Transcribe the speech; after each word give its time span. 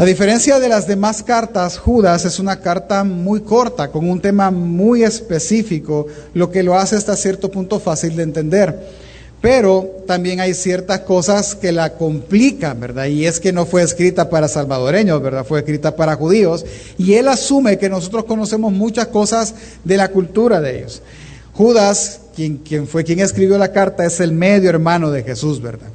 A 0.00 0.06
diferencia 0.06 0.58
de 0.58 0.70
las 0.70 0.86
demás 0.86 1.22
cartas, 1.22 1.76
Judas 1.76 2.24
es 2.24 2.38
una 2.38 2.60
carta 2.60 3.04
muy 3.04 3.42
corta, 3.42 3.90
con 3.90 4.08
un 4.08 4.18
tema 4.18 4.50
muy 4.50 5.02
específico, 5.02 6.06
lo 6.32 6.50
que 6.50 6.62
lo 6.62 6.74
hace 6.74 6.96
hasta 6.96 7.14
cierto 7.16 7.50
punto 7.50 7.78
fácil 7.78 8.16
de 8.16 8.22
entender. 8.22 8.80
Pero 9.42 9.90
también 10.06 10.40
hay 10.40 10.54
ciertas 10.54 11.00
cosas 11.00 11.54
que 11.54 11.70
la 11.70 11.98
complican, 11.98 12.80
¿verdad? 12.80 13.08
Y 13.08 13.26
es 13.26 13.40
que 13.40 13.52
no 13.52 13.66
fue 13.66 13.82
escrita 13.82 14.30
para 14.30 14.48
salvadoreños, 14.48 15.20
¿verdad? 15.20 15.44
Fue 15.44 15.58
escrita 15.58 15.94
para 15.94 16.16
judíos. 16.16 16.64
Y 16.96 17.12
él 17.16 17.28
asume 17.28 17.76
que 17.76 17.90
nosotros 17.90 18.24
conocemos 18.24 18.72
muchas 18.72 19.08
cosas 19.08 19.54
de 19.84 19.98
la 19.98 20.08
cultura 20.08 20.62
de 20.62 20.78
ellos. 20.78 21.02
Judas, 21.52 22.20
quien, 22.34 22.86
fue 22.86 23.04
quien 23.04 23.20
escribió 23.20 23.58
la 23.58 23.70
carta, 23.70 24.06
es 24.06 24.18
el 24.20 24.32
medio 24.32 24.70
hermano 24.70 25.10
de 25.10 25.24
Jesús, 25.24 25.60
¿verdad? 25.60 25.88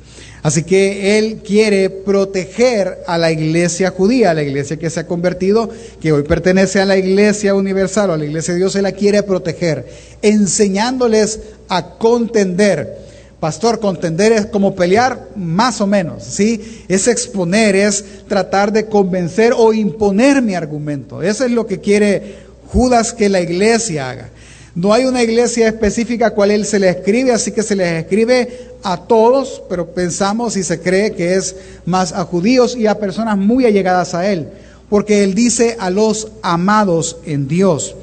Así 0.45 0.61
que 0.61 1.17
él 1.17 1.41
quiere 1.43 1.89
proteger 1.89 2.99
a 3.07 3.17
la 3.17 3.31
iglesia 3.31 3.89
judía, 3.89 4.29
a 4.29 4.35
la 4.35 4.43
iglesia 4.43 4.77
que 4.77 4.91
se 4.91 4.99
ha 4.99 5.07
convertido, 5.07 5.71
que 5.99 6.11
hoy 6.11 6.21
pertenece 6.21 6.79
a 6.79 6.85
la 6.85 6.97
iglesia 6.97 7.55
universal 7.55 8.11
o 8.11 8.13
a 8.13 8.17
la 8.17 8.25
iglesia 8.25 8.53
de 8.53 8.59
Dios, 8.59 8.75
él 8.75 8.83
la 8.83 8.91
quiere 8.91 9.23
proteger, 9.23 9.87
enseñándoles 10.21 11.39
a 11.67 11.97
contender. 11.97 12.95
Pastor, 13.39 13.79
contender 13.79 14.33
es 14.33 14.45
como 14.45 14.75
pelear 14.75 15.29
más 15.35 15.81
o 15.81 15.87
menos, 15.87 16.23
¿sí? 16.23 16.83
Es 16.87 17.07
exponer, 17.07 17.75
es 17.75 18.05
tratar 18.27 18.71
de 18.71 18.85
convencer 18.85 19.51
o 19.57 19.73
imponer 19.73 20.43
mi 20.43 20.53
argumento. 20.53 21.23
Eso 21.23 21.43
es 21.43 21.49
lo 21.49 21.65
que 21.65 21.79
quiere 21.79 22.35
Judas 22.71 23.13
que 23.13 23.29
la 23.29 23.41
iglesia 23.41 24.11
haga. 24.11 24.29
No 24.75 24.91
hay 24.91 25.05
una 25.05 25.23
iglesia 25.23 25.69
específica 25.69 26.27
a 26.27 26.31
cual 26.31 26.51
él 26.51 26.65
se 26.65 26.79
le 26.79 26.89
escribe, 26.89 27.31
así 27.31 27.51
que 27.51 27.63
se 27.63 27.77
les 27.77 28.03
escribe 28.03 28.71
a 28.83 28.97
todos, 28.97 29.63
pero 29.69 29.87
pensamos 29.91 30.57
y 30.57 30.63
se 30.63 30.81
cree 30.81 31.13
que 31.13 31.35
es 31.35 31.55
más 31.85 32.11
a 32.11 32.25
judíos 32.25 32.75
y 32.75 32.85
a 32.85 32.99
personas 32.99 33.37
muy 33.37 33.65
allegadas 33.65 34.13
a 34.13 34.29
él, 34.29 34.49
porque 34.89 35.23
él 35.23 35.33
dice 35.33 35.77
a 35.79 35.89
los 35.89 36.27
amados 36.41 37.17
en 37.25 37.47
Dios. 37.47 37.95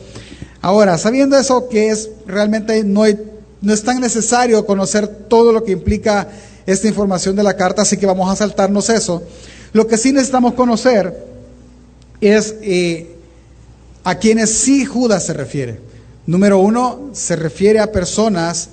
Ahora, 0.62 0.96
sabiendo 0.96 1.36
eso, 1.36 1.68
que 1.68 1.90
es 1.90 2.08
realmente 2.26 2.82
no, 2.84 3.04
no 3.60 3.72
es 3.74 3.82
tan 3.82 4.00
necesario 4.00 4.64
conocer 4.64 5.06
todo 5.06 5.52
lo 5.52 5.64
que 5.64 5.72
implica 5.72 6.28
esta 6.64 6.88
información 6.88 7.36
de 7.36 7.42
la 7.42 7.54
carta, 7.54 7.82
así 7.82 7.98
que 7.98 8.06
vamos 8.06 8.30
a 8.30 8.36
saltarnos 8.36 8.88
eso. 8.88 9.22
Lo 9.74 9.86
que 9.86 9.98
sí 9.98 10.10
necesitamos 10.10 10.54
conocer 10.54 11.22
es 12.22 12.54
eh, 12.62 13.14
a 14.04 14.14
quienes 14.14 14.50
sí 14.50 14.86
Judas 14.86 15.26
se 15.26 15.34
refiere. 15.34 15.91
Número 16.26 16.58
uno, 16.58 17.10
se 17.12 17.36
refiere 17.36 17.80
a 17.80 17.90
personas 17.90 18.70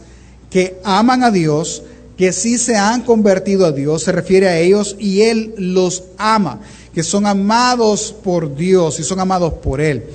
que 0.50 0.80
aman 0.84 1.24
a 1.24 1.32
Dios, 1.32 1.84
que 2.18 2.32
sí 2.32 2.58
se 2.58 2.76
han 2.76 3.02
convertido 3.02 3.66
a 3.66 3.72
Dios, 3.72 4.04
se 4.04 4.12
refiere 4.12 4.48
a 4.48 4.60
ellos 4.60 4.96
y 5.00 5.22
Él 5.22 5.54
los 5.58 6.04
ama, 6.18 6.60
que 6.94 7.02
son 7.02 7.26
amados 7.26 8.14
por 8.24 8.56
Dios 8.56 9.00
y 9.00 9.04
son 9.04 9.20
amados 9.20 9.54
por 9.54 9.82
Él. 9.82 10.06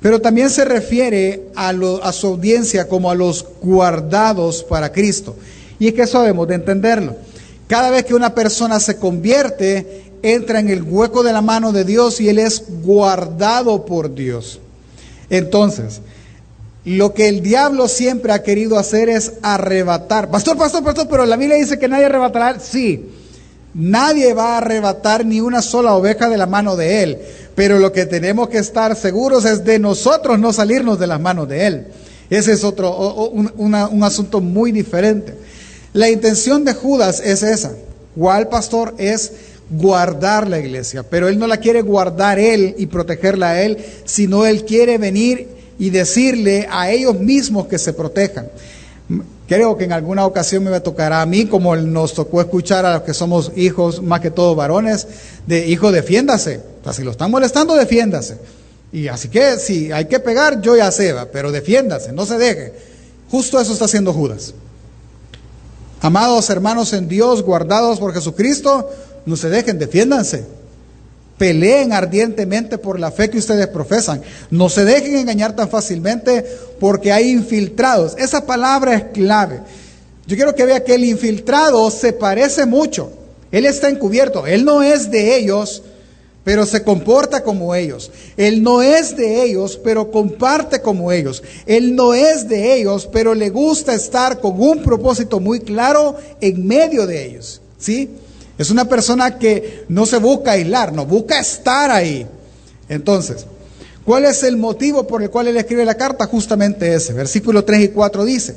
Pero 0.00 0.20
también 0.20 0.48
se 0.50 0.64
refiere 0.64 1.48
a, 1.56 1.70
a 1.70 2.12
su 2.12 2.28
audiencia 2.28 2.88
como 2.88 3.10
a 3.10 3.14
los 3.14 3.44
guardados 3.60 4.62
para 4.62 4.92
Cristo. 4.92 5.36
Y 5.78 5.88
es 5.88 5.94
que 5.94 6.02
eso 6.02 6.20
debemos 6.20 6.48
de 6.48 6.54
entenderlo. 6.54 7.16
Cada 7.66 7.90
vez 7.90 8.04
que 8.04 8.14
una 8.14 8.34
persona 8.34 8.80
se 8.80 8.96
convierte, 8.96 10.04
entra 10.22 10.60
en 10.60 10.70
el 10.70 10.82
hueco 10.82 11.22
de 11.22 11.32
la 11.32 11.42
mano 11.42 11.72
de 11.72 11.84
Dios 11.84 12.20
y 12.20 12.28
Él 12.28 12.38
es 12.38 12.64
guardado 12.82 13.84
por 13.84 14.14
Dios. 14.14 14.60
Entonces, 15.28 16.00
lo 16.84 17.12
que 17.12 17.28
el 17.28 17.42
diablo 17.42 17.88
siempre 17.88 18.32
ha 18.32 18.42
querido 18.42 18.78
hacer 18.78 19.08
es 19.08 19.32
arrebatar. 19.42 20.30
Pastor, 20.30 20.56
pastor, 20.56 20.84
pastor, 20.84 21.08
pero 21.08 21.26
la 21.26 21.36
Biblia 21.36 21.56
dice 21.56 21.78
que 21.78 21.88
nadie 21.88 22.06
arrebatará. 22.06 22.60
Sí, 22.60 23.10
nadie 23.74 24.32
va 24.32 24.54
a 24.54 24.58
arrebatar 24.58 25.26
ni 25.26 25.40
una 25.40 25.60
sola 25.60 25.94
oveja 25.94 26.28
de 26.28 26.36
la 26.36 26.46
mano 26.46 26.76
de 26.76 27.02
él. 27.02 27.18
Pero 27.54 27.78
lo 27.78 27.92
que 27.92 28.06
tenemos 28.06 28.48
que 28.48 28.58
estar 28.58 28.94
seguros 28.96 29.44
es 29.44 29.64
de 29.64 29.78
nosotros 29.78 30.38
no 30.38 30.52
salirnos 30.52 30.98
de 30.98 31.08
las 31.08 31.20
manos 31.20 31.48
de 31.48 31.66
él. 31.66 31.86
Ese 32.30 32.52
es 32.52 32.62
otro, 32.62 32.96
un, 33.30 33.50
un 33.56 34.04
asunto 34.04 34.40
muy 34.40 34.70
diferente. 34.70 35.34
La 35.92 36.08
intención 36.10 36.64
de 36.64 36.74
Judas 36.74 37.20
es 37.20 37.42
esa. 37.42 37.72
¿Cuál 38.16 38.48
pastor? 38.48 38.94
Es 38.98 39.32
guardar 39.70 40.48
la 40.48 40.58
iglesia. 40.58 41.02
Pero 41.02 41.28
él 41.28 41.38
no 41.38 41.46
la 41.46 41.58
quiere 41.58 41.82
guardar 41.82 42.38
él 42.38 42.74
y 42.78 42.86
protegerla 42.86 43.50
a 43.50 43.62
él, 43.62 43.78
sino 44.04 44.46
él 44.46 44.64
quiere 44.64 44.98
venir 44.98 45.57
y 45.78 45.90
decirle 45.90 46.66
a 46.70 46.90
ellos 46.90 47.18
mismos 47.18 47.66
que 47.66 47.78
se 47.78 47.92
protejan. 47.92 48.48
Creo 49.46 49.78
que 49.78 49.84
en 49.84 49.92
alguna 49.92 50.26
ocasión 50.26 50.64
me 50.64 50.80
tocará 50.80 51.22
a 51.22 51.26
mí, 51.26 51.46
como 51.46 51.74
nos 51.74 52.12
tocó 52.12 52.40
escuchar 52.40 52.84
a 52.84 52.94
los 52.94 53.02
que 53.02 53.14
somos 53.14 53.52
hijos, 53.56 54.02
más 54.02 54.20
que 54.20 54.30
todos 54.30 54.54
varones, 54.54 55.06
de 55.46 55.66
hijo, 55.66 55.90
defiéndase. 55.90 56.60
O 56.80 56.84
sea, 56.84 56.92
si 56.92 57.02
lo 57.02 57.12
están 57.12 57.30
molestando, 57.30 57.74
defiéndase. 57.74 58.36
Y 58.92 59.08
así 59.08 59.28
que 59.28 59.58
si 59.58 59.90
hay 59.92 60.06
que 60.06 60.18
pegar, 60.18 60.60
yo 60.60 60.76
ya 60.76 60.90
sé, 60.90 61.14
pero 61.32 61.50
defiéndase, 61.50 62.12
no 62.12 62.26
se 62.26 62.36
deje. 62.36 62.72
Justo 63.30 63.60
eso 63.60 63.72
está 63.72 63.86
haciendo 63.86 64.12
Judas. 64.12 64.54
Amados 66.00 66.48
hermanos 66.50 66.92
en 66.92 67.08
Dios, 67.08 67.42
guardados 67.42 67.98
por 67.98 68.12
Jesucristo, 68.12 68.90
no 69.26 69.36
se 69.36 69.48
dejen, 69.48 69.78
defiéndanse. 69.78 70.57
Peleen 71.38 71.92
ardientemente 71.92 72.76
por 72.78 72.98
la 72.98 73.12
fe 73.12 73.30
que 73.30 73.38
ustedes 73.38 73.68
profesan. 73.68 74.20
No 74.50 74.68
se 74.68 74.84
dejen 74.84 75.16
engañar 75.16 75.54
tan 75.54 75.68
fácilmente 75.68 76.44
porque 76.80 77.12
hay 77.12 77.30
infiltrados. 77.30 78.14
Esa 78.18 78.44
palabra 78.44 78.94
es 78.94 79.04
clave. 79.14 79.60
Yo 80.26 80.36
quiero 80.36 80.54
que 80.54 80.66
vea 80.66 80.84
que 80.84 80.94
el 80.94 81.04
infiltrado 81.04 81.90
se 81.90 82.12
parece 82.12 82.66
mucho. 82.66 83.10
Él 83.50 83.64
está 83.64 83.88
encubierto. 83.88 84.46
Él 84.46 84.64
no 84.64 84.82
es 84.82 85.10
de 85.10 85.36
ellos, 85.36 85.82
pero 86.44 86.66
se 86.66 86.82
comporta 86.82 87.42
como 87.42 87.74
ellos. 87.74 88.10
Él 88.36 88.62
no 88.62 88.82
es 88.82 89.16
de 89.16 89.42
ellos, 89.44 89.80
pero 89.82 90.10
comparte 90.10 90.80
como 90.80 91.12
ellos. 91.12 91.42
Él 91.66 91.94
no 91.94 92.14
es 92.14 92.48
de 92.48 92.74
ellos, 92.74 93.08
pero 93.10 93.34
le 93.34 93.48
gusta 93.48 93.94
estar 93.94 94.40
con 94.40 94.60
un 94.60 94.82
propósito 94.82 95.40
muy 95.40 95.60
claro 95.60 96.16
en 96.40 96.66
medio 96.66 97.06
de 97.06 97.24
ellos. 97.24 97.60
¿Sí? 97.78 98.10
Es 98.58 98.70
una 98.70 98.86
persona 98.86 99.38
que 99.38 99.84
no 99.88 100.04
se 100.04 100.18
busca 100.18 100.52
aislar, 100.52 100.92
no 100.92 101.06
busca 101.06 101.38
estar 101.38 101.92
ahí. 101.92 102.26
Entonces, 102.88 103.46
¿cuál 104.04 104.24
es 104.24 104.42
el 104.42 104.56
motivo 104.56 105.06
por 105.06 105.22
el 105.22 105.30
cual 105.30 105.46
él 105.46 105.56
escribe 105.56 105.84
la 105.84 105.94
carta? 105.94 106.26
Justamente 106.26 106.92
ese. 106.92 107.12
Versículo 107.12 107.64
3 107.64 107.84
y 107.84 107.88
4 107.88 108.24
dice, 108.24 108.56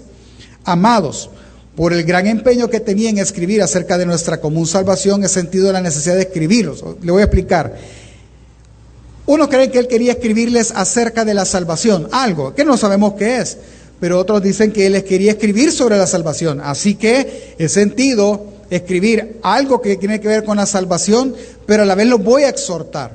amados, 0.64 1.30
por 1.76 1.94
el 1.94 2.04
gran 2.04 2.26
empeño 2.26 2.70
que 2.70 2.80
tenía 2.80 3.12
en 3.12 3.20
escribir 3.20 3.62
acerca 3.62 3.98
de 4.00 4.08
nuestra 4.08 4.42
común 4.42 4.66
salvación, 4.66 5.24
he 5.24 5.30
sentido 5.30 5.72
la 5.72 5.82
necesidad 5.82 6.16
de 6.16 6.22
escribirlos. 6.22 6.84
Le 7.02 7.12
voy 7.12 7.22
a 7.22 7.26
explicar. 7.26 7.76
Uno 9.28 9.48
cree 9.48 9.70
que 9.70 9.80
él 9.80 9.88
quería 9.88 10.14
escribirles 10.14 10.72
acerca 10.76 11.24
de 11.26 11.36
la 11.36 11.46
salvación, 11.46 12.08
algo 12.12 12.56
que 12.56 12.66
no 12.66 12.76
sabemos 12.76 13.14
qué 13.14 13.38
es, 13.38 13.58
pero 14.00 14.18
otros 14.18 14.42
dicen 14.42 14.72
que 14.72 14.88
él 14.88 14.94
les 14.94 15.04
quería 15.04 15.32
escribir 15.32 15.72
sobre 15.72 15.98
la 15.98 16.08
salvación. 16.08 16.60
Así 16.60 16.96
que 16.96 17.56
he 17.60 17.70
sentido 17.70 18.46
escribir 18.72 19.40
algo 19.44 19.82
que 19.82 19.98
tiene 19.98 20.20
que 20.20 20.30
ver 20.30 20.44
con 20.44 20.58
la 20.58 20.66
salvación, 20.66 21.36
pero 21.68 21.84
a 21.84 21.86
la 21.86 21.94
vez 21.94 22.08
lo 22.08 22.18
voy 22.18 22.44
a 22.44 22.50
exhortar. 22.50 23.12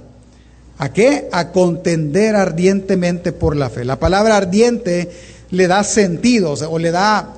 ¿A 0.79 0.93
qué? 0.93 1.29
A 1.33 1.51
contender 1.51 2.37
ardientemente 2.37 3.33
por 3.33 3.57
la 3.57 3.71
fe. 3.71 3.85
La 3.85 3.99
palabra 3.99 4.37
ardiente 4.37 5.11
le 5.51 5.67
da 5.67 5.83
sentido 5.83 6.53
o, 6.53 6.79
le 6.79 6.91
da, 6.91 7.35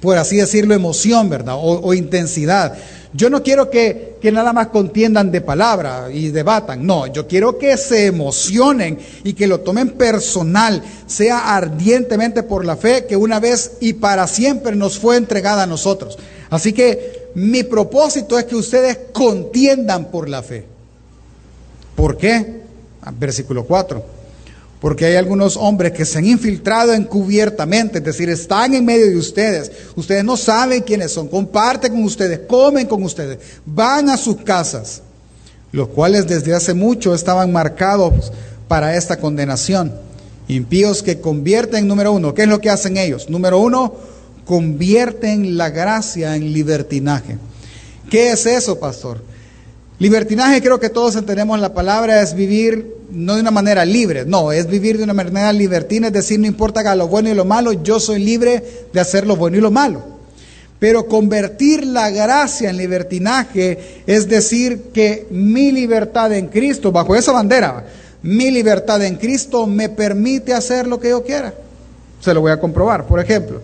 por 0.00 0.16
así 0.16 0.36
decirlo, 0.36 0.74
emoción, 0.74 1.28
¿verdad? 1.28 1.56
O, 1.56 1.80
o 1.80 1.94
intensidad. 1.94 2.78
Yo 3.14 3.30
no 3.30 3.42
quiero 3.42 3.70
que, 3.70 4.16
que, 4.20 4.30
nada 4.30 4.52
más 4.52 4.68
contiendan 4.68 5.30
de 5.30 5.40
palabra 5.40 6.08
y 6.12 6.28
debatan, 6.28 6.84
no, 6.84 7.06
yo 7.06 7.26
quiero 7.26 7.56
que 7.56 7.76
se 7.78 8.06
emocionen 8.06 8.98
y 9.24 9.32
que 9.32 9.46
lo 9.46 9.60
tomen 9.60 9.92
personal, 9.92 10.82
sea 11.06 11.56
ardientemente 11.56 12.42
por 12.42 12.66
la 12.66 12.76
fe 12.76 13.06
que 13.06 13.16
una 13.16 13.40
vez 13.40 13.78
y 13.80 13.94
para 13.94 14.26
siempre 14.26 14.76
nos 14.76 14.98
fue 14.98 15.16
entregada 15.16 15.62
a 15.62 15.66
nosotros. 15.66 16.18
Así 16.50 16.72
que 16.72 17.30
mi 17.34 17.62
propósito 17.62 18.38
es 18.38 18.44
que 18.44 18.56
ustedes 18.56 18.98
contiendan 19.12 20.10
por 20.10 20.28
la 20.28 20.42
fe. 20.42 20.66
¿Por 21.94 22.16
qué? 22.16 22.62
Ah, 23.02 23.12
versículo 23.16 23.64
4. 23.64 24.17
Porque 24.80 25.06
hay 25.06 25.16
algunos 25.16 25.56
hombres 25.56 25.92
que 25.92 26.04
se 26.04 26.18
han 26.18 26.26
infiltrado 26.26 26.94
encubiertamente, 26.94 27.98
es 27.98 28.04
decir, 28.04 28.30
están 28.30 28.74
en 28.74 28.84
medio 28.84 29.06
de 29.06 29.16
ustedes. 29.16 29.72
Ustedes 29.96 30.24
no 30.24 30.36
saben 30.36 30.82
quiénes 30.82 31.12
son, 31.12 31.28
comparten 31.28 31.92
con 31.92 32.04
ustedes, 32.04 32.40
comen 32.46 32.86
con 32.86 33.02
ustedes, 33.02 33.38
van 33.66 34.08
a 34.08 34.16
sus 34.16 34.36
casas, 34.42 35.02
los 35.72 35.88
cuales 35.88 36.28
desde 36.28 36.54
hace 36.54 36.74
mucho 36.74 37.14
estaban 37.14 37.50
marcados 37.50 38.32
para 38.68 38.96
esta 38.96 39.18
condenación. 39.18 39.92
Impíos 40.46 41.02
que 41.02 41.20
convierten, 41.20 41.88
número 41.88 42.12
uno, 42.12 42.32
¿qué 42.32 42.42
es 42.42 42.48
lo 42.48 42.60
que 42.60 42.70
hacen 42.70 42.96
ellos? 42.96 43.28
Número 43.28 43.58
uno, 43.58 43.94
convierten 44.44 45.58
la 45.58 45.70
gracia 45.70 46.36
en 46.36 46.52
libertinaje. 46.52 47.36
¿Qué 48.08 48.30
es 48.30 48.46
eso, 48.46 48.78
pastor? 48.78 49.20
Libertinaje, 49.98 50.62
creo 50.62 50.78
que 50.78 50.90
todos 50.90 51.16
entendemos 51.16 51.58
la 51.58 51.74
palabra, 51.74 52.22
es 52.22 52.34
vivir 52.34 52.98
no 53.10 53.34
de 53.34 53.40
una 53.40 53.50
manera 53.50 53.84
libre, 53.84 54.24
no, 54.24 54.52
es 54.52 54.68
vivir 54.68 54.96
de 54.96 55.04
una 55.04 55.12
manera 55.12 55.52
libertina, 55.52 56.08
es 56.08 56.12
decir, 56.12 56.38
no 56.38 56.46
importa 56.46 56.94
lo 56.94 57.08
bueno 57.08 57.30
y 57.30 57.34
lo 57.34 57.44
malo, 57.44 57.72
yo 57.72 57.98
soy 57.98 58.22
libre 58.22 58.62
de 58.92 59.00
hacer 59.00 59.26
lo 59.26 59.34
bueno 59.34 59.56
y 59.56 59.60
lo 59.60 59.72
malo. 59.72 60.18
Pero 60.78 61.06
convertir 61.06 61.84
la 61.84 62.10
gracia 62.10 62.70
en 62.70 62.76
libertinaje 62.76 64.02
es 64.06 64.28
decir 64.28 64.90
que 64.94 65.26
mi 65.30 65.72
libertad 65.72 66.32
en 66.32 66.46
Cristo, 66.46 66.92
bajo 66.92 67.16
esa 67.16 67.32
bandera, 67.32 67.84
mi 68.22 68.52
libertad 68.52 69.02
en 69.02 69.16
Cristo 69.16 69.66
me 69.66 69.88
permite 69.88 70.54
hacer 70.54 70.86
lo 70.86 71.00
que 71.00 71.08
yo 71.08 71.24
quiera. 71.24 71.52
Se 72.20 72.32
lo 72.32 72.40
voy 72.40 72.52
a 72.52 72.60
comprobar. 72.60 73.06
Por 73.06 73.18
ejemplo, 73.18 73.60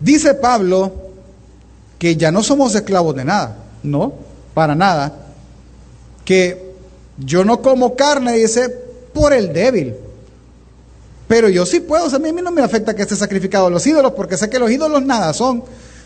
dice 0.00 0.32
Pablo 0.32 0.92
que 1.98 2.16
ya 2.16 2.32
no 2.32 2.42
somos 2.42 2.74
esclavos 2.74 3.14
de 3.14 3.26
nada, 3.26 3.58
no, 3.82 4.14
para 4.54 4.74
nada. 4.74 5.26
Que 6.24 6.74
yo 7.18 7.44
no 7.44 7.62
como 7.62 7.96
carne, 7.96 8.34
dice, 8.34 8.68
por 9.12 9.32
el 9.32 9.52
débil. 9.52 9.94
Pero 11.28 11.48
yo 11.48 11.64
sí 11.64 11.80
puedo, 11.80 12.06
o 12.06 12.10
sea, 12.10 12.18
a 12.18 12.22
mí 12.22 12.32
no 12.32 12.50
me 12.50 12.62
afecta 12.62 12.94
que 12.94 13.02
esté 13.02 13.14
sacrificado 13.14 13.66
a 13.66 13.70
los 13.70 13.86
ídolos, 13.86 14.12
porque 14.12 14.36
sé 14.36 14.50
que 14.50 14.58
los 14.58 14.70
ídolos 14.70 15.02
nada 15.04 15.32
son. 15.32 15.62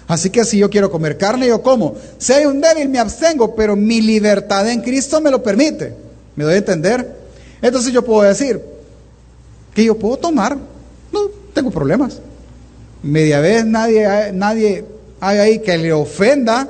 Así 0.06 0.28
que 0.28 0.44
si 0.44 0.58
yo 0.58 0.68
quiero 0.68 0.90
comer 0.90 1.16
carne, 1.16 1.46
yo 1.46 1.62
como. 1.62 1.96
Si 2.18 2.32
hay 2.32 2.44
un 2.44 2.60
débil, 2.60 2.88
me 2.88 2.98
abstengo, 2.98 3.54
pero 3.54 3.74
mi 3.74 4.02
libertad 4.02 4.68
en 4.68 4.82
Cristo 4.82 5.20
me 5.20 5.30
lo 5.30 5.42
permite. 5.42 5.94
¿Me 6.36 6.44
doy 6.44 6.54
a 6.54 6.58
entender? 6.58 7.16
Entonces 7.62 7.92
yo 7.92 8.04
puedo 8.04 8.22
decir 8.22 8.60
que 9.74 9.84
yo 9.84 9.98
puedo 9.98 10.18
tomar, 10.18 10.58
no 11.10 11.20
tengo 11.54 11.70
problemas. 11.70 12.20
Media 13.02 13.40
vez 13.40 13.64
nadie, 13.64 14.30
nadie 14.32 14.84
hay 15.20 15.38
ahí 15.38 15.58
que 15.60 15.78
le 15.78 15.92
ofenda, 15.92 16.68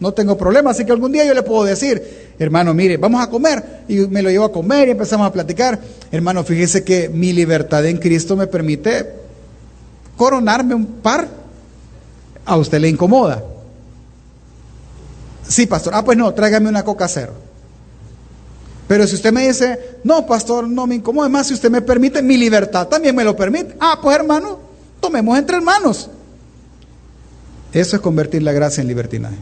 no 0.00 0.12
tengo 0.12 0.36
problema. 0.36 0.70
Así 0.70 0.84
que 0.84 0.92
algún 0.92 1.12
día 1.12 1.24
yo 1.24 1.34
le 1.34 1.42
puedo 1.42 1.62
decir, 1.62 2.21
hermano, 2.38 2.74
mire, 2.74 2.96
vamos 2.96 3.22
a 3.22 3.28
comer. 3.28 3.84
Y 3.88 3.96
me 4.08 4.22
lo 4.22 4.30
llevo 4.30 4.44
a 4.44 4.52
comer 4.52 4.88
y 4.88 4.90
empezamos 4.92 5.26
a 5.26 5.32
platicar. 5.32 5.80
Hermano, 6.10 6.44
fíjese 6.44 6.84
que 6.84 7.08
mi 7.08 7.32
libertad 7.32 7.84
en 7.86 7.98
Cristo 7.98 8.36
me 8.36 8.46
permite 8.46 9.12
coronarme 10.16 10.74
un 10.74 10.86
par 10.86 11.28
a 12.44 12.56
usted 12.56 12.80
le 12.80 12.88
incomoda. 12.88 13.42
Sí, 15.46 15.66
pastor. 15.66 15.94
Ah, 15.94 16.04
pues 16.04 16.16
no, 16.16 16.32
tráigame 16.32 16.68
una 16.68 16.84
coca 16.84 17.08
cero. 17.08 17.34
Pero 18.88 19.06
si 19.06 19.14
usted 19.14 19.32
me 19.32 19.46
dice, 19.46 19.98
no, 20.04 20.26
pastor, 20.26 20.68
no 20.68 20.86
me 20.86 20.96
incomoda 20.96 21.28
más, 21.28 21.46
si 21.46 21.54
usted 21.54 21.70
me 21.70 21.80
permite, 21.80 22.22
mi 22.22 22.36
libertad 22.36 22.88
también 22.88 23.14
me 23.14 23.24
lo 23.24 23.34
permite. 23.36 23.76
Ah, 23.80 23.98
pues 24.02 24.16
hermano, 24.16 24.58
tomemos 25.00 25.38
entre 25.38 25.56
hermanos. 25.56 26.10
Eso 27.72 27.96
es 27.96 28.02
convertir 28.02 28.42
la 28.42 28.52
gracia 28.52 28.82
en 28.82 28.88
libertinaje. 28.88 29.36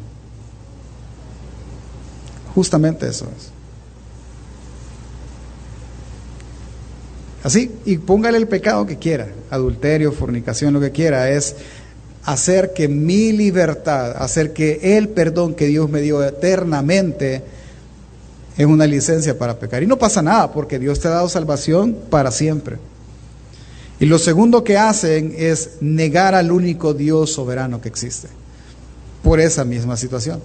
Justamente 2.55 3.09
eso 3.09 3.27
es. 3.37 3.51
Así, 7.43 7.71
y 7.87 7.99
póngale 7.99 8.37
el 8.37 8.49
pecado 8.49 8.85
que 8.87 8.99
quiera, 8.99 9.29
adulterio, 9.51 10.13
fornicación, 10.13 10.75
lo 10.75 10.81
que 10.81 10.91
quiera, 10.91 11.31
es 11.31 11.57
hacer 12.25 12.75
que 12.75 12.87
mi 12.87 13.33
libertad, 13.33 14.23
hacer 14.23 14.53
que 14.53 14.97
el 14.97 15.09
perdón 15.09 15.55
que 15.55 15.67
Dios 15.67 15.89
me 15.89 16.03
dio 16.03 16.23
eternamente 16.23 17.43
es 18.59 18.67
una 18.67 18.87
licencia 18.87 19.39
para 19.39 19.59
pecar. 19.59 19.83
Y 19.83 19.87
no 19.87 19.99
pasa 19.99 20.21
nada 20.21 20.53
porque 20.53 20.79
Dios 20.79 21.01
te 21.01 21.09
ha 21.09 21.13
dado 21.13 21.29
salvación 21.31 21.97
para 22.11 22.31
siempre. 22.31 22.77
Y 24.01 24.07
lo 24.07 24.19
segundo 24.19 24.65
que 24.65 24.77
hacen 24.77 25.35
es 25.37 25.79
negar 25.81 26.35
al 26.35 26.53
único 26.53 26.93
Dios 26.93 27.33
soberano 27.33 27.81
que 27.81 27.89
existe 27.89 28.29
por 29.23 29.41
esa 29.41 29.65
misma 29.65 29.97
situación. 29.97 30.41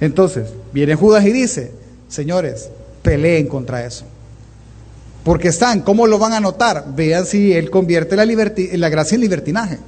Entonces, 0.00 0.48
viene 0.72 0.94
Judas 0.94 1.24
y 1.24 1.32
dice, 1.32 1.72
señores, 2.08 2.68
peleen 3.02 3.46
contra 3.46 3.84
eso. 3.84 4.04
Porque 5.24 5.48
están, 5.48 5.80
¿cómo 5.80 6.06
lo 6.06 6.18
van 6.18 6.34
a 6.34 6.40
notar? 6.40 6.84
Vean 6.94 7.26
si 7.26 7.52
él 7.52 7.70
convierte 7.70 8.14
la, 8.14 8.24
la 8.24 8.88
gracia 8.88 9.14
en 9.14 9.20
libertinaje. 9.20 9.78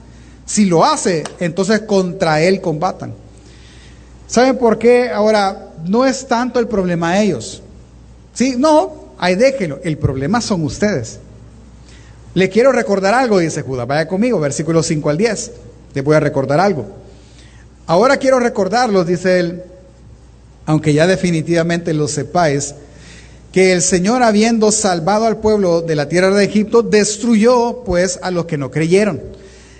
Si 0.46 0.64
lo 0.64 0.84
hace, 0.84 1.24
entonces 1.38 1.80
contra 1.80 2.40
él 2.40 2.60
combatan. 2.60 3.12
¿Saben 4.26 4.58
por 4.58 4.78
qué? 4.78 5.10
Ahora, 5.10 5.68
no 5.86 6.04
es 6.06 6.26
tanto 6.26 6.58
el 6.58 6.68
problema 6.68 7.14
de 7.14 7.22
ellos. 7.22 7.62
Sí, 8.34 8.56
no, 8.58 9.12
ahí 9.18 9.34
déjelo. 9.34 9.78
El 9.84 9.98
problema 9.98 10.40
son 10.40 10.64
ustedes. 10.64 11.20
Le 12.34 12.48
quiero 12.48 12.72
recordar 12.72 13.14
algo, 13.14 13.38
dice 13.38 13.62
Judas. 13.62 13.86
Vaya 13.86 14.06
conmigo, 14.08 14.40
versículo 14.40 14.82
5 14.82 15.10
al 15.10 15.18
10. 15.18 15.52
Le 15.94 16.02
voy 16.02 16.16
a 16.16 16.20
recordar 16.20 16.60
algo. 16.60 16.86
Ahora 17.86 18.16
quiero 18.16 18.38
recordarlos, 18.38 19.06
dice 19.06 19.40
él, 19.40 19.62
aunque 20.68 20.92
ya 20.92 21.06
definitivamente 21.06 21.94
lo 21.94 22.08
sepáis, 22.08 22.74
que 23.52 23.72
el 23.72 23.80
Señor, 23.80 24.22
habiendo 24.22 24.70
salvado 24.70 25.24
al 25.24 25.38
pueblo 25.38 25.80
de 25.80 25.96
la 25.96 26.10
tierra 26.10 26.30
de 26.30 26.44
Egipto, 26.44 26.82
destruyó 26.82 27.84
pues 27.86 28.18
a 28.20 28.30
los 28.30 28.44
que 28.44 28.58
no 28.58 28.70
creyeron 28.70 29.18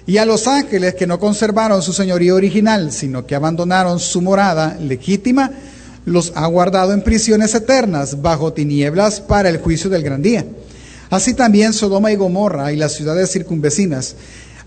y 0.07 0.17
a 0.17 0.25
los 0.25 0.47
ángeles 0.47 0.95
que 0.95 1.07
no 1.07 1.21
conservaron 1.21 1.83
su 1.83 1.93
señorío 1.93 2.37
original, 2.37 2.91
sino 2.91 3.27
que 3.27 3.35
abandonaron 3.35 4.01
su 4.01 4.23
morada 4.23 4.79
legítima, 4.81 5.51
los 6.07 6.33
ha 6.35 6.47
guardado 6.47 6.95
en 6.95 7.03
prisiones 7.03 7.55
eternas, 7.55 8.23
bajo 8.23 8.55
tinieblas 8.55 9.21
para 9.21 9.51
el 9.51 9.59
juicio 9.59 9.91
del 9.91 10.03
gran 10.03 10.23
día. 10.23 10.47
Así 11.11 11.35
también 11.35 11.75
Sodoma 11.75 12.13
y 12.13 12.17
Gomorra 12.17 12.73
y 12.73 12.77
las 12.77 12.95
ciudades 12.95 13.31
circunvecinas, 13.31 14.17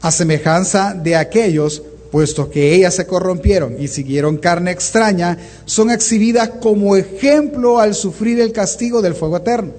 a 0.02 0.12
semejanza 0.12 0.94
de 0.94 1.16
aquellos, 1.16 1.82
puesto 2.12 2.50
que 2.50 2.76
ellas 2.76 2.96
se 2.96 3.08
corrompieron 3.08 3.82
y 3.82 3.88
siguieron 3.88 4.38
carne 4.38 4.72
extraña, 4.72 5.38
son 5.66 5.90
exhibidas 5.90 6.50
como 6.62 6.96
ejemplo 6.96 7.80
al 7.80 7.96
sufrir 7.96 8.40
el 8.40 8.52
castigo 8.52 9.02
del 9.02 9.16
fuego 9.16 9.38
eterno. 9.38 9.72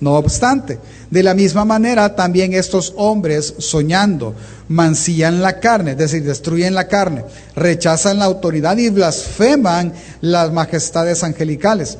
No 0.00 0.14
obstante, 0.14 0.78
de 1.10 1.22
la 1.22 1.34
misma 1.34 1.66
manera 1.66 2.14
también 2.14 2.54
estos 2.54 2.94
hombres 2.96 3.54
soñando 3.58 4.34
mancillan 4.68 5.42
la 5.42 5.60
carne, 5.60 5.90
es 5.92 5.98
decir, 5.98 6.22
destruyen 6.24 6.74
la 6.74 6.88
carne, 6.88 7.24
rechazan 7.54 8.18
la 8.18 8.24
autoridad 8.24 8.78
y 8.78 8.88
blasfeman 8.88 9.92
las 10.22 10.52
majestades 10.52 11.22
angelicales. 11.22 11.98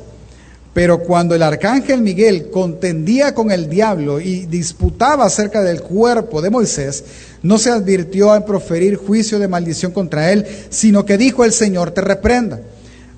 Pero 0.73 1.01
cuando 1.01 1.35
el 1.35 1.43
arcángel 1.43 2.01
Miguel 2.01 2.49
contendía 2.51 3.35
con 3.35 3.51
el 3.51 3.69
diablo 3.69 4.21
y 4.21 4.47
disputaba 4.47 5.27
acerca 5.27 5.63
del 5.63 5.83
cuerpo 5.83 6.41
de 6.41 6.51
Moisés, 6.51 7.05
no 7.43 7.59
se 7.59 7.71
advirtió 7.71 8.35
en 8.35 8.45
proferir 8.45 8.97
juicio 8.97 9.39
de 9.39 9.49
maldición 9.49 9.93
contra 9.93 10.33
él, 10.33 10.47
sino 10.69 11.05
que 11.05 11.19
dijo 11.19 11.45
el 11.45 11.53
Señor 11.53 11.93
te 11.93 12.01
reprenda. 12.01 12.61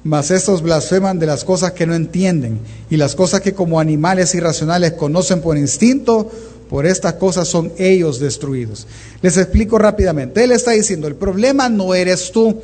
Mas 0.04 0.30
estos 0.30 0.62
blasfeman 0.62 1.18
de 1.18 1.26
las 1.26 1.44
cosas 1.44 1.72
que 1.72 1.86
no 1.86 1.94
entienden 1.94 2.60
y 2.90 2.96
las 2.96 3.14
cosas 3.14 3.40
que 3.40 3.54
como 3.54 3.78
animales 3.78 4.34
irracionales 4.34 4.92
conocen 4.92 5.40
por 5.40 5.56
instinto, 5.56 6.30
por 6.68 6.86
estas 6.86 7.14
cosas 7.14 7.46
son 7.46 7.72
ellos 7.78 8.18
destruidos. 8.18 8.86
Les 9.20 9.36
explico 9.36 9.78
rápidamente. 9.78 10.42
Él 10.42 10.52
está 10.52 10.72
diciendo, 10.72 11.06
el 11.06 11.14
problema 11.14 11.68
no 11.68 11.94
eres 11.94 12.32
tú. 12.32 12.60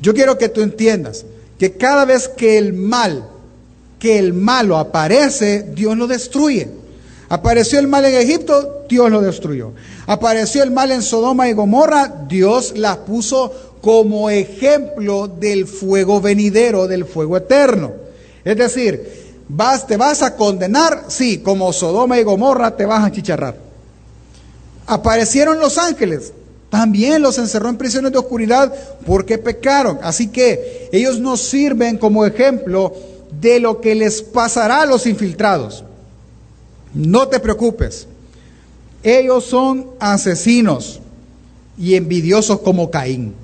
Yo 0.00 0.12
quiero 0.12 0.36
que 0.36 0.48
tú 0.48 0.60
entiendas 0.62 1.24
que 1.58 1.72
cada 1.72 2.04
vez 2.04 2.28
que 2.28 2.58
el 2.58 2.72
mal, 2.74 3.28
que 3.98 4.18
el 4.18 4.34
malo 4.34 4.76
aparece, 4.76 5.64
Dios 5.74 5.96
lo 5.96 6.06
destruye. 6.06 6.68
Apareció 7.28 7.78
el 7.78 7.88
mal 7.88 8.04
en 8.04 8.14
Egipto, 8.14 8.84
Dios 8.88 9.10
lo 9.10 9.20
destruyó. 9.20 9.72
Apareció 10.06 10.62
el 10.62 10.70
mal 10.70 10.92
en 10.92 11.02
Sodoma 11.02 11.48
y 11.48 11.54
Gomorra, 11.54 12.24
Dios 12.28 12.74
las 12.76 12.98
puso 12.98 13.52
como 13.80 14.30
ejemplo 14.30 15.28
del 15.28 15.66
fuego 15.66 16.20
venidero, 16.20 16.86
del 16.86 17.04
fuego 17.04 17.36
eterno. 17.36 17.92
Es 18.44 18.56
decir, 18.56 19.34
te 19.86 19.96
vas 19.96 20.22
a 20.22 20.36
condenar, 20.36 21.04
sí, 21.08 21.38
como 21.38 21.72
Sodoma 21.72 22.18
y 22.18 22.22
Gomorra 22.22 22.76
te 22.76 22.86
vas 22.86 23.04
a 23.04 23.12
chicharrar. 23.12 23.56
Aparecieron 24.86 25.58
los 25.58 25.78
ángeles, 25.78 26.32
también 26.70 27.22
los 27.22 27.38
encerró 27.38 27.68
en 27.68 27.76
prisiones 27.76 28.12
de 28.12 28.18
oscuridad 28.18 28.72
porque 29.04 29.38
pecaron. 29.38 29.98
Así 30.02 30.28
que 30.28 30.88
ellos 30.92 31.18
nos 31.18 31.40
sirven 31.42 31.98
como 31.98 32.24
ejemplo 32.24 32.92
de 33.40 33.58
lo 33.58 33.80
que 33.80 33.96
les 33.96 34.22
pasará 34.22 34.82
a 34.82 34.86
los 34.86 35.06
infiltrados. 35.06 35.84
No 36.96 37.28
te 37.28 37.40
preocupes. 37.40 38.08
Ellos 39.02 39.44
son 39.44 39.90
asesinos 40.00 41.00
y 41.78 41.94
envidiosos 41.94 42.60
como 42.60 42.90
Caín. 42.90 43.34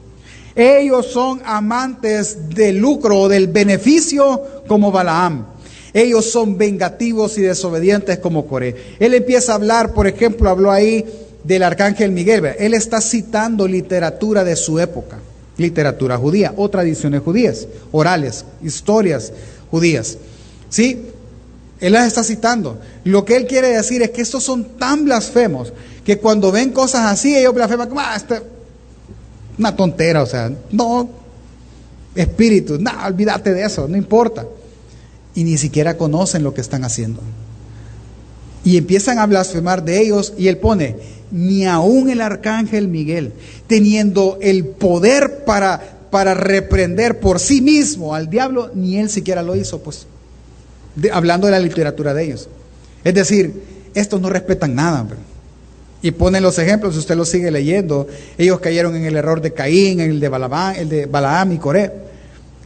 Ellos 0.56 1.06
son 1.06 1.42
amantes 1.44 2.48
del 2.48 2.78
lucro 2.78 3.20
o 3.20 3.28
del 3.28 3.48
beneficio 3.48 4.42
como 4.66 4.90
Balaam. 4.90 5.46
Ellos 5.92 6.30
son 6.30 6.56
vengativos 6.56 7.36
y 7.36 7.42
desobedientes 7.42 8.18
como 8.18 8.46
Coré. 8.46 8.74
Él 8.98 9.12
empieza 9.12 9.52
a 9.52 9.56
hablar, 9.56 9.92
por 9.92 10.06
ejemplo, 10.06 10.48
habló 10.48 10.70
ahí 10.70 11.04
del 11.44 11.62
arcángel 11.62 12.10
Miguel. 12.10 12.46
Él 12.58 12.72
está 12.72 13.02
citando 13.02 13.68
literatura 13.68 14.44
de 14.44 14.56
su 14.56 14.80
época, 14.80 15.18
literatura 15.58 16.16
judía 16.16 16.54
o 16.56 16.70
tradiciones 16.70 17.20
judías, 17.20 17.68
orales, 17.92 18.46
historias 18.62 19.30
judías. 19.70 20.16
¿Sí? 20.70 21.11
Él 21.82 21.94
las 21.94 22.06
está 22.06 22.22
citando. 22.22 22.78
Lo 23.02 23.24
que 23.24 23.34
él 23.36 23.48
quiere 23.48 23.68
decir 23.68 24.02
es 24.02 24.10
que 24.10 24.22
estos 24.22 24.44
son 24.44 24.78
tan 24.78 25.04
blasfemos 25.04 25.72
que 26.04 26.16
cuando 26.16 26.52
ven 26.52 26.70
cosas 26.70 27.12
así, 27.12 27.36
ellos 27.36 27.52
blasfeman 27.52 27.88
como, 27.88 28.00
ah, 28.00 28.14
este 28.16 28.40
una 29.58 29.74
tontera, 29.74 30.22
o 30.22 30.26
sea, 30.26 30.50
no, 30.70 31.10
espíritu, 32.14 32.78
no, 32.78 32.90
olvídate 33.04 33.52
de 33.52 33.64
eso, 33.64 33.88
no 33.88 33.96
importa. 33.96 34.46
Y 35.34 35.42
ni 35.42 35.58
siquiera 35.58 35.96
conocen 35.96 36.44
lo 36.44 36.54
que 36.54 36.60
están 36.60 36.84
haciendo. 36.84 37.20
Y 38.64 38.76
empiezan 38.76 39.18
a 39.18 39.26
blasfemar 39.26 39.84
de 39.84 40.00
ellos 40.00 40.34
y 40.38 40.46
él 40.46 40.58
pone, 40.58 40.96
ni 41.32 41.66
aún 41.66 42.10
el 42.10 42.20
arcángel 42.20 42.86
Miguel, 42.86 43.32
teniendo 43.66 44.38
el 44.40 44.66
poder 44.66 45.44
para, 45.44 45.98
para 46.12 46.34
reprender 46.34 47.18
por 47.18 47.40
sí 47.40 47.60
mismo 47.60 48.14
al 48.14 48.30
diablo, 48.30 48.70
ni 48.72 48.98
él 48.98 49.10
siquiera 49.10 49.42
lo 49.42 49.56
hizo, 49.56 49.82
pues, 49.82 50.06
hablando 51.12 51.46
de 51.46 51.52
la 51.52 51.58
literatura 51.58 52.14
de 52.14 52.24
ellos. 52.24 52.48
Es 53.04 53.14
decir, 53.14 53.52
estos 53.94 54.20
no 54.20 54.30
respetan 54.30 54.74
nada. 54.74 55.06
Y 56.02 56.10
ponen 56.10 56.42
los 56.42 56.58
ejemplos, 56.58 56.94
si 56.94 57.00
usted 57.00 57.16
los 57.16 57.28
sigue 57.28 57.50
leyendo, 57.50 58.08
ellos 58.36 58.60
cayeron 58.60 58.96
en 58.96 59.04
el 59.04 59.16
error 59.16 59.40
de 59.40 59.52
Caín, 59.52 60.00
en 60.00 60.10
el 60.10 60.20
de 60.20 60.28
Balaam, 60.28 60.74
el 60.76 60.88
de 60.88 61.06
Balaam 61.06 61.52
y 61.52 61.58
Coré, 61.58 61.92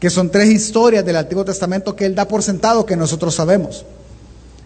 que 0.00 0.09
son 0.09 0.30
tres 0.30 0.49
historias 0.49 1.04
del 1.04 1.16
Antiguo 1.16 1.45
Testamento 1.45 1.95
que 1.95 2.06
él 2.06 2.14
da 2.14 2.26
por 2.26 2.42
sentado 2.42 2.87
que 2.87 2.97
nosotros 2.97 3.35
sabemos. 3.35 3.85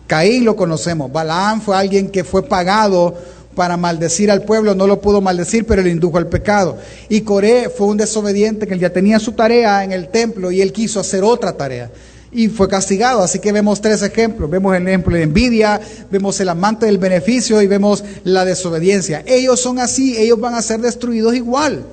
Caín 0.06 0.44
lo 0.44 0.54
conocemos, 0.54 1.10
Balaam 1.10 1.60
fue 1.60 1.76
alguien 1.76 2.10
que 2.10 2.22
fue 2.22 2.44
pagado 2.44 3.16
para 3.56 3.76
maldecir 3.76 4.30
al 4.30 4.42
pueblo, 4.42 4.76
no 4.76 4.86
lo 4.86 5.00
pudo 5.00 5.20
maldecir, 5.20 5.66
pero 5.66 5.82
le 5.82 5.90
indujo 5.90 6.18
al 6.18 6.28
pecado. 6.28 6.78
Y 7.08 7.22
Coré 7.22 7.68
fue 7.68 7.88
un 7.88 7.96
desobediente 7.96 8.68
que 8.68 8.78
ya 8.78 8.90
tenía 8.90 9.18
su 9.18 9.32
tarea 9.32 9.82
en 9.82 9.90
el 9.90 10.08
templo 10.08 10.52
y 10.52 10.60
él 10.60 10.72
quiso 10.72 11.00
hacer 11.00 11.24
otra 11.24 11.56
tarea 11.56 11.90
y 12.32 12.48
fue 12.48 12.68
castigado. 12.68 13.22
Así 13.22 13.38
que 13.38 13.52
vemos 13.52 13.80
tres 13.80 14.02
ejemplos. 14.02 14.50
Vemos 14.50 14.76
el 14.76 14.86
ejemplo 14.86 15.16
de 15.16 15.22
envidia, 15.22 15.80
vemos 16.10 16.38
el 16.40 16.48
amante 16.48 16.86
del 16.86 16.98
beneficio 16.98 17.60
y 17.62 17.66
vemos 17.66 18.04
la 18.24 18.44
desobediencia. 18.44 19.22
Ellos 19.26 19.60
son 19.60 19.78
así, 19.78 20.16
ellos 20.16 20.40
van 20.40 20.54
a 20.54 20.62
ser 20.62 20.80
destruidos 20.80 21.34
igual. 21.34 21.84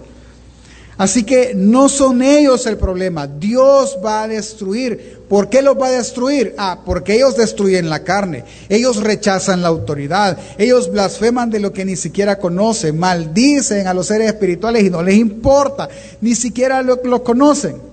Así 0.98 1.24
que 1.24 1.54
no 1.56 1.90
son 1.90 2.24
ellos 2.24 2.66
el 2.66 2.78
problema, 2.78 3.28
Dios 3.28 4.00
va 4.04 4.24
a 4.24 4.28
destruir. 4.28 5.20
¿Por 5.30 5.48
qué 5.48 5.62
los 5.62 5.80
va 5.80 5.88
a 5.88 5.92
destruir? 5.92 6.56
Ah, 6.58 6.80
porque 6.84 7.14
ellos 7.14 7.38
destruyen 7.38 7.88
la 7.88 8.04
carne, 8.04 8.46
ellos 8.68 9.04
rechazan 9.04 9.62
la 9.62 9.68
autoridad, 9.68 10.40
ellos 10.58 10.92
blasfeman 10.92 11.52
de 11.52 11.60
lo 11.60 11.72
que 11.72 11.86
ni 11.86 11.96
siquiera 11.96 12.40
conocen, 12.40 12.98
maldicen 12.98 13.86
a 13.86 13.94
los 13.94 14.08
seres 14.08 14.28
espirituales 14.28 14.86
y 14.86 14.90
no 14.90 15.04
les 15.04 15.18
importa, 15.18 15.88
ni 16.20 16.34
siquiera 16.34 16.82
lo, 16.82 17.00
lo 17.04 17.24
conocen. 17.24 17.87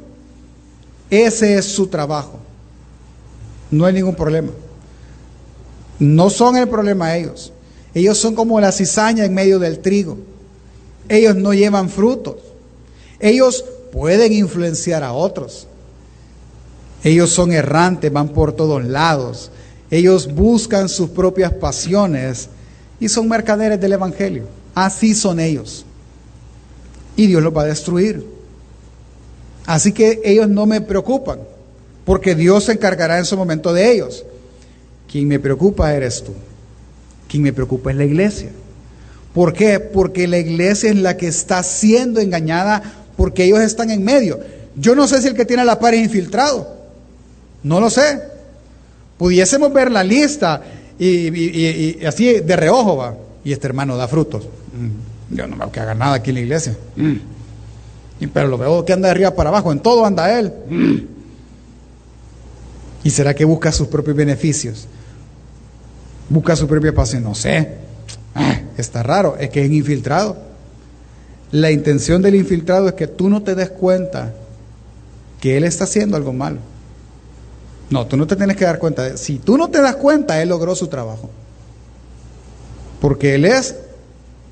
Ese 1.11 1.57
es 1.57 1.67
su 1.67 1.87
trabajo. 1.87 2.39
No 3.71 3.85
hay 3.85 3.95
ningún 3.95 4.15
problema. 4.15 4.51
No 5.99 6.31
son 6.31 6.57
el 6.57 6.69
problema 6.69 7.17
ellos. 7.17 7.53
Ellos 7.95 8.19
son 8.19 8.35
como 8.35 8.61
la 8.61 8.73
cizaña 8.73 9.25
en 9.25 9.35
medio 9.35 9.59
del 9.59 9.79
trigo. 9.79 10.19
Ellos 11.09 11.37
no 11.37 11.55
llevan 11.55 11.89
frutos. 11.89 12.37
Ellos 13.21 13.65
pueden 13.93 14.33
influenciar 14.33 15.05
a 15.05 15.13
otros. 15.13 15.67
Ellos 17.05 17.31
son 17.31 17.53
errantes, 17.53 18.13
van 18.13 18.31
por 18.31 18.53
todos 18.53 18.85
lados. 18.85 19.51
Ellos 19.91 20.35
buscan 20.35 20.89
sus 20.89 21.11
propias 21.11 21.53
pasiones 21.53 22.49
y 22.99 23.09
son 23.09 23.29
mercaderes 23.29 23.81
del 23.81 23.93
Evangelio. 23.93 24.47
Así 24.75 25.15
son 25.15 25.39
ellos. 25.39 25.85
Y 27.17 27.27
Dios 27.27 27.43
los 27.43 27.57
va 27.57 27.63
a 27.63 27.67
destruir. 27.67 28.34
Así 29.67 29.93
que 29.93 30.21
ellos 30.25 30.49
no 30.49 30.67
me 30.67 30.81
preocupan, 30.81 31.41
porque 32.05 32.35
Dios 32.35 32.65
se 32.65 32.73
encargará 32.73 33.19
en 33.19 33.25
su 33.25 33.37
momento 33.37 33.73
de 33.73 33.93
ellos. 33.93 34.25
Quien 35.11 35.29
me 35.29 35.39
preocupa 35.39 35.95
eres 35.95 36.23
tú. 36.23 36.33
Quien 37.29 37.43
me 37.43 37.53
preocupa 37.53 37.91
es 37.91 37.97
la 37.97 38.05
iglesia. 38.05 38.51
¿Por 39.33 39.53
qué? 39.53 39.81
Porque 39.81 40.29
la 40.29 40.39
iglesia 40.39 40.91
es 40.91 40.97
la 40.97 41.17
que 41.17 41.27
está 41.27 41.63
siendo 41.63 42.21
engañada 42.21 42.83
porque 43.17 43.45
ellos 43.45 43.61
están 43.61 43.91
en 43.91 44.05
medio. 44.05 44.39
Yo 44.77 44.95
no 44.95 45.07
sé 45.07 45.23
si 45.23 45.29
el 45.29 45.35
que 45.35 45.45
tiene 45.45 45.65
la 45.65 45.79
par 45.79 45.95
es 45.95 46.03
infiltrado. 46.03 46.77
No 47.63 47.81
lo 47.81 47.91
sé. 47.91 48.21
Pudiésemos 49.19 49.73
ver 49.73 49.91
la 49.91 50.05
lista 50.05 50.63
y, 50.99 52.05
así 52.05 52.41
de 52.41 52.57
reojo 52.57 52.97
va. 52.97 53.15
Y 53.45 53.53
este 53.53 53.67
hermano 53.67 53.97
da 53.97 54.09
frutos. 54.09 54.45
Mm, 54.45 55.37
yo 55.37 55.47
no 55.47 55.57
veo 55.57 55.73
que 55.73 55.81
haga 55.81 55.95
nada 55.95 56.15
aquí 56.15 56.31
en 56.31 56.35
la 56.35 56.41
iglesia. 56.41 56.77
Pero 58.33 58.49
lo 58.49 58.59
veo 58.59 58.85
que 58.85 58.93
anda 58.93 59.09
de 59.09 59.13
arriba 59.13 59.35
para 59.35 59.51
abajo, 59.51 59.73
en 59.73 59.81
todo 59.81 60.05
anda 60.07 60.39
él. 60.39 60.53
¿Y 63.05 63.11
será 63.11 63.35
que 63.35 63.45
busca 63.45 63.71
sus 63.71 63.89
propios 63.89 64.17
beneficios? 64.17 64.87
¿Busca 66.29 66.57
su 66.57 66.67
propia 66.67 66.95
pasión? 66.95 67.23
No 67.23 67.35
sé. 67.35 67.77
Ah, 68.35 68.61
está 68.79 69.03
raro, 69.03 69.37
es 69.39 69.51
que 69.51 69.65
es 69.65 69.71
infiltrado. 69.71 70.37
La 71.53 71.71
intención 71.71 72.23
del 72.23 72.35
infiltrado 72.35 72.89
es 72.89 72.95
que 72.95 73.07
tú 73.07 73.29
no 73.29 73.43
te 73.43 73.55
des 73.55 73.71
cuenta 73.71 74.33
que 75.41 75.57
él 75.57 75.65
está 75.65 75.85
haciendo 75.85 76.17
algo 76.17 76.33
malo. 76.33 76.59
No, 77.91 78.07
tú 78.07 78.17
no 78.17 78.27
te 78.27 78.37
tienes 78.37 78.57
que 78.57 78.65
dar 78.65 78.79
cuenta. 78.79 79.17
Si 79.17 79.39
tú 79.39 79.59
no 79.59 79.69
te 79.71 79.81
das 79.81 79.97
cuenta, 79.97 80.41
él 80.43 80.49
logró 80.49 80.75
su 80.75 80.89
trabajo. 80.89 81.31
Porque 83.01 83.35
él 83.35 83.45
es 83.45 83.77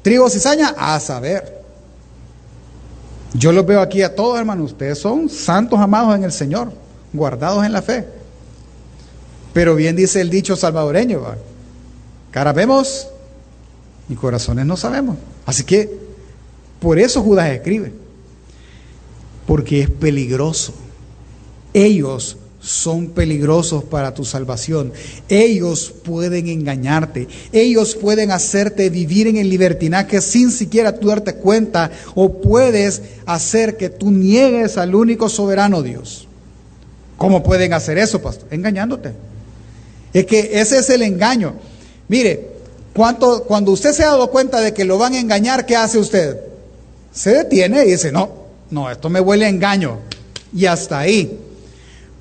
trigo 0.03 0.29
cizaña 0.29 0.75
a 0.77 1.01
saber. 1.01 1.62
Yo 3.35 3.53
los 3.53 3.65
veo 3.65 3.81
aquí 3.81 4.03
a 4.03 4.15
todos, 4.15 4.39
hermanos. 4.39 4.73
Ustedes 4.73 4.99
son 4.99 5.29
santos 5.29 5.79
amados 5.79 6.15
en 6.15 6.25
el 6.25 6.33
Señor, 6.33 6.73
guardados 7.13 7.65
en 7.65 7.73
la 7.73 7.83
fe. 7.83 8.07
Pero 9.53 9.75
bien 9.75 9.97
dice 9.97 10.21
el 10.21 10.31
dicho 10.31 10.57
salvadoreño, 10.57 11.23
cara 12.31 12.53
vemos 12.53 13.09
y 14.09 14.15
corazones 14.15 14.67
no 14.67 14.77
sabemos. 14.77 15.17
Así 15.47 15.65
que 15.65 15.91
por 16.81 16.99
eso 16.99 17.23
Judas 17.23 17.51
escribe, 17.51 17.93
porque 19.47 19.83
es 19.83 19.91
peligroso. 19.91 20.75
Ellos 21.75 22.37
son 22.63 23.09
peligrosos 23.09 23.83
para 23.83 24.15
tu 24.15 24.25
salvación. 24.25 24.93
Ellos 25.29 25.93
pueden 26.05 26.49
engañarte. 26.49 27.27
Ellos 27.53 27.97
pueden 27.97 28.31
hacerte 28.31 28.89
vivir 28.89 29.27
en 29.27 29.37
el 29.37 29.51
libertinaje 29.51 30.21
sin 30.21 30.53
siquiera 30.53 30.99
tú 30.99 31.09
darte 31.09 31.35
cuenta 31.35 31.91
o 32.15 32.41
puedes 32.41 33.03
hacer 33.27 33.77
que 33.77 33.91
tú 33.91 34.13
niegues 34.13 34.79
al 34.79 34.95
único 34.95 35.29
soberano 35.29 35.83
Dios. 35.83 36.29
¿Cómo 37.19 37.43
pueden 37.43 37.73
hacer 37.73 37.99
eso, 37.99 38.23
pastor? 38.23 38.49
Engañándote. 38.53 39.13
Es 40.13 40.27
que 40.27 40.61
ese 40.61 40.79
es 40.79 40.91
el 40.91 41.03
engaño. 41.03 41.55
Mire, 42.07 42.49
cuando, 42.95 43.43
cuando 43.45 43.73
usted 43.73 43.93
se 43.93 44.05
ha 44.05 44.11
dado 44.11 44.31
cuenta 44.31 44.61
de 44.61 44.73
que 44.73 44.85
lo 44.85 44.99
van 44.99 45.15
a 45.15 45.21
engañar, 45.21 45.67
¿qué 45.67 45.75
hace 45.75 45.99
usted? 45.99 46.39
Se 47.13 47.31
detiene 47.31 47.85
y 47.85 47.91
dice, 47.91 48.13
no, 48.13 48.31
no, 48.71 48.91
esto 48.91 49.09
me 49.09 49.21
huele 49.21 49.47
a 49.47 49.49
engaño. 49.49 49.99
Y 50.55 50.67
hasta 50.67 51.01
ahí. 51.01 51.39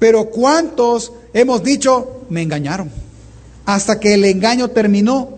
Pero 0.01 0.31
¿cuántos 0.31 1.11
hemos 1.31 1.61
dicho, 1.61 2.23
me 2.27 2.41
engañaron? 2.41 2.89
Hasta 3.67 3.99
que 3.99 4.15
el 4.15 4.25
engaño 4.25 4.69
terminó. 4.69 5.29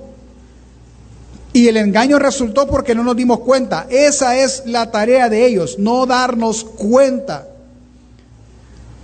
Y 1.51 1.67
el 1.67 1.75
engaño 1.75 2.17
resultó 2.17 2.65
porque 2.65 2.95
no 2.95 3.03
nos 3.03 3.17
dimos 3.17 3.39
cuenta. 3.39 3.87
Esa 3.89 4.37
es 4.37 4.63
la 4.65 4.89
tarea 4.89 5.27
de 5.27 5.45
ellos, 5.45 5.79
no 5.79 6.05
darnos 6.05 6.63
cuenta. 6.63 7.45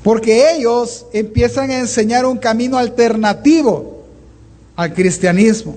Porque 0.02 0.56
ellos 0.56 1.08
empiezan 1.12 1.72
a 1.72 1.80
enseñar 1.80 2.26
un 2.26 2.38
camino 2.38 2.78
alternativo 2.78 4.06
al 4.78 4.94
cristianismo. 4.94 5.76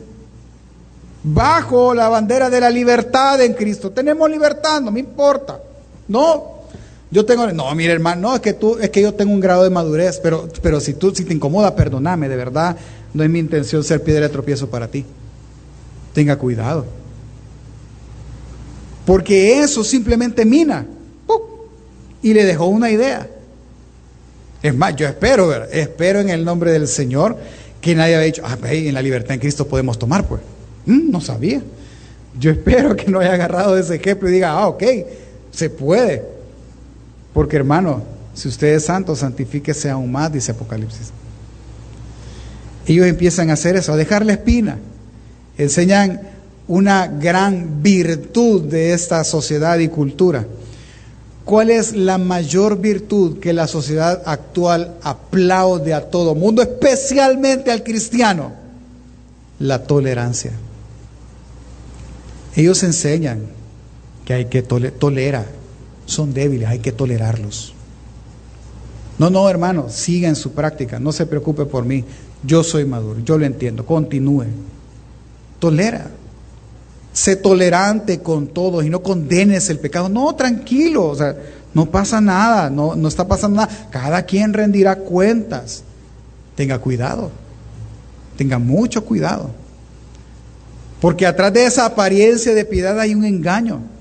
Bajo 1.25 1.93
la 1.93 2.09
bandera 2.09 2.49
de 2.51 2.61
la 2.61 2.71
libertad 2.71 3.41
en 3.41 3.55
Cristo. 3.55 3.91
Tenemos 3.91 4.31
libertad, 4.31 4.81
no 4.81 4.93
me 4.93 5.01
importa. 5.01 5.61
No, 6.07 6.52
yo 7.13 7.27
tengo, 7.27 7.47
no, 7.53 7.73
mire 7.75 7.93
hermano, 7.93 8.23
no, 8.23 8.35
es 8.35 8.41
que 8.41 8.55
tú, 8.55 8.79
es 8.79 8.89
que 8.89 9.03
yo 9.03 9.13
tengo 9.13 9.33
un 9.33 9.41
grado 9.41 9.65
de 9.65 9.71
madurez, 9.71 10.19
pero, 10.23 10.49
pero 10.63 10.81
si 10.81 10.95
tú, 10.95 11.15
si 11.15 11.27
te 11.27 11.35
incomoda, 11.35 11.77
perdóname, 11.77 12.27
de 12.27 12.37
verdad, 12.37 12.75
no 13.13 13.23
es 13.23 13.29
mi 13.29 13.39
intención 13.39 13.85
ser 13.85 14.03
piedra 14.03 14.23
de 14.23 14.29
tropiezo 14.31 14.71
para 14.71 14.89
ti. 14.89 15.05
Tenga 16.15 16.37
cuidado. 16.37 16.87
Porque 19.05 19.61
eso 19.61 19.85
simplemente 19.85 20.47
mina. 20.47 20.87
Y 22.23 22.33
le 22.33 22.47
dejó 22.47 22.67
una 22.67 22.91
idea. 22.91 23.29
Es 24.63 24.75
más, 24.75 24.97
yo 24.97 25.07
espero, 25.07 25.53
espero 25.65 26.21
en 26.21 26.31
el 26.31 26.45
nombre 26.47 26.73
del 26.73 26.89
Señor 26.89 27.37
que 27.83 27.95
nadie 27.95 28.15
haya 28.15 28.25
dicho, 28.25 28.43
ah, 28.45 28.57
en 28.71 28.95
la 28.95 29.03
libertad 29.03 29.35
en 29.35 29.41
Cristo 29.41 29.67
podemos 29.67 29.99
tomar, 29.99 30.27
pues. 30.27 30.41
Mm, 30.87 31.11
no 31.11 31.21
sabía. 31.21 31.61
Yo 32.39 32.53
espero 32.53 32.97
que 32.97 33.11
no 33.11 33.19
haya 33.19 33.35
agarrado 33.35 33.77
ese 33.77 33.97
ejemplo 33.97 34.31
y 34.31 34.33
diga, 34.33 34.53
ah, 34.53 34.69
ok, 34.69 34.83
se 35.51 35.69
puede. 35.69 36.32
Porque 37.33 37.57
hermano, 37.57 38.03
si 38.35 38.49
usted 38.49 38.75
es 38.75 38.85
santo, 38.85 39.17
santifíquese 39.17 39.91
aún 39.91 40.11
más, 40.11 40.33
dice 40.33 40.53
Apocalipsis. 40.53 41.11
Ellos 42.87 43.07
empiezan 43.07 43.51
a 43.51 43.55
hacer 43.55 43.77
eso, 43.77 43.93
a 43.93 43.97
dejar 43.97 44.25
la 44.27 44.33
espina. 44.33 44.79
Enseñan 45.57 46.21
una 46.69 47.07
gran 47.07 47.83
virtud 47.83 48.63
de 48.63 48.93
esta 48.93 49.23
sociedad 49.25 49.79
y 49.79 49.89
cultura. 49.89 50.47
¿Cuál 51.45 51.71
es 51.71 51.95
la 51.95 52.19
mayor 52.19 52.79
virtud 52.79 53.39
que 53.41 53.53
la 53.53 53.67
sociedad 53.67 54.23
actual 54.27 54.95
aplaude 55.03 55.93
a 55.93 56.09
todo 56.09 56.35
mundo, 56.35 56.63
especialmente 56.63 57.71
al 57.71 57.83
cristiano? 57.83 58.53
La 59.59 59.85
tolerancia. 59.85 60.53
Ellos 62.55 62.83
enseñan 62.83 63.41
que 64.25 64.35
hay 64.35 64.45
que 64.47 64.63
tolerar 64.63 65.62
son 66.13 66.33
débiles, 66.33 66.69
hay 66.69 66.79
que 66.79 66.93
tolerarlos. 66.93 67.75
No, 69.19 69.31
no, 69.31 69.49
hermano, 69.49 69.89
siga 69.89 70.29
en 70.29 70.37
su 70.37 70.53
práctica, 70.53 70.99
no 70.99 71.13
se 71.13 71.27
preocupe 71.27 71.65
por 71.65 71.85
mí. 71.85 72.05
Yo 72.45 72.65
soy 72.65 72.85
maduro, 72.85 73.21
yo 73.21 73.39
lo 73.39 73.47
entiendo, 73.47 73.87
continúe. 73.87 74.47
Tolera. 75.59 76.11
sé 77.13 77.37
tolerante 77.37 78.21
con 78.21 78.49
todos 78.49 78.85
y 78.85 78.91
no 78.91 79.03
condenes 79.03 79.71
el 79.71 79.79
pecado. 79.79 80.09
No, 80.09 80.35
tranquilo, 80.35 81.07
o 81.07 81.15
sea, 81.15 81.37
no 81.75 81.87
pasa 81.87 82.21
nada, 82.21 82.69
no, 82.69 82.97
no 82.97 83.07
está 83.07 83.29
pasando 83.29 83.59
nada. 83.59 83.89
Cada 83.91 84.23
quien 84.23 84.53
rendirá 84.53 84.97
cuentas. 84.97 85.85
Tenga 86.57 86.79
cuidado, 86.79 87.31
tenga 88.37 88.59
mucho 88.59 89.05
cuidado. 89.05 89.51
Porque 91.01 91.27
atrás 91.27 91.53
de 91.53 91.65
esa 91.65 91.87
apariencia 91.87 92.55
de 92.55 92.65
piedad 92.65 92.99
hay 92.99 93.15
un 93.15 93.25
engaño. 93.25 93.92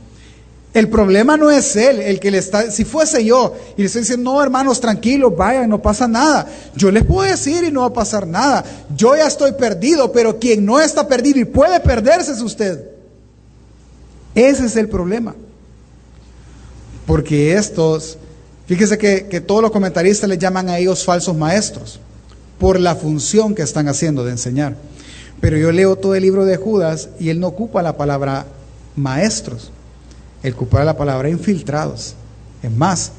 El 0.73 0.87
problema 0.87 1.35
no 1.35 1.51
es 1.51 1.75
él, 1.75 1.99
el 1.99 2.19
que 2.21 2.31
le 2.31 2.37
está, 2.37 2.71
si 2.71 2.85
fuese 2.85 3.25
yo 3.25 3.53
y 3.75 3.81
le 3.81 3.87
estoy 3.87 4.03
diciendo, 4.03 4.31
no 4.31 4.41
hermanos, 4.41 4.79
tranquilos, 4.79 5.35
vayan, 5.35 5.69
no 5.69 5.81
pasa 5.81 6.07
nada. 6.07 6.47
Yo 6.75 6.91
les 6.91 7.03
puedo 7.03 7.29
decir 7.29 7.65
y 7.65 7.71
no 7.71 7.81
va 7.81 7.87
a 7.87 7.93
pasar 7.93 8.25
nada. 8.25 8.63
Yo 8.95 9.15
ya 9.15 9.27
estoy 9.27 9.51
perdido, 9.51 10.13
pero 10.13 10.39
quien 10.39 10.65
no 10.65 10.79
está 10.79 11.07
perdido 11.09 11.39
y 11.39 11.45
puede 11.45 11.79
perderse 11.81 12.31
es 12.31 12.41
usted. 12.41 12.85
Ese 14.33 14.65
es 14.65 14.77
el 14.77 14.87
problema. 14.87 15.35
Porque 17.05 17.55
estos, 17.55 18.17
fíjese 18.65 18.97
que, 18.97 19.27
que 19.27 19.41
todos 19.41 19.61
los 19.61 19.71
comentaristas 19.71 20.29
le 20.29 20.37
llaman 20.37 20.69
a 20.69 20.77
ellos 20.77 21.03
falsos 21.03 21.35
maestros 21.35 21.99
por 22.59 22.79
la 22.79 22.95
función 22.95 23.55
que 23.55 23.63
están 23.63 23.89
haciendo 23.89 24.23
de 24.23 24.31
enseñar. 24.31 24.77
Pero 25.41 25.57
yo 25.57 25.73
leo 25.73 25.97
todo 25.97 26.15
el 26.15 26.21
libro 26.21 26.45
de 26.45 26.55
Judas 26.55 27.09
y 27.19 27.29
él 27.29 27.41
no 27.41 27.47
ocupa 27.47 27.81
la 27.81 27.97
palabra 27.97 28.45
maestros, 28.95 29.71
él 30.43 30.53
ocupa 30.53 30.83
la 30.83 30.97
palabra 30.97 31.29
infiltrados. 31.29 32.15
Es 32.63 32.71
más, 32.71 33.11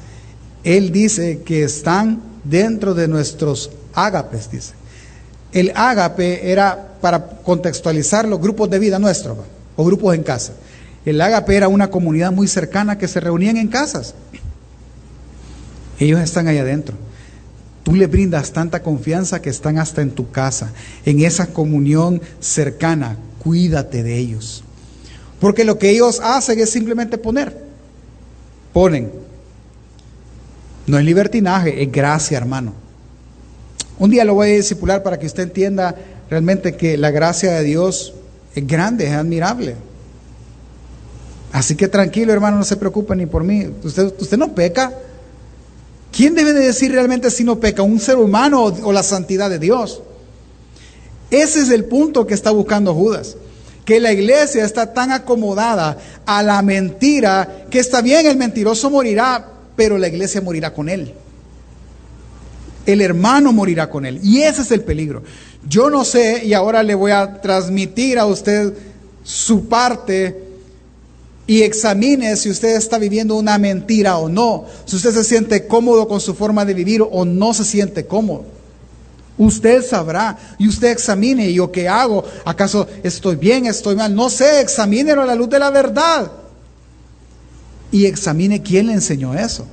él 0.63 0.91
dice 0.91 1.41
que 1.43 1.63
están 1.63 2.21
dentro 2.43 2.93
de 2.93 3.07
nuestros 3.07 3.71
ágapes, 3.93 4.49
dice. 4.51 4.73
El 5.51 5.71
ágape 5.75 6.51
era, 6.51 6.97
para 6.99 7.27
contextualizar, 7.27 8.27
los 8.27 8.41
grupos 8.41 8.69
de 8.69 8.79
vida 8.79 8.99
nuestros, 8.99 9.37
o 9.75 9.85
grupos 9.85 10.15
en 10.15 10.23
casa. 10.23 10.53
El 11.05 11.21
ágape 11.21 11.55
era 11.55 11.67
una 11.67 11.89
comunidad 11.89 12.31
muy 12.31 12.47
cercana 12.47 12.97
que 12.97 13.07
se 13.07 13.19
reunían 13.19 13.57
en 13.57 13.67
casas. 13.67 14.15
Ellos 15.99 16.19
están 16.21 16.47
ahí 16.47 16.57
adentro. 16.57 16.95
Tú 17.83 17.95
le 17.95 18.07
brindas 18.07 18.51
tanta 18.51 18.81
confianza 18.81 19.41
que 19.41 19.49
están 19.49 19.77
hasta 19.77 20.01
en 20.01 20.11
tu 20.11 20.31
casa, 20.31 20.71
en 21.05 21.19
esa 21.21 21.47
comunión 21.47 22.21
cercana. 22.39 23.17
Cuídate 23.39 24.03
de 24.03 24.17
ellos. 24.17 24.63
Porque 25.43 25.65
lo 25.65 25.77
que 25.77 25.89
ellos 25.89 26.21
hacen 26.23 26.57
es 26.57 26.69
simplemente 26.69 27.17
poner. 27.17 27.53
Ponen. 28.71 29.11
No 30.87 30.97
es 30.97 31.03
libertinaje, 31.03 31.83
es 31.83 31.91
gracia, 31.91 32.37
hermano. 32.37 32.71
Un 33.99 34.09
día 34.09 34.23
lo 34.23 34.35
voy 34.35 34.51
a 34.51 34.55
discipular 34.55 35.03
para 35.03 35.19
que 35.19 35.25
usted 35.25 35.43
entienda 35.43 35.95
realmente 36.29 36.77
que 36.77 36.95
la 36.97 37.11
gracia 37.11 37.51
de 37.51 37.63
Dios 37.63 38.13
es 38.55 38.65
grande, 38.65 39.07
es 39.07 39.11
admirable. 39.11 39.75
Así 41.51 41.75
que 41.75 41.89
tranquilo, 41.89 42.31
hermano, 42.31 42.55
no 42.55 42.63
se 42.63 42.77
preocupe 42.77 43.13
ni 43.13 43.25
por 43.25 43.43
mí. 43.43 43.67
Usted, 43.83 44.13
usted 44.17 44.37
no 44.37 44.55
peca. 44.55 44.93
¿Quién 46.13 46.35
debe 46.35 46.53
de 46.53 46.67
decir 46.67 46.89
realmente 46.93 47.29
si 47.29 47.43
no 47.43 47.59
peca? 47.59 47.83
¿Un 47.83 47.99
ser 47.99 48.15
humano 48.15 48.63
o, 48.63 48.93
la 48.93 49.03
santidad 49.03 49.49
de 49.49 49.59
Dios? 49.59 50.03
Ese 51.29 51.59
es 51.59 51.69
el 51.69 51.83
punto 51.83 52.25
que 52.25 52.33
está 52.33 52.51
buscando 52.51 52.93
Judas. 52.93 53.35
Que 53.85 53.99
la 53.99 54.11
iglesia 54.11 54.63
está 54.63 54.93
tan 54.93 55.11
acomodada 55.11 55.97
a 56.25 56.41
la 56.43 56.61
mentira 56.61 57.65
que 57.69 57.79
está 57.79 58.01
bien, 58.01 58.25
el 58.25 58.37
mentiroso 58.37 58.89
morirá, 58.89 59.45
pero 59.75 59.97
la 59.97 60.07
iglesia 60.07 60.41
morirá 60.41 60.73
con 60.73 60.89
él. 60.89 61.13
El 62.85 63.01
hermano 63.01 63.51
morirá 63.53 63.89
con 63.89 64.05
él. 64.05 64.19
Y 64.23 64.41
ese 64.41 64.61
es 64.61 64.71
el 64.71 64.81
peligro. 64.81 65.23
Yo 65.67 65.89
no 65.89 66.03
sé, 66.03 66.45
y 66.45 66.53
ahora 66.53 66.83
le 66.83 66.95
voy 66.95 67.11
a 67.11 67.41
transmitir 67.41 68.19
a 68.19 68.25
usted 68.25 68.73
su 69.23 69.67
parte 69.67 70.43
y 71.45 71.61
examine 71.61 72.35
si 72.35 72.49
usted 72.49 72.75
está 72.75 72.97
viviendo 72.97 73.35
una 73.35 73.57
mentira 73.57 74.17
o 74.17 74.29
no, 74.29 74.65
si 74.85 74.95
usted 74.95 75.11
se 75.11 75.23
siente 75.23 75.67
cómodo 75.67 76.07
con 76.07 76.21
su 76.21 76.33
forma 76.33 76.63
de 76.65 76.73
vivir 76.73 77.01
o 77.01 77.25
no 77.25 77.53
se 77.53 77.65
siente 77.65 78.05
cómodo. 78.05 78.45
Usted 79.37 79.83
sabrá 79.83 80.37
y 80.59 80.67
usted 80.67 80.91
examine, 80.91 81.49
¿y 81.49 81.55
yo 81.55 81.71
qué 81.71 81.89
hago? 81.89 82.23
¿Acaso 82.45 82.87
estoy 83.01 83.35
bien, 83.35 83.65
estoy 83.65 83.95
mal? 83.95 84.13
No 84.13 84.29
sé, 84.29 84.61
examínelo 84.61 85.23
a 85.23 85.25
la 85.25 85.35
luz 85.35 85.49
de 85.49 85.59
la 85.59 85.71
verdad. 85.71 86.31
Y 87.91 88.05
examine 88.05 88.61
quién 88.61 88.87
le 88.87 88.93
enseñó 88.93 89.33
eso. 89.33 89.65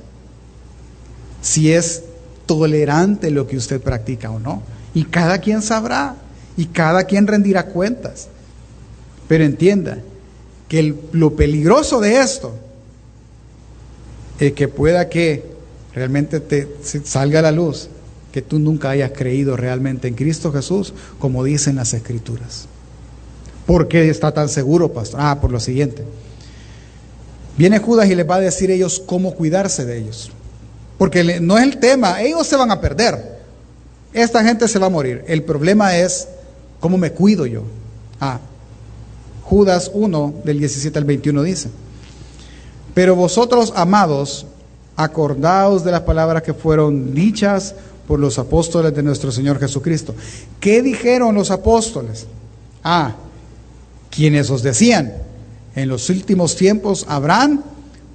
Si 1.41 1.71
es 1.71 2.03
tolerante 2.45 3.29
lo 3.29 3.47
que 3.47 3.57
usted 3.57 3.79
practica 3.81 4.31
o 4.31 4.39
no. 4.39 4.63
Y 4.93 5.05
cada 5.05 5.37
quien 5.37 5.61
sabrá 5.61 6.15
y 6.57 6.65
cada 6.65 7.03
quien 7.03 7.27
rendirá 7.27 7.67
cuentas. 7.67 8.27
Pero 9.27 9.43
entienda, 9.43 9.99
que 10.67 10.95
lo 11.11 11.35
peligroso 11.35 11.99
de 11.99 12.19
esto 12.19 12.53
es 14.39 14.53
que 14.53 14.67
pueda 14.67 15.07
que 15.07 15.51
realmente 15.93 16.39
te 16.39 16.67
salga 17.03 17.39
a 17.39 17.43
la 17.43 17.51
luz 17.51 17.89
que 18.31 18.41
tú 18.41 18.59
nunca 18.59 18.89
hayas 18.89 19.11
creído 19.11 19.57
realmente 19.57 20.07
en 20.07 20.15
Cristo 20.15 20.51
Jesús, 20.51 20.93
como 21.19 21.43
dicen 21.43 21.75
las 21.75 21.93
Escrituras. 21.93 22.67
¿Por 23.65 23.87
qué 23.87 24.09
está 24.09 24.33
tan 24.33 24.49
seguro, 24.49 24.91
pastor? 24.91 25.19
Ah, 25.21 25.39
por 25.39 25.51
lo 25.51 25.59
siguiente. 25.59 26.03
Viene 27.57 27.79
Judas 27.79 28.09
y 28.09 28.15
les 28.15 28.29
va 28.29 28.35
a 28.35 28.39
decir 28.39 28.71
a 28.71 28.73
ellos 28.73 29.01
cómo 29.05 29.35
cuidarse 29.35 29.85
de 29.85 29.97
ellos. 29.97 30.31
Porque 30.97 31.39
no 31.39 31.57
es 31.57 31.63
el 31.63 31.77
tema, 31.77 32.21
ellos 32.21 32.47
se 32.47 32.55
van 32.55 32.71
a 32.71 32.79
perder. 32.79 33.39
Esta 34.13 34.43
gente 34.43 34.67
se 34.67 34.79
va 34.79 34.87
a 34.87 34.89
morir. 34.89 35.23
El 35.27 35.43
problema 35.43 35.97
es 35.97 36.27
cómo 36.79 36.97
me 36.97 37.11
cuido 37.11 37.45
yo. 37.45 37.63
Ah, 38.19 38.39
Judas 39.43 39.91
1, 39.93 40.35
del 40.43 40.59
17 40.59 40.97
al 40.97 41.05
21 41.05 41.43
dice, 41.43 41.69
pero 42.93 43.15
vosotros, 43.15 43.73
amados, 43.75 44.45
acordaos 44.95 45.83
de 45.83 45.91
las 45.91 46.01
palabras 46.01 46.43
que 46.43 46.53
fueron 46.53 47.13
dichas 47.13 47.75
por 48.07 48.19
los 48.19 48.39
apóstoles 48.39 48.93
de 48.93 49.03
nuestro 49.03 49.31
Señor 49.31 49.59
Jesucristo. 49.59 50.15
¿Qué 50.59 50.81
dijeron 50.81 51.35
los 51.35 51.51
apóstoles? 51.51 52.27
Ah, 52.83 53.15
quienes 54.09 54.49
os 54.49 54.63
decían, 54.63 55.13
en 55.75 55.87
los 55.87 56.09
últimos 56.09 56.55
tiempos 56.55 57.05
habrán 57.07 57.63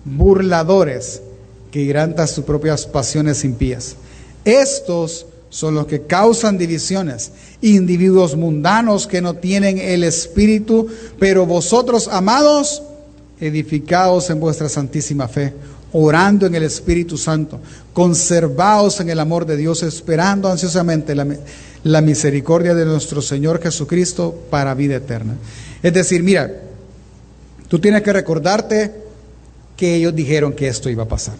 burladores 0.05 1.22
que 1.70 1.81
irán 1.81 2.14
tras 2.14 2.31
sus 2.31 2.44
propias 2.44 2.87
pasiones 2.87 3.44
impías. 3.44 3.96
Estos 4.44 5.27
son 5.49 5.75
los 5.75 5.87
que 5.87 6.03
causan 6.03 6.59
divisiones, 6.59 7.33
individuos 7.62 8.37
mundanos 8.37 9.07
que 9.07 9.22
no 9.22 9.35
tienen 9.35 9.79
el 9.79 10.05
espíritu, 10.05 10.87
pero 11.18 11.46
vosotros, 11.46 12.09
amados, 12.09 12.83
edificaos 13.40 14.31
en 14.31 14.40
vuestra 14.40 14.68
santísima 14.68 15.29
fe, 15.29 15.55
orando 15.96 16.46
en 16.46 16.54
el 16.54 16.62
Espíritu 16.62 17.16
Santo, 17.16 17.59
conservaos 17.94 19.00
en 19.00 19.09
el 19.09 19.18
amor 19.18 19.46
de 19.46 19.56
Dios, 19.56 19.82
esperando 19.82 20.50
ansiosamente 20.50 21.14
la, 21.14 22.00
misericordia 22.02 22.74
de 22.74 22.85
nuestro 22.85 23.22
Señor 23.22 23.62
Jesucristo 23.62 24.35
para 24.50 24.74
vida 24.74 24.96
eterna. 24.96 25.37
Es 25.82 25.94
decir, 25.94 26.22
mira, 26.22 26.52
tú 27.68 27.78
tienes 27.78 28.02
que 28.02 28.12
recordarte 28.12 28.92
que 29.74 29.94
ellos 29.94 30.14
dijeron 30.14 30.52
que 30.52 30.68
esto 30.68 30.90
iba 30.90 31.04
a 31.04 31.09
pasar 31.09 31.37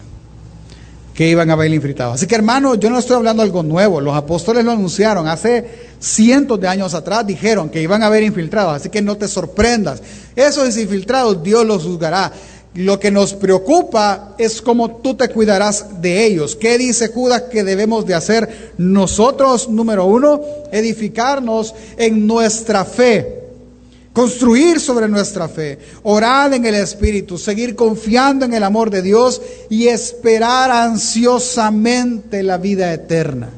que 1.13 1.27
iban 1.27 1.49
a 1.49 1.53
haber 1.53 1.73
infiltrados. 1.73 2.13
Así 2.13 2.27
que 2.27 2.35
hermano, 2.35 2.75
yo 2.75 2.91
no 2.91 2.99
estoy 2.99 3.15
hablando 3.15 3.41
de 3.41 3.47
algo 3.47 3.63
nuevo, 3.63 3.99
los 3.99 4.15
apóstoles 4.15 4.63
lo 4.63 4.69
anunciaron 4.69 5.27
hace 5.27 5.87
cientos 5.99 6.59
de 6.59 6.67
años 6.67 6.93
atrás, 6.93 7.25
dijeron 7.25 7.69
que 7.71 7.81
iban 7.81 8.03
a 8.03 8.05
haber 8.05 8.21
infiltrados, 8.21 8.75
así 8.75 8.89
que 8.89 9.01
no 9.01 9.17
te 9.17 9.27
sorprendas. 9.27 10.03
Esos 10.35 10.77
infiltrados 10.77 11.41
Dios 11.41 11.65
los 11.65 11.81
juzgará. 11.81 12.31
Lo 12.73 12.99
que 12.99 13.09
nos 13.09 13.33
preocupa 13.33 14.35
es 14.37 14.61
cómo 14.61 14.97
tú 14.97 15.15
te 15.15 15.29
cuidarás 15.29 16.01
de 16.01 16.25
ellos. 16.25 16.55
¿Qué 16.55 16.77
dice 16.77 17.07
Judas 17.07 17.43
que 17.43 17.63
debemos 17.63 18.05
de 18.05 18.13
hacer 18.13 18.73
nosotros? 18.77 19.67
Número 19.69 20.05
uno, 20.05 20.41
edificarnos 20.71 21.73
en 21.97 22.27
nuestra 22.27 22.85
fe 22.85 23.37
construir 24.17 24.79
sobre 24.79 25.07
nuestra 25.07 25.47
fe, 25.47 25.77
orar 26.01 26.51
en 26.51 26.65
el 26.65 26.73
Espíritu, 26.73 27.37
seguir 27.37 27.75
confiando 27.75 28.45
en 28.45 28.55
el 28.55 28.63
amor 28.63 28.89
de 28.89 29.03
Dios 29.03 29.39
y 29.69 29.89
esperar 29.89 30.71
ansiosamente 30.71 32.41
la 32.41 32.57
vida 32.57 32.91
eterna. 32.91 33.51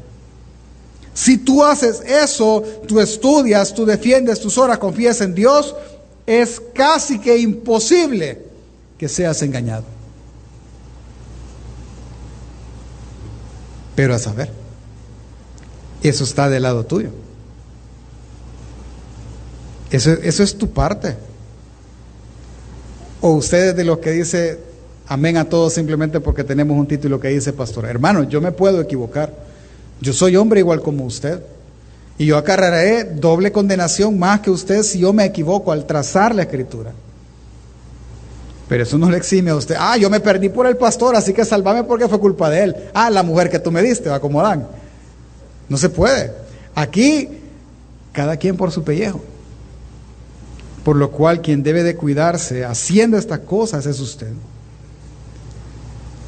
Si 1.13 1.37
tú 1.37 1.63
haces 1.63 2.01
eso, 2.01 2.61
tú 2.89 2.99
estudias, 2.99 3.73
tú 3.73 3.85
defiendes 3.85 4.41
tus 4.41 4.57
horas, 4.57 4.79
confías 4.79 5.21
en 5.21 5.33
Dios, 5.33 5.73
es 6.25 6.61
casi 6.73 7.19
que 7.19 7.37
imposible 7.37 8.48
que 8.99 9.07
seas 9.07 9.41
engañado. 9.41 9.85
Pero 13.95 14.13
a 14.13 14.19
saber, 14.19 14.51
eso 16.03 16.23
está 16.25 16.49
del 16.49 16.63
lado 16.63 16.85
tuyo. 16.85 17.09
Eso, 19.89 20.13
es 20.13 20.57
tu 20.57 20.69
parte. 20.69 21.15
O 23.21 23.31
ustedes 23.31 23.75
de 23.75 23.83
los 23.83 23.99
que 23.99 24.11
dice 24.11 24.59
amén 25.07 25.37
a 25.37 25.45
todos 25.45 25.73
simplemente 25.73 26.19
porque 26.19 26.43
tenemos 26.43 26.77
un 26.77 26.85
título 26.85 27.19
que 27.19 27.29
dice 27.29 27.53
pastor. 27.53 27.85
Hermano, 27.85 28.23
yo 28.23 28.39
me 28.41 28.51
puedo 28.51 28.81
equivocar. 28.81 29.33
Yo 29.99 30.13
soy 30.13 30.35
hombre 30.35 30.59
igual 30.59 30.81
como 30.81 31.05
usted. 31.05 31.41
Y 32.17 32.27
yo 32.27 32.37
acarrearé 32.37 33.05
doble 33.05 33.51
condenación 33.51 34.19
más 34.19 34.41
que 34.41 34.51
usted 34.51 34.83
si 34.83 34.99
yo 34.99 35.13
me 35.13 35.25
equivoco 35.25 35.71
al 35.71 35.87
trazar 35.87 36.35
la 36.35 36.43
escritura. 36.43 36.91
Pero 38.69 38.83
eso 38.83 38.99
no 38.99 39.09
le 39.09 39.17
exime 39.17 39.49
a 39.49 39.55
usted. 39.55 39.75
Ah, 39.77 39.97
yo 39.97 40.11
me 40.11 40.19
perdí 40.19 40.47
por 40.47 40.67
el 40.67 40.77
pastor, 40.77 41.15
así 41.15 41.33
que 41.33 41.43
salvame 41.43 41.83
porque 41.83 42.07
fue 42.07 42.19
culpa 42.19 42.51
de 42.51 42.63
él. 42.65 42.75
Ah, 42.93 43.09
la 43.09 43.23
mujer 43.23 43.49
que 43.49 43.57
tú 43.57 43.71
me 43.71 43.81
diste, 43.81 44.09
va 44.09 44.19
como. 44.19 44.43
No 45.67 45.77
se 45.77 45.89
puede. 45.89 46.31
Aquí, 46.75 47.27
cada 48.13 48.37
quien 48.37 48.55
por 48.55 48.71
su 48.71 48.83
pellejo. 48.83 49.21
Por 50.83 50.97
lo 50.97 51.09
cual, 51.09 51.41
quien 51.41 51.63
debe 51.63 51.81
de 51.81 51.95
cuidarse 51.95 52.63
haciendo 52.63 53.17
estas 53.17 53.39
cosas 53.39 53.87
es 53.87 53.99
usted. 53.99 54.31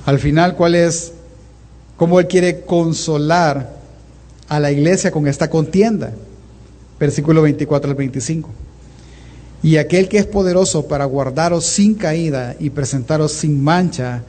Al 0.08 0.18
final, 0.18 0.56
¿cuál 0.56 0.74
es? 0.74 1.14
¿Cómo 1.96 2.20
él 2.20 2.28
quiere 2.28 2.62
consolar 2.62 3.70
a 4.50 4.60
la 4.60 4.72
iglesia 4.72 5.12
con 5.12 5.28
esta 5.28 5.48
contienda? 5.48 6.12
Versículo 7.00 7.44
24 7.44 7.92
al 7.92 7.96
25. 7.96 8.50
Y 9.64 9.78
aquel 9.78 10.10
que 10.10 10.18
es 10.18 10.26
poderoso 10.26 10.88
para 10.88 11.06
guardaros 11.06 11.66
sin 11.66 11.94
caída 11.96 12.56
y 12.60 12.72
presentaros 12.72 13.32
sin 13.32 13.64
mancha 13.64 14.24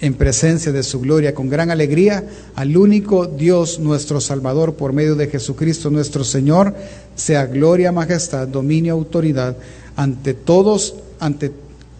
en 0.00 0.14
presencia 0.14 0.72
de 0.72 0.82
su 0.82 1.00
gloria 1.00 1.34
con 1.34 1.48
gran 1.48 1.70
alegría, 1.70 2.24
al 2.56 2.76
único 2.76 3.26
Dios 3.26 3.78
nuestro 3.78 4.20
Salvador 4.20 4.74
por 4.74 4.92
medio 4.92 5.14
de 5.14 5.28
Jesucristo 5.28 5.90
nuestro 5.90 6.24
Señor, 6.24 6.74
sea 7.14 7.46
gloria, 7.46 7.92
majestad, 7.92 8.48
dominio, 8.48 8.94
autoridad 8.94 9.56
ante 9.94 10.34
todos, 10.34 10.96
ante, 11.20 11.52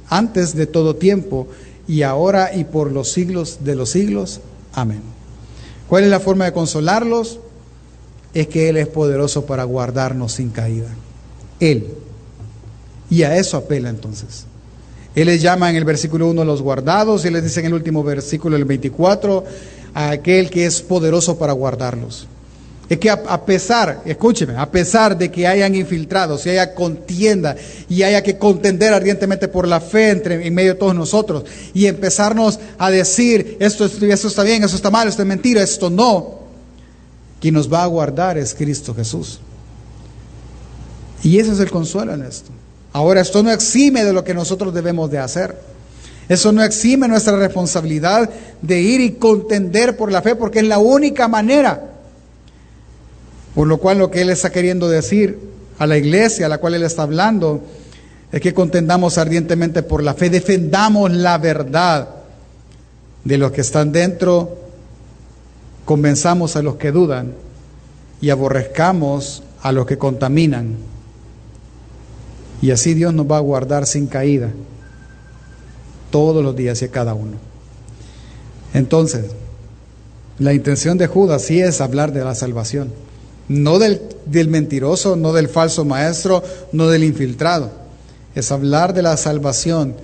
antes 0.08 0.54
de 0.56 0.66
todo 0.66 0.96
tiempo 0.96 1.46
y 1.86 2.02
ahora 2.02 2.54
y 2.54 2.64
por 2.64 2.90
los 2.90 3.12
siglos 3.12 3.58
de 3.62 3.76
los 3.76 3.90
siglos. 3.90 4.40
Amén. 4.72 5.02
¿Cuál 5.88 6.04
es 6.04 6.10
la 6.10 6.20
forma 6.20 6.46
de 6.46 6.52
consolarlos? 6.52 7.38
Es 8.34 8.48
que 8.48 8.68
Él 8.68 8.78
es 8.78 8.88
poderoso 8.88 9.46
para 9.46 9.64
guardarnos 9.64 10.32
sin 10.32 10.50
caída. 10.50 10.88
Él. 11.60 12.01
Y 13.12 13.24
a 13.24 13.36
eso 13.36 13.58
apela 13.58 13.90
entonces. 13.90 14.46
Él 15.14 15.26
les 15.26 15.42
llama 15.42 15.68
en 15.68 15.76
el 15.76 15.84
versículo 15.84 16.28
1 16.28 16.46
los 16.46 16.62
guardados 16.62 17.26
y 17.26 17.30
les 17.30 17.44
dice 17.44 17.60
en 17.60 17.66
el 17.66 17.74
último 17.74 18.02
versículo, 18.02 18.56
el 18.56 18.64
24, 18.64 19.44
a 19.92 20.08
aquel 20.08 20.48
que 20.48 20.64
es 20.64 20.80
poderoso 20.80 21.38
para 21.38 21.52
guardarlos. 21.52 22.26
Es 22.88 22.98
que 22.98 23.10
a, 23.10 23.44
pesar, 23.44 24.00
escúcheme, 24.06 24.56
a 24.56 24.70
pesar 24.70 25.18
de 25.18 25.30
que 25.30 25.46
hayan 25.46 25.74
infiltrado, 25.74 26.38
si 26.38 26.48
haya 26.48 26.74
contienda 26.74 27.54
y 27.86 28.02
haya 28.02 28.22
que 28.22 28.38
contender 28.38 28.94
ardientemente 28.94 29.46
por 29.46 29.68
la 29.68 29.80
fe 29.80 30.08
entre, 30.08 30.46
en 30.46 30.54
medio 30.54 30.72
de 30.72 30.78
todos 30.78 30.94
nosotros 30.94 31.44
y 31.74 31.84
empezarnos 31.88 32.60
a 32.78 32.90
decir 32.90 33.58
esto, 33.60 33.84
esto 33.84 34.28
está 34.28 34.42
bien, 34.42 34.64
eso 34.64 34.76
está 34.76 34.90
mal, 34.90 35.06
esto 35.06 35.20
es 35.20 35.28
mentira, 35.28 35.62
esto 35.62 35.90
no, 35.90 36.38
quien 37.42 37.52
nos 37.52 37.70
va 37.70 37.82
a 37.82 37.86
guardar 37.86 38.38
es 38.38 38.54
Cristo 38.54 38.94
Jesús. 38.94 39.38
Y 41.22 41.38
ese 41.38 41.52
es 41.52 41.60
el 41.60 41.70
consuelo 41.70 42.14
en 42.14 42.22
esto. 42.22 42.52
Ahora, 42.92 43.20
esto 43.20 43.42
no 43.42 43.50
exime 43.50 44.04
de 44.04 44.12
lo 44.12 44.24
que 44.24 44.34
nosotros 44.34 44.74
debemos 44.74 45.10
de 45.10 45.18
hacer. 45.18 45.56
Eso 46.28 46.52
no 46.52 46.62
exime 46.62 47.08
nuestra 47.08 47.36
responsabilidad 47.36 48.30
de 48.60 48.80
ir 48.80 49.00
y 49.00 49.12
contender 49.12 49.96
por 49.96 50.12
la 50.12 50.22
fe, 50.22 50.36
porque 50.36 50.60
es 50.60 50.66
la 50.66 50.78
única 50.78 51.28
manera. 51.28 51.90
Por 53.54 53.66
lo 53.66 53.78
cual 53.78 53.98
lo 53.98 54.10
que 54.10 54.22
Él 54.22 54.30
está 54.30 54.50
queriendo 54.50 54.88
decir 54.88 55.38
a 55.78 55.86
la 55.86 55.98
iglesia 55.98 56.46
a 56.46 56.48
la 56.48 56.58
cual 56.58 56.74
Él 56.74 56.84
está 56.84 57.02
hablando 57.02 57.62
es 58.30 58.40
que 58.40 58.54
contendamos 58.54 59.18
ardientemente 59.18 59.82
por 59.82 60.02
la 60.02 60.14
fe, 60.14 60.30
defendamos 60.30 61.12
la 61.12 61.36
verdad 61.38 62.08
de 63.24 63.38
los 63.38 63.52
que 63.52 63.60
están 63.60 63.92
dentro, 63.92 64.56
convenzamos 65.84 66.56
a 66.56 66.62
los 66.62 66.76
que 66.76 66.92
dudan 66.92 67.34
y 68.20 68.30
aborrezcamos 68.30 69.42
a 69.60 69.72
los 69.72 69.84
que 69.86 69.98
contaminan. 69.98 70.91
Y 72.62 72.70
así 72.70 72.94
Dios 72.94 73.12
nos 73.12 73.30
va 73.30 73.38
a 73.38 73.40
guardar 73.40 73.86
sin 73.86 74.06
caída 74.06 74.50
todos 76.10 76.44
los 76.44 76.54
días 76.54 76.80
y 76.80 76.84
a 76.84 76.90
cada 76.90 77.12
uno. 77.12 77.36
Entonces, 78.72 79.26
la 80.38 80.54
intención 80.54 80.96
de 80.96 81.08
Judas 81.08 81.42
sí 81.42 81.60
es 81.60 81.80
hablar 81.80 82.12
de 82.12 82.24
la 82.24 82.36
salvación, 82.36 82.92
no 83.48 83.80
del, 83.80 84.00
del, 84.26 84.48
mentiroso, 84.48 85.16
no 85.16 85.32
del 85.32 85.48
falso 85.48 85.84
maestro, 85.84 86.42
no 86.70 86.88
del 86.88 87.02
infiltrado. 87.04 87.70
Es 88.34 88.52
hablar 88.52 88.94
de 88.94 89.02
la 89.02 89.16
salvación 89.16 89.96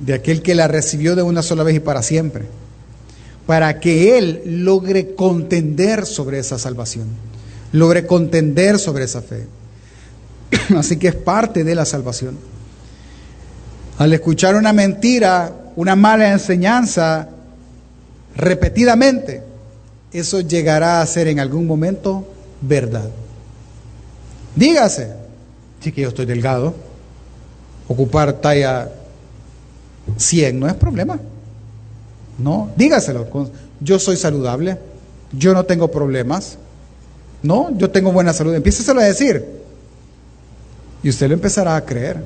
de 0.00 0.14
aquel 0.14 0.42
que 0.42 0.54
la 0.54 0.68
recibió 0.68 1.14
de 1.14 1.22
una 1.22 1.42
sola 1.42 1.62
vez 1.62 1.76
y 1.76 1.80
para 1.80 2.02
siempre, 2.02 2.46
para 3.46 3.78
que 3.78 4.16
él 4.16 4.42
logre 4.64 5.14
contender 5.14 6.06
sobre 6.06 6.38
esa 6.38 6.58
salvación, 6.58 7.06
logre 7.72 8.06
contender 8.06 8.78
sobre 8.78 9.04
esa 9.04 9.20
fe. 9.20 9.46
Así 10.76 10.96
que 10.96 11.08
es 11.08 11.14
parte 11.14 11.64
de 11.64 11.74
la 11.74 11.84
salvación. 11.84 12.38
Al 13.98 14.12
escuchar 14.12 14.56
una 14.56 14.72
mentira, 14.72 15.52
una 15.76 15.94
mala 15.96 16.32
enseñanza, 16.32 17.28
repetidamente, 18.36 19.42
eso 20.12 20.40
llegará 20.40 21.00
a 21.00 21.06
ser 21.06 21.28
en 21.28 21.40
algún 21.40 21.66
momento 21.66 22.26
verdad. 22.60 23.08
Dígase, 24.56 25.12
sí 25.80 25.92
que 25.92 26.02
yo 26.02 26.08
estoy 26.08 26.26
delgado, 26.26 26.74
ocupar 27.88 28.34
talla 28.34 28.88
100 30.16 30.60
no 30.60 30.66
es 30.66 30.74
problema. 30.74 31.18
No, 32.38 32.70
dígaselo, 32.76 33.28
yo 33.80 33.98
soy 33.98 34.16
saludable, 34.16 34.78
yo 35.32 35.54
no 35.54 35.64
tengo 35.64 35.90
problemas, 35.90 36.58
no, 37.42 37.76
yo 37.76 37.90
tengo 37.90 38.10
buena 38.12 38.32
salud, 38.32 38.54
empiéselo 38.54 39.00
a 39.00 39.04
decir. 39.04 39.63
Y 41.04 41.10
usted 41.10 41.28
lo 41.28 41.34
empezará 41.34 41.76
a 41.76 41.84
creer. 41.84 42.24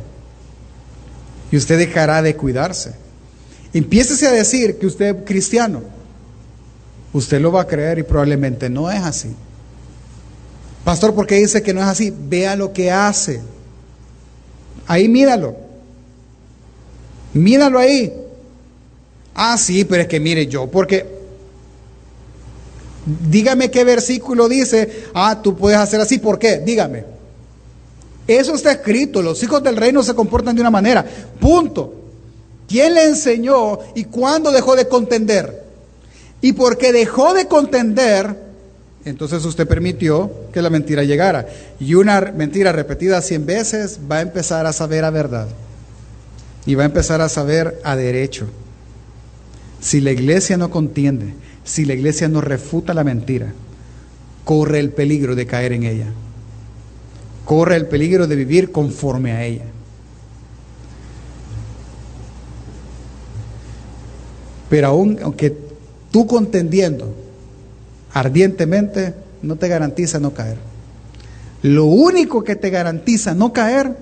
Y 1.51 1.57
usted 1.57 1.79
dejará 1.79 2.23
de 2.23 2.37
cuidarse. 2.37 2.95
Empiécese 3.75 4.29
a 4.29 4.33
decir 4.33 4.79
que 4.79 4.87
usted 4.87 5.17
es 5.17 5.25
cristiano. 5.27 5.83
Usted 7.13 7.41
lo 7.41 7.51
va 7.51 7.63
a 7.63 7.67
creer 7.67 7.99
y 7.99 8.03
probablemente 8.05 8.71
no 8.71 8.91
es 8.91 9.03
así. 9.03 9.35
Pastor, 10.85 11.13
¿por 11.13 11.27
qué 11.27 11.35
dice 11.35 11.61
que 11.61 11.75
no 11.75 11.81
es 11.81 11.89
así? 11.89 12.15
Vea 12.17 12.55
lo 12.55 12.73
que 12.73 12.91
hace. 12.91 13.41
Ahí 14.87 15.09
míralo. 15.09 15.57
Míralo 17.35 17.81
ahí. 17.81 18.13
Ah, 19.35 19.59
sí, 19.59 19.85
pero 19.85 20.03
es 20.03 20.09
que 20.09 20.21
mire 20.21 20.47
yo, 20.47 20.71
porque 20.71 21.05
dígame 23.29 23.71
qué 23.71 23.85
versículo 23.85 24.49
dice, 24.49 25.07
ah, 25.15 25.41
tú 25.43 25.57
puedes 25.57 25.79
hacer 25.79 26.01
así, 26.01 26.19
¿por 26.19 26.39
qué? 26.39 26.59
Dígame. 26.59 27.18
Eso 28.29 28.55
está 28.55 28.73
escrito, 28.73 29.23
los 29.23 29.43
hijos 29.43 29.63
del 29.63 29.79
reino 29.79 30.03
se 30.03 30.15
comportan 30.15 30.55
de 30.55 30.61
una 30.61 30.71
manera. 30.71 31.03
Punto. 31.41 31.95
¿Quién 32.69 32.95
le 32.95 33.07
enseñó 33.07 33.79
y 33.95 34.05
cuándo 34.05 34.53
dejó 34.53 34.77
de 34.77 34.87
contender? 34.87 35.65
Y 36.43 36.53
porque 36.53 36.93
dejó 36.93 37.33
de 37.33 37.47
contender, 37.47 38.37
entonces 39.07 39.43
usted 39.47 39.67
permitió 39.67 40.31
que 40.53 40.61
la 40.61 40.69
mentira 40.69 41.05
llegara. 41.05 41.47
Y 41.81 41.95
una 41.95 42.21
mentira 42.21 42.71
repetida 42.71 43.23
cien 43.23 43.47
veces 43.47 43.99
va 44.11 44.19
a 44.19 44.21
empezar 44.21 44.67
a 44.67 44.75
saber 44.75 45.07
a 45.07 45.11
verdad. 45.11 45.49
Y 46.67 46.75
va 46.75 46.83
a 46.83 46.87
empezar 46.87 47.23
a 47.23 47.31
saber 47.31 47.81
a 47.83 47.97
derecho. 47.97 48.47
Si 49.81 50.03
la 50.03 50.11
iglesia 50.11 50.59
no 50.59 50.71
contiende, 50.71 51.33
si 51.65 51.87
la 51.87 51.95
iglesia 51.95 52.29
no 52.29 52.43
refuta 52.43 52.93
la 52.93 53.05
mentira, 53.05 53.55
corre 54.45 54.81
el 54.81 54.91
peligro 54.91 55.35
de 55.35 55.47
caer 55.47 55.73
en 55.73 55.85
ella 55.85 56.13
corre 57.49 57.77
el 57.77 57.87
peligro 57.87 58.27
de 58.27 58.37
vivir 58.37 58.71
conforme 58.73 59.33
a 59.33 59.43
ella. 59.43 59.65
Pero 64.69 64.89
aún 64.89 65.19
aunque 65.23 65.57
tú 66.11 66.27
contendiendo 66.27 67.15
ardientemente, 68.13 69.15
no 69.41 69.57
te 69.57 69.67
garantiza 69.67 70.19
no 70.19 70.35
caer. 70.35 70.59
Lo 71.63 71.87
único 71.87 72.45
que 72.45 72.55
te 72.55 72.69
garantiza 72.69 73.33
no 73.33 73.55
caer 73.55 73.97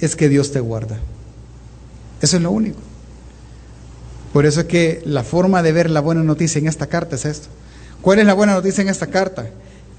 es 0.00 0.16
que 0.16 0.28
Dios 0.28 0.50
te 0.50 0.58
guarda. 0.58 0.98
Eso 2.20 2.36
es 2.36 2.42
lo 2.42 2.50
único. 2.50 2.80
Por 4.32 4.44
eso 4.44 4.62
es 4.62 4.66
que 4.66 5.02
la 5.04 5.22
forma 5.22 5.62
de 5.62 5.70
ver 5.70 5.88
la 5.88 6.00
buena 6.00 6.24
noticia 6.24 6.58
en 6.58 6.66
esta 6.66 6.88
carta 6.88 7.14
es 7.14 7.26
esto. 7.26 7.46
¿Cuál 8.02 8.18
es 8.18 8.26
la 8.26 8.34
buena 8.34 8.54
noticia 8.54 8.82
en 8.82 8.88
esta 8.88 9.06
carta? 9.06 9.46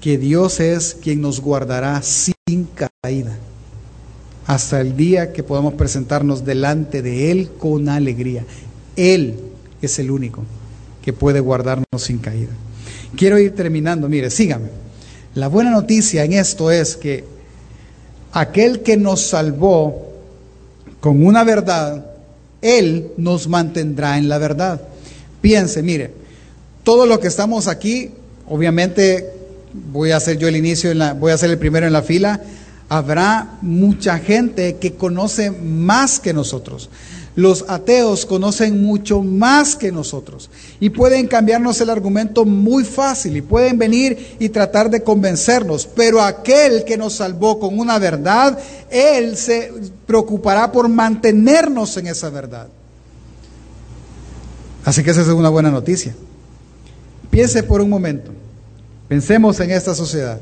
Que 0.02 0.18
Dios 0.18 0.58
es 0.58 0.96
quien 1.00 1.20
nos 1.20 1.40
guardará 1.40 2.02
sin 2.02 2.66
caída, 2.74 3.38
hasta 4.48 4.80
el 4.80 4.96
día 4.96 5.32
que 5.32 5.44
podamos 5.44 5.74
presentarnos 5.74 6.44
delante 6.44 7.02
de 7.02 7.30
Él 7.30 7.50
con 7.56 7.88
alegría. 7.88 8.44
Él 8.96 9.36
es 9.80 10.00
el 10.00 10.10
único 10.10 10.42
que 11.04 11.12
puede 11.12 11.38
guardarnos 11.38 11.86
sin 11.98 12.18
caída. 12.18 12.50
Quiero 13.14 13.38
ir 13.38 13.54
terminando, 13.54 14.08
mire, 14.08 14.28
sígame. 14.30 14.70
La 15.36 15.46
buena 15.46 15.70
noticia 15.70 16.24
en 16.24 16.32
esto 16.32 16.72
es 16.72 16.96
que 16.96 17.24
aquel 18.32 18.82
que 18.82 18.96
nos 18.96 19.20
salvó 19.20 20.10
con 20.98 21.24
una 21.24 21.44
verdad, 21.44 22.06
Él 22.60 23.12
nos 23.18 23.46
mantendrá 23.46 24.18
en 24.18 24.28
la 24.28 24.38
verdad. 24.38 24.82
Piense, 25.40 25.80
mire, 25.80 26.10
todos 26.82 27.08
los 27.08 27.20
que 27.20 27.28
estamos 27.28 27.68
aquí, 27.68 28.10
obviamente 28.48 29.41
voy 29.72 30.10
a 30.10 30.16
hacer 30.16 30.38
yo 30.38 30.48
el 30.48 30.56
inicio, 30.56 30.90
en 30.90 30.98
la, 30.98 31.14
voy 31.14 31.32
a 31.32 31.38
ser 31.38 31.50
el 31.50 31.58
primero 31.58 31.86
en 31.86 31.92
la 31.92 32.02
fila, 32.02 32.40
habrá 32.88 33.58
mucha 33.62 34.18
gente 34.18 34.76
que 34.76 34.94
conoce 34.94 35.50
más 35.50 36.20
que 36.20 36.32
nosotros. 36.32 36.90
Los 37.34 37.64
ateos 37.68 38.26
conocen 38.26 38.82
mucho 38.84 39.22
más 39.22 39.74
que 39.74 39.90
nosotros 39.90 40.50
y 40.80 40.90
pueden 40.90 41.26
cambiarnos 41.26 41.80
el 41.80 41.88
argumento 41.88 42.44
muy 42.44 42.84
fácil 42.84 43.38
y 43.38 43.40
pueden 43.40 43.78
venir 43.78 44.36
y 44.38 44.50
tratar 44.50 44.90
de 44.90 45.02
convencernos, 45.02 45.86
pero 45.86 46.20
aquel 46.20 46.84
que 46.84 46.98
nos 46.98 47.14
salvó 47.14 47.58
con 47.58 47.78
una 47.78 47.98
verdad, 47.98 48.58
Él 48.90 49.38
se 49.38 49.72
preocupará 50.04 50.70
por 50.70 50.90
mantenernos 50.90 51.96
en 51.96 52.08
esa 52.08 52.28
verdad. 52.28 52.68
Así 54.84 55.02
que 55.02 55.12
esa 55.12 55.22
es 55.22 55.28
una 55.28 55.48
buena 55.48 55.70
noticia. 55.70 56.14
Piense 57.30 57.62
por 57.62 57.80
un 57.80 57.88
momento, 57.88 58.30
pensemos 59.12 59.60
en 59.60 59.70
esta 59.70 59.94
sociedad. 59.94 60.38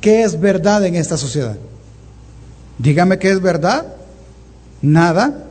¿Qué 0.00 0.22
es 0.22 0.40
verdad 0.40 0.82
en 0.86 0.94
esta 0.94 1.18
sociedad? 1.18 1.58
Dígame 2.78 3.18
qué 3.18 3.30
es 3.30 3.42
verdad. 3.42 3.84
Nada. 4.80 5.44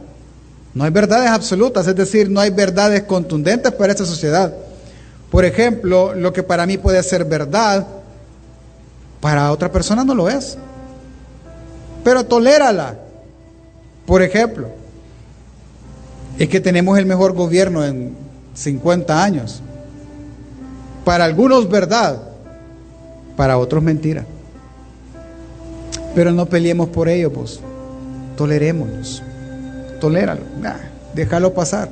No 0.73 0.85
hay 0.85 0.89
verdades 0.89 1.29
absolutas, 1.29 1.85
es 1.85 1.95
decir, 1.95 2.31
no 2.31 2.39
hay 2.39 2.49
verdades 2.49 3.03
contundentes 3.03 3.71
para 3.73 3.91
esta 3.91 4.07
sociedad. 4.07 4.51
Por 5.29 5.45
ejemplo, 5.45 6.15
lo 6.15 6.33
que 6.33 6.41
para 6.41 6.65
mí 6.65 6.79
puede 6.79 7.03
ser 7.03 7.25
verdad, 7.25 7.85
para 9.21 9.51
otra 9.51 9.71
persona 9.71 10.03
no 10.03 10.15
lo 10.15 10.27
es. 10.27 10.57
Pero 12.03 12.25
tolérala. 12.25 12.97
Por 14.07 14.23
ejemplo, 14.23 14.69
es 16.39 16.49
que 16.49 16.59
tenemos 16.59 16.97
el 16.97 17.05
mejor 17.05 17.33
gobierno 17.33 17.85
en 17.85 18.15
50 18.55 19.23
años. 19.23 19.61
Para 21.05 21.23
algunos 21.23 21.69
verdad, 21.69 22.19
para 23.37 23.57
otros 23.57 23.81
mentira. 23.81 24.25
Pero 26.13 26.33
no 26.33 26.47
peleemos 26.47 26.89
por 26.89 27.07
ello, 27.07 27.31
pues. 27.31 27.61
Tolerémonos 28.35 29.23
toléralo, 30.05 30.41
déjalo 31.15 31.53
pasar. 31.55 31.89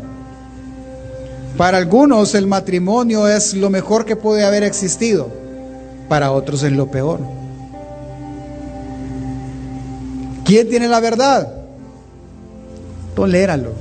Para 1.57 1.77
algunos 1.77 2.35
el 2.35 2.45
matrimonio 2.45 3.27
es 3.27 3.55
lo 3.55 3.71
mejor 3.71 4.05
que 4.05 4.15
puede 4.15 4.43
haber 4.43 4.61
existido, 4.61 5.29
para 6.09 6.31
otros 6.31 6.61
es 6.61 6.71
lo 6.73 6.91
peor. 6.91 7.19
¿Quién 10.45 10.69
tiene 10.69 10.87
la 10.87 10.99
verdad? 10.99 11.51
Toléralo. 13.15 13.71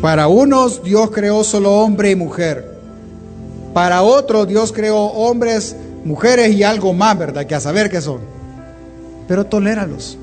Para 0.00 0.28
unos 0.28 0.82
Dios 0.84 1.10
creó 1.10 1.42
solo 1.42 1.80
hombre 1.80 2.12
y 2.12 2.14
mujer. 2.14 2.75
Para 3.76 4.00
otros 4.00 4.48
Dios 4.48 4.72
creó 4.72 4.96
hombres, 4.96 5.76
mujeres 6.02 6.54
y 6.54 6.62
algo 6.62 6.94
más, 6.94 7.18
¿verdad? 7.18 7.44
Que 7.44 7.54
a 7.54 7.60
saber 7.60 7.90
qué 7.90 8.00
son. 8.00 8.20
Pero 9.28 9.44
toléralos. 9.44 10.16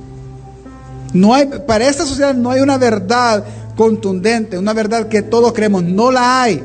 No 1.13 1.35
hay, 1.35 1.45
para 1.67 1.87
esta 1.87 2.03
sociedad 2.03 2.33
no 2.33 2.49
hay 2.49 2.61
una 2.61 2.79
verdad 2.79 3.43
contundente, 3.75 4.57
una 4.57 4.73
verdad 4.73 5.07
que 5.07 5.21
todos 5.21 5.53
creemos, 5.53 5.83
no 5.83 6.11
la 6.11 6.41
hay. 6.41 6.63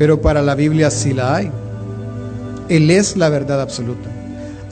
Pero 0.00 0.20
para 0.20 0.42
la 0.42 0.56
Biblia 0.56 0.90
sí 0.90 1.12
la 1.12 1.36
hay. 1.36 1.52
Él 2.68 2.90
es 2.90 3.16
la 3.16 3.28
verdad 3.28 3.60
absoluta. 3.60 4.10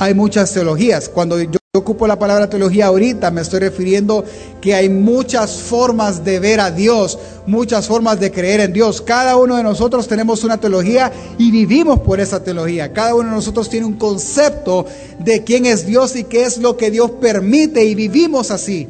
Hay 0.01 0.15
muchas 0.15 0.53
teologías. 0.53 1.09
Cuando 1.09 1.41
yo 1.41 1.60
ocupo 1.73 2.09
la 2.09 2.19
palabra 2.19 2.51
teología 2.51 2.87
ahorita, 2.87 3.31
me 3.31 3.43
estoy 3.43 3.61
refiriendo 3.61 4.25
que 4.61 4.75
hay 4.75 4.89
muchas 4.89 5.53
formas 5.53 6.25
de 6.25 6.41
ver 6.41 6.59
a 6.59 6.73
Dios, 6.73 7.17
muchas 7.47 7.87
formas 7.87 8.19
de 8.19 8.33
creer 8.33 8.59
en 8.59 8.73
Dios. 8.73 9.01
Cada 9.01 9.37
uno 9.37 9.57
de 9.57 9.63
nosotros 9.63 10.09
tenemos 10.09 10.43
una 10.43 10.59
teología 10.59 11.13
y 11.39 11.53
vivimos 11.53 12.01
por 12.01 12.19
esa 12.19 12.43
teología. 12.43 12.93
Cada 12.93 13.15
uno 13.15 13.29
de 13.29 13.37
nosotros 13.37 13.71
tiene 13.71 13.87
un 13.87 13.95
concepto 13.95 14.85
de 15.21 15.45
quién 15.45 15.65
es 15.65 15.87
Dios 15.87 16.17
y 16.17 16.25
qué 16.25 16.43
es 16.43 16.59
lo 16.59 16.77
que 16.77 16.91
Dios 16.91 17.13
permite 17.21 17.85
y 17.85 17.95
vivimos 17.95 18.51
así. 18.51 18.89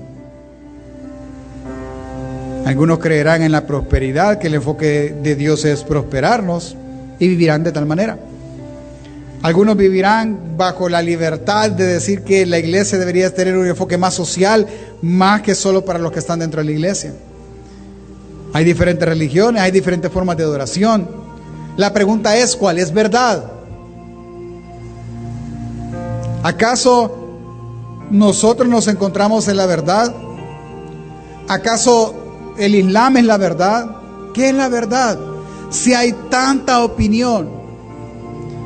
Algunos 2.64 2.98
creerán 2.98 3.42
en 3.42 3.52
la 3.52 3.66
prosperidad, 3.66 4.38
que 4.38 4.46
el 4.46 4.54
enfoque 4.54 5.14
de 5.22 5.36
Dios 5.36 5.66
es 5.66 5.84
prosperarnos 5.84 6.76
y 7.18 7.28
vivirán 7.28 7.62
de 7.62 7.72
tal 7.72 7.84
manera. 7.84 8.16
Algunos 9.42 9.76
vivirán 9.76 10.56
bajo 10.58 10.90
la 10.90 11.00
libertad 11.00 11.70
de 11.70 11.86
decir 11.86 12.22
que 12.22 12.44
la 12.44 12.58
iglesia 12.58 12.98
debería 12.98 13.34
tener 13.34 13.56
un 13.56 13.66
enfoque 13.66 13.96
más 13.96 14.12
social, 14.12 14.66
más 15.00 15.40
que 15.40 15.54
solo 15.54 15.82
para 15.84 15.98
los 15.98 16.12
que 16.12 16.18
están 16.18 16.40
dentro 16.40 16.60
de 16.60 16.66
la 16.66 16.72
iglesia. 16.72 17.14
Hay 18.52 18.64
diferentes 18.64 19.08
religiones, 19.08 19.62
hay 19.62 19.70
diferentes 19.70 20.12
formas 20.12 20.36
de 20.36 20.42
adoración. 20.42 21.08
La 21.78 21.92
pregunta 21.94 22.36
es, 22.36 22.54
¿cuál 22.54 22.78
es 22.78 22.92
verdad? 22.92 23.44
¿Acaso 26.42 27.16
nosotros 28.10 28.68
nos 28.68 28.88
encontramos 28.88 29.48
en 29.48 29.56
la 29.56 29.64
verdad? 29.66 30.14
¿Acaso 31.48 32.54
el 32.58 32.74
Islam 32.74 33.16
es 33.16 33.24
la 33.24 33.38
verdad? 33.38 33.96
¿Qué 34.34 34.50
es 34.50 34.54
la 34.54 34.68
verdad? 34.68 35.18
Si 35.70 35.94
hay 35.94 36.12
tanta 36.28 36.84
opinión, 36.84 37.59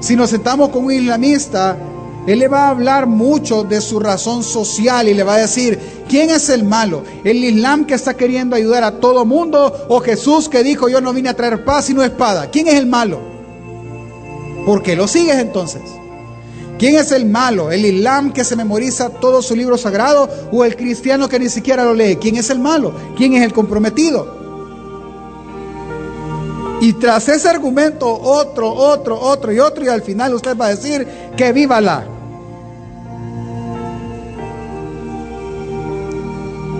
si 0.04 0.16
nos 0.16 0.28
sentamos 0.28 0.68
con 0.68 0.84
un 0.84 0.92
islamista, 0.92 1.78
él 2.26 2.38
le 2.38 2.48
va 2.48 2.66
a 2.66 2.68
hablar 2.68 3.06
mucho 3.06 3.64
de 3.64 3.80
su 3.80 3.98
razón 3.98 4.42
social 4.42 5.08
y 5.08 5.14
le 5.14 5.22
va 5.22 5.36
a 5.36 5.38
decir, 5.38 5.78
¿quién 6.10 6.28
es 6.28 6.50
el 6.50 6.62
malo? 6.62 7.02
¿El 7.24 7.42
Islam 7.42 7.86
que 7.86 7.94
está 7.94 8.12
queriendo 8.12 8.54
ayudar 8.54 8.84
a 8.84 9.00
todo 9.00 9.24
mundo 9.24 9.86
o 9.88 10.00
Jesús 10.00 10.50
que 10.50 10.62
dijo, 10.62 10.90
yo 10.90 11.00
no 11.00 11.14
vine 11.14 11.30
a 11.30 11.34
traer 11.34 11.64
paz 11.64 11.86
sino 11.86 12.02
espada? 12.02 12.50
¿Quién 12.50 12.68
es 12.68 12.74
el 12.74 12.86
malo? 12.86 13.18
¿Por 14.66 14.82
qué 14.82 14.94
lo 14.94 15.08
sigues 15.08 15.36
entonces? 15.36 15.80
¿Quién 16.78 16.96
es 16.96 17.10
el 17.10 17.24
malo? 17.24 17.70
¿El 17.70 17.86
Islam 17.86 18.30
que 18.30 18.44
se 18.44 18.56
memoriza 18.56 19.08
todo 19.08 19.40
su 19.40 19.56
libro 19.56 19.78
sagrado 19.78 20.28
o 20.52 20.66
el 20.66 20.76
cristiano 20.76 21.30
que 21.30 21.38
ni 21.38 21.48
siquiera 21.48 21.82
lo 21.82 21.94
lee? 21.94 22.16
¿Quién 22.16 22.36
es 22.36 22.50
el 22.50 22.58
malo? 22.58 22.92
¿Quién 23.16 23.32
es 23.32 23.42
el 23.42 23.54
comprometido? 23.54 24.43
Y 26.84 26.92
tras 26.92 27.30
ese 27.30 27.48
argumento, 27.48 28.06
otro, 28.12 28.70
otro, 28.70 29.18
otro 29.18 29.50
y 29.50 29.58
otro, 29.58 29.82
y 29.82 29.88
al 29.88 30.02
final 30.02 30.34
usted 30.34 30.54
va 30.54 30.66
a 30.66 30.68
decir 30.68 31.08
que 31.34 31.50
viva 31.50 31.80
la. 31.80 32.04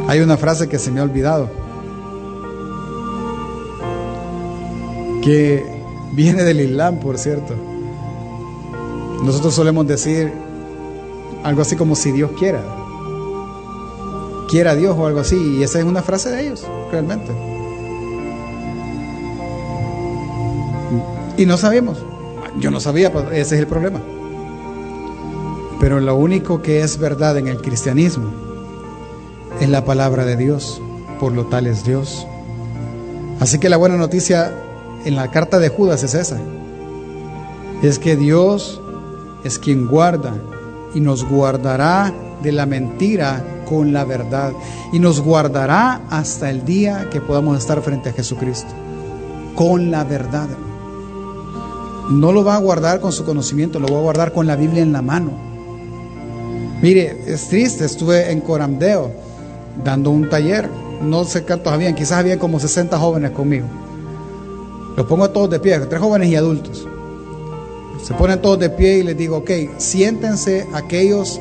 Hay 0.07 0.21
una 0.21 0.37
frase 0.37 0.69
que 0.69 0.79
se 0.79 0.91
me 0.91 1.01
ha 1.01 1.05
olvidado, 1.05 1.49
que 5.23 5.65
viene 6.13 6.43
del 6.43 6.61
Islam, 6.61 7.01
por 7.01 7.17
cierto. 7.17 7.55
Nosotros 9.23 9.55
solemos 9.55 9.87
decir 9.87 10.31
algo 11.45 11.63
así 11.63 11.77
como 11.77 11.95
si 11.95 12.13
Dios 12.13 12.33
quiera. 12.39 12.63
Quiera 14.51 14.77
Dios 14.77 14.95
o 14.99 15.07
algo 15.07 15.21
así. 15.21 15.37
Y 15.37 15.63
esa 15.63 15.79
es 15.79 15.87
una 15.87 16.03
frase 16.03 16.29
de 16.29 16.43
ellos, 16.43 16.67
realmente. 16.93 17.54
Y 21.37 21.47
no 21.47 21.57
sabemos. 21.57 21.99
Yo 22.59 22.71
no 22.71 22.81
sabía, 22.81 23.13
pues, 23.13 23.27
ese 23.33 23.57
es 23.57 23.61
el 23.61 23.67
problema. 23.67 24.01
Pero 25.81 26.01
lo 26.01 26.15
único 26.17 26.63
que 26.63 26.81
es 26.83 26.99
verdad 26.99 27.37
en 27.37 27.49
el 27.49 27.61
cristianismo 27.61 28.31
es 29.61 29.69
la 29.69 29.85
palabra 29.85 30.25
de 30.25 30.37
Dios, 30.37 30.81
por 31.19 31.33
lo 31.33 31.47
tal 31.47 31.67
es 31.67 31.85
Dios. 31.85 32.27
Así 33.41 33.59
que 33.59 33.69
la 33.69 33.77
buena 33.77 33.97
noticia 33.97 34.53
en 35.05 35.17
la 35.17 35.31
carta 35.31 35.59
de 35.59 35.69
Judas 35.69 36.03
es 36.05 36.15
esa. 36.15 36.39
Es 37.83 37.99
que 37.99 38.17
Dios 38.17 38.81
es 39.43 39.59
quien 39.59 39.87
guarda 39.87 40.35
y 40.95 41.01
nos 41.01 41.25
guardará 41.25 42.15
de 42.43 42.53
la 42.53 42.67
mentira 42.67 43.45
con 43.69 43.93
la 43.93 44.05
verdad 44.05 44.53
y 44.93 44.99
nos 44.99 45.21
guardará 45.21 46.03
hasta 46.09 46.51
el 46.51 46.65
día 46.65 47.09
que 47.11 47.21
podamos 47.21 47.59
estar 47.59 47.83
frente 47.83 48.11
a 48.11 48.13
Jesucristo 48.13 48.73
con 49.55 49.91
la 49.91 50.05
verdad 50.05 50.49
no 52.11 52.33
lo 52.33 52.45
va 52.45 52.57
a 52.57 52.59
guardar 52.59 53.01
con 53.01 53.13
su 53.13 53.25
conocimiento, 53.25 53.79
lo 53.79 53.89
va 53.89 53.99
a 53.99 54.03
guardar 54.03 54.33
con 54.33 54.47
la 54.47 54.57
Biblia 54.57 54.83
en 54.83 54.93
la 54.93 55.03
mano. 55.03 55.33
Mire, 56.83 57.23
es 57.27 57.49
triste, 57.49 57.85
estuve 57.85 58.31
en 58.31 58.41
Coramdeo 58.41 59.11
dando 59.83 60.11
un 60.11 60.29
taller, 60.29 60.69
no 61.03 61.25
sé 61.25 61.43
cuántos 61.45 61.73
habían, 61.73 61.95
quizás 61.95 62.19
había 62.19 62.39
como 62.39 62.61
60 62.61 62.99
jóvenes 62.99 63.31
conmigo. 63.31 63.67
Los 64.97 65.07
pongo 65.07 65.31
todos 65.31 65.51
de 65.51 65.61
pie, 65.61 65.79
tres 65.81 66.01
jóvenes 66.01 66.29
y 66.29 66.37
adultos. 66.37 66.87
Se 68.03 68.15
ponen 68.15 68.41
todos 68.43 68.59
de 68.59 68.71
pie 68.71 68.99
y 68.99 69.03
les 69.03 69.17
digo, 69.17 69.39
ok, 69.39 69.51
siéntense 69.79 70.67
aquellos 70.73 71.41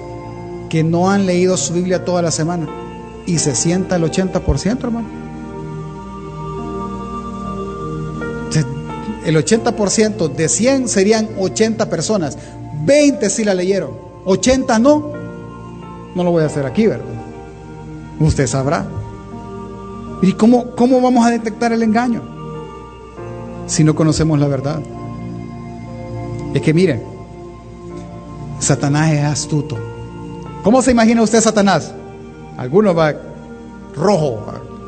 que 0.70 0.84
no 0.84 1.12
han 1.12 1.26
leído 1.26 1.58
su 1.58 1.74
Biblia 1.74 2.06
toda 2.06 2.22
la 2.22 2.32
semana. 2.32 2.68
Y 3.26 3.38
se 3.40 3.54
sienta 3.54 3.98
el 3.98 4.04
80%, 4.04 4.84
hermano. 4.84 5.23
El 9.26 9.36
80% 9.38 10.34
de 10.34 10.50
100 10.50 10.88
serían 10.88 11.30
80 11.38 11.90
personas. 11.90 12.38
20 12.86 13.30
sí 13.30 13.44
la 13.44 13.54
leyeron, 13.54 13.92
80 14.26 14.80
no. 14.80 15.12
No 16.16 16.24
lo 16.24 16.32
voy 16.32 16.44
a 16.44 16.48
hacer 16.48 16.66
aquí, 16.66 16.88
¿verdad? 16.88 17.06
Usted 18.20 18.48
sabrá. 18.48 18.86
¿Y 20.22 20.34
cómo, 20.34 20.72
cómo 20.76 21.02
vamos 21.02 21.26
a 21.26 21.32
detectar 21.32 21.74
el 21.74 21.84
engaño? 21.84 22.22
Si 23.68 23.84
no 23.84 23.96
conocemos 23.96 24.40
la 24.40 24.48
verdad. 24.48 24.82
Es 26.54 26.62
que 26.62 26.74
miren, 26.74 27.04
Satanás 28.60 29.12
es 29.12 29.24
astuto. 29.24 29.78
¿Cómo 30.64 30.82
se 30.82 30.92
imagina 30.92 31.22
usted 31.22 31.42
Satanás? 31.42 31.92
Algunos 32.58 32.98
va 32.98 33.14
rojo, 33.96 34.46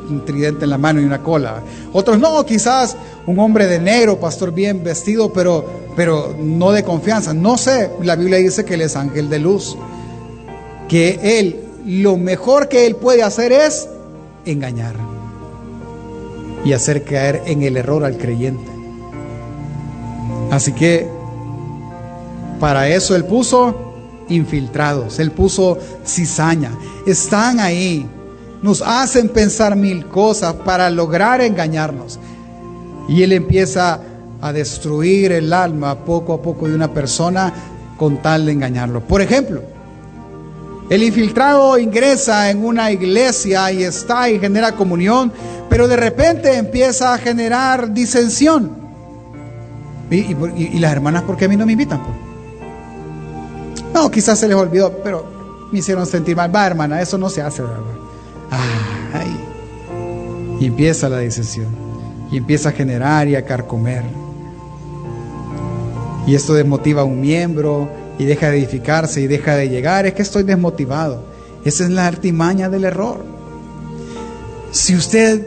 un 0.08 0.24
tridente 0.24 0.64
en 0.64 0.70
la 0.70 0.78
mano 0.78 1.00
y 1.00 1.04
una 1.04 1.22
cola. 1.22 1.62
Otros 1.92 2.18
no, 2.18 2.44
quizás 2.44 2.96
un 3.26 3.38
hombre 3.38 3.66
de 3.66 3.78
negro, 3.78 4.18
pastor 4.18 4.52
bien 4.52 4.82
vestido, 4.82 5.32
pero, 5.32 5.64
pero 5.96 6.34
no 6.38 6.72
de 6.72 6.82
confianza. 6.84 7.34
No 7.34 7.56
sé, 7.58 7.90
la 8.02 8.16
Biblia 8.16 8.38
dice 8.38 8.64
que 8.64 8.74
él 8.74 8.82
es 8.82 8.96
ángel 8.96 9.28
de 9.28 9.38
luz. 9.38 9.76
Que 10.88 11.38
él, 11.38 11.60
lo 11.84 12.16
mejor 12.16 12.68
que 12.68 12.86
él 12.86 12.96
puede 12.96 13.22
hacer 13.22 13.52
es 13.52 13.88
engañar 14.44 14.94
y 16.64 16.72
hacer 16.72 17.04
caer 17.04 17.42
en 17.46 17.62
el 17.62 17.76
error 17.76 18.04
al 18.04 18.16
creyente. 18.16 18.70
Así 20.50 20.72
que 20.72 21.08
para 22.60 22.88
eso 22.88 23.14
él 23.14 23.24
puso 23.24 23.74
infiltrados, 24.28 25.18
él 25.18 25.30
puso 25.30 25.78
cizaña. 26.04 26.72
Están 27.06 27.60
ahí, 27.60 28.06
nos 28.62 28.82
hacen 28.82 29.28
pensar 29.28 29.76
mil 29.76 30.06
cosas 30.06 30.54
para 30.54 30.90
lograr 30.90 31.40
engañarnos. 31.40 32.18
Y 33.08 33.22
él 33.22 33.32
empieza 33.32 34.00
a 34.40 34.52
destruir 34.52 35.32
el 35.32 35.52
alma 35.52 35.96
poco 36.04 36.34
a 36.34 36.42
poco 36.42 36.68
de 36.68 36.74
una 36.74 36.92
persona 36.92 37.52
con 37.96 38.20
tal 38.22 38.46
de 38.46 38.52
engañarlo. 38.52 39.00
Por 39.00 39.20
ejemplo, 39.22 39.62
el 40.88 41.02
infiltrado 41.02 41.78
ingresa 41.78 42.50
en 42.50 42.64
una 42.64 42.92
iglesia 42.92 43.72
y 43.72 43.82
está 43.82 44.30
y 44.30 44.38
genera 44.38 44.72
comunión, 44.72 45.32
pero 45.68 45.88
de 45.88 45.96
repente 45.96 46.56
empieza 46.56 47.12
a 47.12 47.18
generar 47.18 47.92
disensión. 47.92 48.86
¿Y, 50.10 50.78
las 50.78 50.92
hermanas 50.92 51.24
por 51.24 51.36
qué 51.36 51.46
a 51.46 51.48
mí 51.48 51.56
no 51.56 51.66
me 51.66 51.72
invitan? 51.72 52.00
No, 53.92 54.10
quizás 54.10 54.38
se 54.38 54.46
les 54.46 54.56
olvidó, 54.56 54.92
pero 55.02 55.26
me 55.72 55.80
hicieron 55.80 56.06
sentir 56.06 56.36
mal. 56.36 56.54
Va, 56.54 56.66
hermana, 56.66 57.00
eso 57.00 57.18
no 57.18 57.28
se 57.28 57.42
hace, 57.42 57.62
¿verdad? 57.62 57.95
Ay. 58.50 59.36
Y 60.60 60.66
empieza 60.66 61.08
la 61.08 61.18
disensión. 61.18 61.68
Y 62.30 62.38
empieza 62.38 62.70
a 62.70 62.72
generar 62.72 63.28
y 63.28 63.36
a 63.36 63.44
carcomer. 63.44 64.02
Y 66.26 66.34
esto 66.34 66.54
desmotiva 66.54 67.02
a 67.02 67.04
un 67.04 67.20
miembro 67.20 67.88
y 68.18 68.24
deja 68.24 68.50
de 68.50 68.58
edificarse 68.58 69.20
y 69.20 69.26
deja 69.26 69.54
de 69.54 69.68
llegar, 69.68 70.06
es 70.06 70.14
que 70.14 70.22
estoy 70.22 70.42
desmotivado. 70.42 71.24
Esa 71.64 71.84
es 71.84 71.90
la 71.90 72.06
artimaña 72.06 72.68
del 72.68 72.84
error. 72.84 73.24
Si 74.72 74.94
usted 74.94 75.46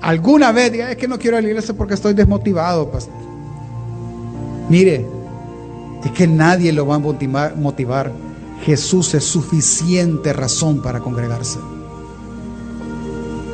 alguna 0.00 0.52
vez 0.52 0.72
diga, 0.72 0.90
es 0.90 0.96
que 0.96 1.08
no 1.08 1.18
quiero 1.18 1.36
ir 1.36 1.40
a 1.40 1.42
la 1.42 1.48
iglesia 1.48 1.74
porque 1.74 1.94
estoy 1.94 2.14
desmotivado. 2.14 2.90
Mire, 4.68 5.06
es 6.04 6.10
que 6.12 6.26
nadie 6.26 6.72
lo 6.72 6.86
va 6.86 6.96
a 6.96 6.98
motivar. 6.98 8.12
Jesús 8.64 9.14
es 9.14 9.24
suficiente 9.24 10.32
razón 10.32 10.80
para 10.80 11.00
congregarse. 11.00 11.58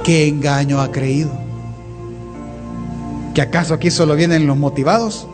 ¿Qué 0.04 0.26
engaño 0.26 0.80
ha 0.80 0.90
creído? 0.90 1.30
¿Que 3.34 3.42
acaso 3.42 3.74
aquí 3.74 3.90
solo 3.90 4.14
vienen 4.16 4.46
los 4.46 4.56
motivados? 4.56 5.28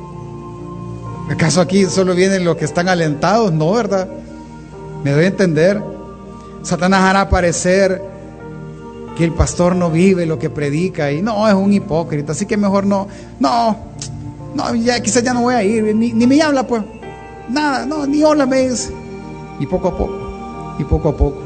¿Acaso 1.30 1.60
aquí 1.60 1.84
solo 1.86 2.14
vienen 2.14 2.44
los 2.44 2.56
que 2.56 2.64
están 2.64 2.88
alentados? 2.88 3.52
No, 3.52 3.72
¿verdad? 3.72 4.08
Me 5.04 5.12
doy 5.12 5.24
a 5.24 5.28
entender. 5.28 5.82
Satanás 6.62 7.02
hará 7.02 7.28
parecer 7.28 8.02
que 9.16 9.24
el 9.24 9.32
pastor 9.32 9.74
no 9.74 9.90
vive 9.90 10.26
lo 10.26 10.38
que 10.38 10.50
predica 10.50 11.10
y 11.10 11.22
no, 11.22 11.48
es 11.48 11.54
un 11.54 11.72
hipócrita, 11.72 12.32
así 12.32 12.46
que 12.46 12.56
mejor 12.56 12.86
no, 12.86 13.08
no, 13.40 13.76
no, 14.54 14.74
ya 14.76 15.00
quizás 15.00 15.24
ya 15.24 15.34
no 15.34 15.42
voy 15.42 15.54
a 15.54 15.62
ir, 15.64 15.94
ni, 15.94 16.12
me 16.12 16.40
habla 16.40 16.64
pues, 16.66 16.82
nada, 17.48 17.84
no, 17.84 18.06
ni 18.06 18.22
hola 18.22 18.46
me 18.46 18.68
dice. 18.68 18.92
Y 19.58 19.66
poco 19.66 19.88
a 19.88 19.98
poco, 19.98 20.76
y 20.78 20.84
poco 20.84 21.08
a 21.08 21.16
poco 21.16 21.42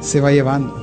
se 0.00 0.20
va 0.20 0.32
llevando. 0.32 0.81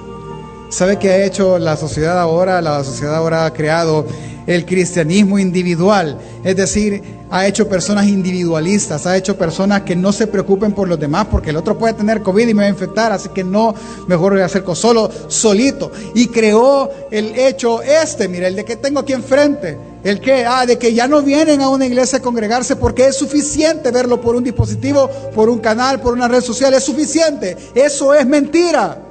¿Sabe 0.69 0.99
qué 0.99 1.09
ha 1.09 1.25
hecho 1.25 1.57
la 1.57 1.75
sociedad 1.75 2.19
ahora? 2.19 2.61
La 2.61 2.83
sociedad 2.83 3.15
ahora 3.15 3.45
ha 3.45 3.53
creado 3.53 4.05
el 4.45 4.65
cristianismo 4.65 5.39
individual, 5.39 6.17
es 6.43 6.55
decir, 6.55 7.03
ha 7.31 7.47
hecho 7.47 7.67
personas 7.67 8.07
individualistas, 8.07 9.05
ha 9.05 9.17
hecho 9.17 9.35
personas 9.37 9.81
que 9.81 9.95
no 9.95 10.11
se 10.11 10.27
preocupen 10.27 10.73
por 10.73 10.87
los 10.87 10.99
demás, 10.99 11.27
porque 11.29 11.49
el 11.49 11.57
otro 11.57 11.77
puede 11.77 11.93
tener 11.93 12.21
COVID 12.21 12.47
y 12.47 12.53
me 12.53 12.63
va 12.63 12.67
a 12.67 12.71
infectar, 12.71 13.11
así 13.11 13.29
que 13.29 13.43
no, 13.43 13.73
mejor 14.07 14.33
voy 14.33 14.41
a 14.41 14.45
hacer 14.45 14.63
solo, 14.73 15.09
solito. 15.27 15.91
Y 16.13 16.27
creó 16.27 16.89
el 17.11 17.37
hecho 17.37 17.81
este, 17.81 18.27
mira, 18.27 18.47
el 18.47 18.55
de 18.55 18.65
que 18.65 18.75
tengo 18.75 18.99
aquí 18.99 19.13
enfrente, 19.13 19.77
el 20.03 20.19
que, 20.19 20.45
ah, 20.45 20.65
de 20.65 20.77
que 20.77 20.93
ya 20.93 21.07
no 21.07 21.21
vienen 21.21 21.61
a 21.61 21.69
una 21.69 21.85
iglesia 21.85 22.19
a 22.19 22.21
congregarse 22.21 22.75
porque 22.75 23.07
es 23.07 23.17
suficiente 23.17 23.91
verlo 23.91 24.21
por 24.21 24.35
un 24.35 24.43
dispositivo, 24.43 25.09
por 25.33 25.49
un 25.49 25.59
canal, 25.59 25.99
por 25.99 26.13
una 26.13 26.27
red 26.27 26.41
social, 26.41 26.73
es 26.73 26.83
suficiente. 26.83 27.57
Eso 27.75 28.13
es 28.13 28.25
mentira. 28.25 29.08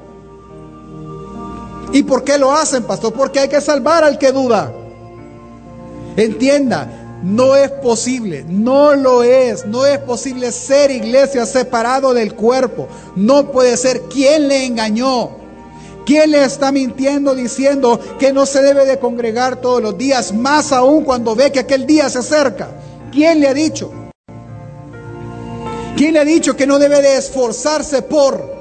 ¿Y 1.92 2.02
por 2.02 2.24
qué 2.24 2.38
lo 2.38 2.52
hacen, 2.52 2.82
pastor? 2.84 3.12
Porque 3.12 3.40
hay 3.40 3.48
que 3.48 3.60
salvar 3.60 4.04
al 4.04 4.18
que 4.18 4.32
duda. 4.32 4.72
Entienda, 6.16 7.20
no 7.22 7.56
es 7.56 7.70
posible, 7.70 8.44
no 8.48 8.94
lo 8.94 9.22
es, 9.22 9.66
no 9.66 9.86
es 9.86 9.98
posible 9.98 10.52
ser 10.52 10.90
iglesia 10.90 11.46
separado 11.46 12.14
del 12.14 12.34
cuerpo. 12.34 12.88
No 13.16 13.50
puede 13.50 13.76
ser. 13.76 14.02
¿Quién 14.02 14.48
le 14.48 14.64
engañó? 14.66 15.30
¿Quién 16.04 16.30
le 16.30 16.44
está 16.44 16.72
mintiendo 16.72 17.34
diciendo 17.34 18.00
que 18.18 18.32
no 18.32 18.46
se 18.46 18.62
debe 18.62 18.86
de 18.86 18.98
congregar 18.98 19.60
todos 19.60 19.82
los 19.82 19.98
días, 19.98 20.32
más 20.32 20.72
aún 20.72 21.04
cuando 21.04 21.34
ve 21.34 21.52
que 21.52 21.60
aquel 21.60 21.86
día 21.86 22.08
se 22.08 22.20
acerca? 22.20 22.68
¿Quién 23.12 23.40
le 23.40 23.48
ha 23.48 23.54
dicho? 23.54 23.92
¿Quién 25.96 26.14
le 26.14 26.20
ha 26.20 26.24
dicho 26.24 26.56
que 26.56 26.66
no 26.66 26.78
debe 26.78 27.02
de 27.02 27.16
esforzarse 27.16 28.02
por? 28.02 28.57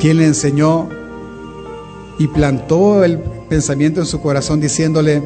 ¿Quién 0.00 0.16
le 0.16 0.26
enseñó 0.26 0.88
y 2.18 2.28
plantó 2.28 3.04
el 3.04 3.18
pensamiento 3.18 4.00
en 4.00 4.06
su 4.06 4.20
corazón 4.20 4.60
diciéndole, 4.60 5.22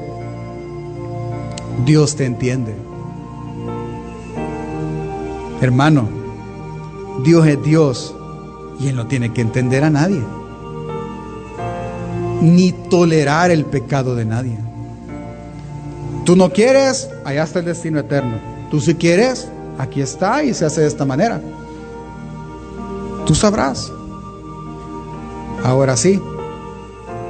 Dios 1.84 2.16
te 2.16 2.24
entiende. 2.24 2.74
Hermano, 5.60 6.08
Dios 7.24 7.46
es 7.46 7.62
Dios 7.62 8.14
y 8.80 8.88
Él 8.88 8.96
no 8.96 9.06
tiene 9.06 9.32
que 9.32 9.40
entender 9.40 9.84
a 9.84 9.90
nadie, 9.90 10.22
ni 12.40 12.72
tolerar 12.72 13.50
el 13.50 13.64
pecado 13.64 14.14
de 14.14 14.24
nadie. 14.24 14.58
Tú 16.24 16.36
no 16.36 16.50
quieres, 16.50 17.10
allá 17.24 17.44
está 17.44 17.58
el 17.58 17.66
destino 17.66 18.00
eterno. 18.00 18.38
Tú 18.70 18.80
si 18.80 18.94
quieres, 18.94 19.48
aquí 19.78 20.00
está 20.00 20.42
y 20.42 20.54
se 20.54 20.64
hace 20.64 20.80
de 20.80 20.86
esta 20.86 21.04
manera. 21.04 21.40
Tú 23.26 23.34
sabrás. 23.34 23.90
Ahora 25.64 25.96
sí, 25.96 26.20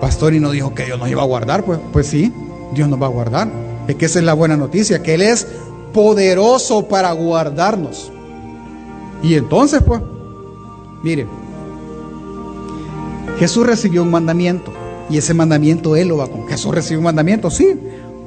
pastor 0.01 0.35
y 0.35 0.41
no 0.41 0.51
dijo 0.51 0.75
que 0.75 0.85
Dios 0.85 0.99
nos 0.99 1.09
iba 1.09 1.23
a 1.23 1.25
guardar, 1.25 1.65
pues, 1.65 1.79
pues 1.93 2.09
sí, 2.09 2.33
Dios 2.75 2.89
nos 2.89 3.01
va 3.01 3.07
a 3.07 3.11
guardar. 3.11 3.49
Es 3.87 3.95
que 3.95 4.07
esa 4.07 4.19
es 4.19 4.25
la 4.25 4.35
buena 4.35 4.57
noticia, 4.57 5.03
que 5.03 5.15
Él 5.15 5.23
es 5.23 5.47
poderoso 5.93 6.89
para 6.89 7.13
guardarnos. 7.13 8.11
Y 9.23 9.37
entonces, 9.37 9.85
pues, 9.87 10.01
mire, 11.05 11.29
Jesús 13.39 13.65
recibió 13.65 14.03
un 14.03 14.11
mandamiento 14.11 14.73
y 15.09 15.19
ese 15.19 15.33
mandamiento 15.33 15.95
Él 15.95 16.09
lo 16.09 16.17
va 16.17 16.27
con. 16.27 16.49
Jesús 16.49 16.75
recibió 16.75 16.99
un 16.99 17.05
mandamiento, 17.05 17.53
sí. 17.53 17.79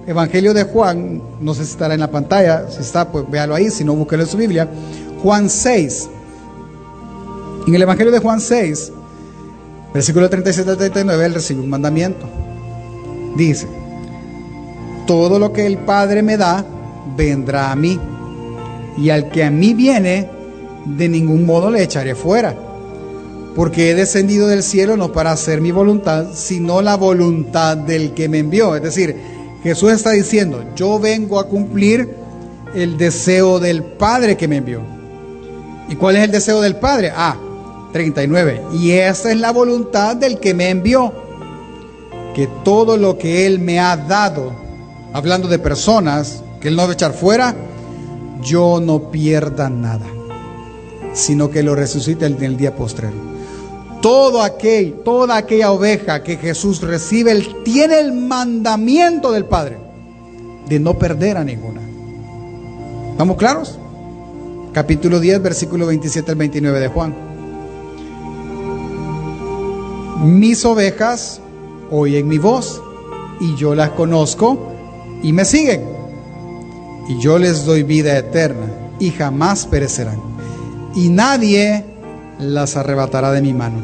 Evangelio 0.08 0.54
de 0.54 0.64
Juan, 0.64 1.22
no 1.42 1.54
sé 1.54 1.66
si 1.66 1.72
estará 1.72 1.94
en 1.94 2.00
la 2.00 2.10
pantalla, 2.10 2.66
si 2.70 2.80
está, 2.80 3.12
pues 3.12 3.30
véalo 3.30 3.54
ahí, 3.54 3.70
si 3.70 3.84
no, 3.84 3.94
búsquelo 3.94 4.24
en 4.24 4.30
su 4.30 4.38
Biblia. 4.38 4.70
Juan 5.22 5.50
6. 5.50 6.10
En 7.68 7.76
el 7.76 7.82
Evangelio 7.82 8.14
de 8.14 8.20
Juan 8.20 8.40
6, 8.40 8.94
Versículo 9.94 10.30
37 10.30 10.70
al 10.70 10.78
39, 10.78 11.26
él 11.26 11.34
recibe 11.34 11.62
un 11.62 11.70
mandamiento. 11.70 12.28
Dice, 13.36 13.68
todo 15.06 15.40
lo 15.40 15.54
que 15.54 15.66
el 15.66 15.78
Padre 15.78 16.22
me 16.22 16.38
da, 16.38 16.66
vendrá 17.16 17.72
a 17.72 17.76
mí. 17.76 18.00
Y 18.98 19.10
al 19.10 19.30
que 19.30 19.44
a 19.44 19.52
mí 19.52 19.74
viene, 19.74 20.30
de 20.86 21.10
ningún 21.10 21.46
modo 21.46 21.72
le 21.72 21.84
echaré 21.84 22.16
fuera. 22.16 22.56
Porque 23.56 23.90
he 23.90 23.96
descendido 23.96 24.48
del 24.48 24.62
cielo 24.62 24.98
no 24.98 25.12
para 25.12 25.32
hacer 25.32 25.62
mi 25.62 25.72
voluntad, 25.72 26.28
sino 26.34 26.82
la 26.82 26.96
voluntad 26.96 27.78
del 27.78 28.14
que 28.14 28.30
me 28.30 28.40
envió. 28.40 28.76
Es 28.76 28.84
decir, 28.84 29.16
Jesús 29.64 29.92
está 29.94 30.12
diciendo, 30.12 30.64
yo 30.76 31.00
vengo 31.00 31.40
a 31.40 31.48
cumplir 31.48 32.14
el 32.76 32.98
deseo 32.98 33.60
del 33.60 33.84
Padre 33.84 34.38
que 34.38 34.48
me 34.48 34.58
envió. 34.58 34.82
¿Y 35.90 35.96
cuál 35.96 36.18
es 36.18 36.24
el 36.24 36.32
deseo 36.32 36.62
del 36.62 36.76
Padre? 36.76 37.12
Ah, 37.16 37.38
39. 37.92 38.62
Y 38.74 38.92
esa 38.92 39.32
es 39.32 39.40
la 39.40 39.52
voluntad 39.52 40.16
del 40.16 40.40
que 40.40 40.54
me 40.54 40.70
envió, 40.70 41.14
que 42.34 42.48
todo 42.64 42.98
lo 42.98 43.18
que 43.18 43.46
Él 43.46 43.60
me 43.60 43.80
ha 43.80 43.98
dado, 43.98 44.52
hablando 45.14 45.48
de 45.48 45.60
personas 45.60 46.44
que 46.62 46.68
Él 46.68 46.76
no 46.76 46.84
va 46.84 46.90
a 46.90 46.94
echar 46.94 47.14
fuera, 47.14 47.56
yo 48.42 48.80
no 48.80 49.12
pierda 49.12 49.70
nada, 49.70 50.06
sino 51.14 51.50
que 51.50 51.64
lo 51.64 51.76
resucite 51.76 52.26
en 52.26 52.42
el 52.44 52.58
día 52.58 52.76
postrero. 52.76 53.28
Todo 54.02 54.44
aquel, 54.44 55.02
toda 55.04 55.38
aquella 55.38 55.72
oveja 55.72 56.22
que 56.22 56.38
Jesús 56.38 56.82
recibe, 56.82 57.32
Él 57.32 57.64
tiene 57.64 58.00
el 58.00 58.14
mandamiento 58.14 59.32
del 59.32 59.46
Padre 59.46 59.78
de 60.70 60.80
no 60.80 60.98
perder 60.98 61.38
a 61.38 61.44
ninguna. 61.44 61.82
¿Vamos 63.18 63.38
claros? 63.38 63.80
Capítulo 64.74 65.20
10, 65.20 65.42
versículo 65.42 65.88
27 65.88 66.30
al 66.30 66.38
29 66.38 66.80
de 66.80 66.88
Juan. 66.90 67.27
Mis 70.24 70.66
ovejas 70.66 71.40
oyen 71.92 72.28
mi 72.28 72.40
voz 72.40 72.82
y 73.40 73.56
yo 73.56 73.76
las 73.76 73.92
conozco 73.92 74.58
y 75.22 75.32
me 75.32 75.46
siguen. 75.46 75.86
Y 77.08 77.20
yo 77.20 77.38
les 77.38 77.66
doy 77.66 77.84
vida 77.84 78.18
eterna 78.18 78.66
y 79.00 79.12
jamás 79.12 79.68
perecerán. 79.68 80.20
Y 80.96 81.10
nadie 81.10 81.86
las 82.40 82.76
arrebatará 82.78 83.32
de 83.32 83.42
mi 83.42 83.54
mano. 83.54 83.80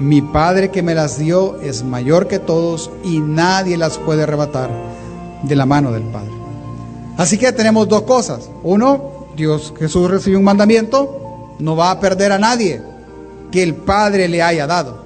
Mi 0.00 0.22
Padre 0.22 0.72
que 0.72 0.82
me 0.82 0.94
las 0.94 1.18
dio 1.18 1.60
es 1.60 1.84
mayor 1.84 2.26
que 2.26 2.40
todos 2.40 2.90
y 3.04 3.20
nadie 3.20 3.76
las 3.76 3.98
puede 3.98 4.24
arrebatar 4.24 4.70
de 5.44 5.54
la 5.54 5.66
mano 5.66 5.92
del 5.92 6.02
Padre. 6.02 6.32
Así 7.16 7.38
que 7.38 7.52
tenemos 7.52 7.88
dos 7.88 8.02
cosas. 8.02 8.50
Uno, 8.64 9.28
Dios 9.36 9.72
Jesús 9.78 10.10
recibió 10.10 10.38
un 10.38 10.44
mandamiento, 10.44 11.54
no 11.60 11.76
va 11.76 11.92
a 11.92 12.00
perder 12.00 12.32
a 12.32 12.40
nadie 12.40 12.82
que 13.52 13.62
el 13.62 13.76
Padre 13.76 14.26
le 14.26 14.42
haya 14.42 14.66
dado. 14.66 15.03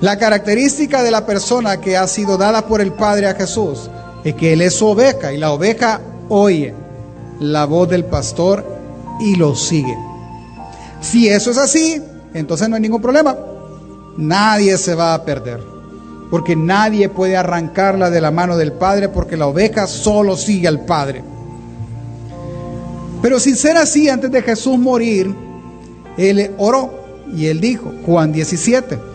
La 0.00 0.16
característica 0.16 1.02
de 1.02 1.10
la 1.10 1.26
persona 1.26 1.80
que 1.80 1.96
ha 1.96 2.06
sido 2.06 2.36
dada 2.36 2.66
por 2.66 2.80
el 2.80 2.92
Padre 2.92 3.26
a 3.26 3.34
Jesús 3.34 3.90
es 4.22 4.34
que 4.34 4.52
Él 4.52 4.62
es 4.62 4.74
su 4.74 4.86
oveja 4.86 5.32
y 5.32 5.38
la 5.38 5.50
oveja 5.50 6.00
oye 6.28 6.72
la 7.40 7.64
voz 7.64 7.88
del 7.88 8.04
pastor 8.04 8.64
y 9.20 9.34
lo 9.34 9.56
sigue. 9.56 9.96
Si 11.00 11.28
eso 11.28 11.50
es 11.50 11.58
así, 11.58 12.00
entonces 12.32 12.68
no 12.68 12.76
hay 12.76 12.82
ningún 12.82 13.02
problema. 13.02 13.36
Nadie 14.16 14.78
se 14.78 14.94
va 14.94 15.14
a 15.14 15.24
perder, 15.24 15.60
porque 16.30 16.54
nadie 16.54 17.08
puede 17.08 17.36
arrancarla 17.36 18.08
de 18.10 18.20
la 18.20 18.30
mano 18.30 18.56
del 18.56 18.72
Padre, 18.72 19.08
porque 19.08 19.36
la 19.36 19.48
oveja 19.48 19.88
solo 19.88 20.36
sigue 20.36 20.68
al 20.68 20.84
Padre. 20.84 21.24
Pero 23.20 23.40
sin 23.40 23.56
ser 23.56 23.76
así, 23.76 24.08
antes 24.08 24.30
de 24.30 24.42
Jesús 24.42 24.78
morir, 24.78 25.34
Él 26.16 26.52
oró 26.58 26.94
y 27.34 27.46
Él 27.46 27.60
dijo, 27.60 27.92
Juan 28.06 28.32
17, 28.32 29.07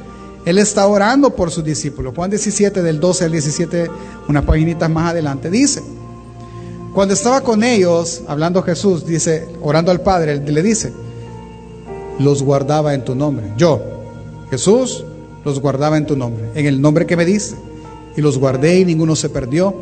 él 0.46 0.58
está 0.58 0.86
orando 0.88 1.32
por 1.36 1.52
sus 1.52 1.64
discípulos. 1.64 2.14
Juan 2.16 2.30
17, 2.30 2.82
del 2.82 3.00
12 3.00 3.26
al 3.26 3.32
17, 3.32 3.92
unas 4.28 4.44
paginitas 4.44 4.90
más 4.90 5.12
adelante, 5.12 5.50
dice, 5.50 5.82
cuando 6.94 7.16
estaba 7.16 7.42
con 7.42 7.64
ellos, 7.64 8.22
hablando 8.28 8.62
Jesús, 8.62 9.06
dice, 9.06 9.48
orando 9.62 9.92
al 9.92 10.02
Padre, 10.02 10.36
le 10.36 10.62
dice, 10.62 10.94
los 12.20 12.44
guardaba 12.44 12.94
en 12.94 13.04
tu 13.04 13.16
nombre. 13.16 13.52
Yo, 13.58 13.82
Jesús, 14.52 15.04
los 15.44 15.60
guardaba 15.60 15.98
en 15.98 16.06
tu 16.06 16.16
nombre, 16.16 16.52
en 16.54 16.68
el 16.68 16.82
nombre 16.82 17.06
que 17.06 17.18
me 17.18 17.26
dice. 17.26 17.56
Y 18.16 18.22
los 18.22 18.38
guardé 18.38 18.80
y 18.80 18.86
ninguno 18.86 19.16
se 19.16 19.30
perdió, 19.30 19.74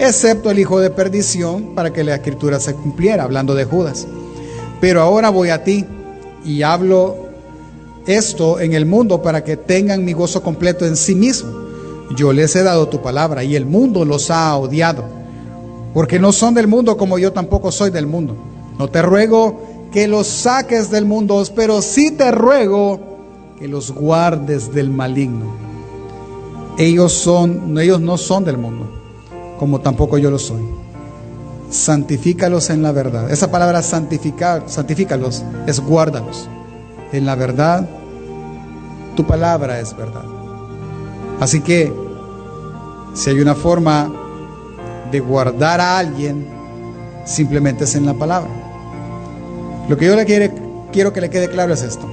excepto 0.00 0.50
el 0.50 0.58
hijo 0.58 0.80
de 0.80 0.90
perdición, 0.90 1.76
para 1.76 1.92
que 1.92 2.02
la 2.02 2.16
escritura 2.16 2.58
se 2.58 2.74
cumpliera, 2.74 3.22
hablando 3.22 3.54
de 3.54 3.64
Judas. 3.64 4.08
Pero 4.80 5.02
ahora 5.02 5.30
voy 5.30 5.50
a 5.50 5.62
ti 5.62 5.86
y 6.44 6.62
hablo 6.62 7.27
esto 8.08 8.58
en 8.58 8.72
el 8.72 8.86
mundo 8.86 9.20
para 9.20 9.44
que 9.44 9.58
tengan 9.58 10.04
mi 10.04 10.14
gozo 10.14 10.42
completo 10.42 10.86
en 10.86 10.96
sí 10.96 11.14
mismo. 11.14 11.50
Yo 12.16 12.32
les 12.32 12.56
he 12.56 12.62
dado 12.62 12.88
tu 12.88 13.02
palabra 13.02 13.44
y 13.44 13.54
el 13.54 13.66
mundo 13.66 14.04
los 14.06 14.30
ha 14.30 14.56
odiado, 14.56 15.04
porque 15.92 16.18
no 16.18 16.32
son 16.32 16.54
del 16.54 16.66
mundo 16.66 16.96
como 16.96 17.18
yo 17.18 17.32
tampoco 17.32 17.70
soy 17.70 17.90
del 17.90 18.06
mundo. 18.06 18.34
No 18.78 18.88
te 18.88 19.02
ruego 19.02 19.60
que 19.92 20.08
los 20.08 20.26
saques 20.26 20.90
del 20.90 21.04
mundo, 21.04 21.42
pero 21.54 21.82
sí 21.82 22.10
te 22.10 22.30
ruego 22.30 22.98
que 23.58 23.68
los 23.68 23.90
guardes 23.90 24.72
del 24.72 24.88
maligno. 24.88 25.52
Ellos 26.78 27.12
son, 27.12 27.76
ellos 27.78 28.00
no 28.00 28.16
son 28.16 28.44
del 28.44 28.56
mundo, 28.56 28.88
como 29.58 29.80
tampoco 29.82 30.16
yo 30.16 30.30
lo 30.30 30.38
soy. 30.38 30.62
Santifícalos 31.68 32.70
en 32.70 32.82
la 32.82 32.92
verdad. 32.92 33.30
Esa 33.30 33.50
palabra 33.50 33.82
santificar, 33.82 34.62
santifícalos 34.66 35.44
es 35.66 35.78
guárdalos 35.80 36.48
en 37.12 37.26
la 37.26 37.34
verdad 37.34 37.97
tu 39.18 39.26
palabra 39.26 39.80
es 39.80 39.96
verdad. 39.96 40.22
Así 41.40 41.60
que 41.60 41.92
si 43.14 43.30
hay 43.30 43.40
una 43.40 43.56
forma 43.56 44.08
de 45.10 45.18
guardar 45.18 45.80
a 45.80 45.98
alguien, 45.98 46.46
simplemente 47.24 47.82
es 47.82 47.96
en 47.96 48.06
la 48.06 48.14
palabra. 48.14 48.48
Lo 49.88 49.96
que 49.96 50.06
yo 50.06 50.14
le 50.14 50.24
quiere, 50.24 50.54
quiero 50.92 51.12
que 51.12 51.20
le 51.20 51.30
quede 51.30 51.48
claro 51.48 51.74
es 51.74 51.82
esto. 51.82 52.08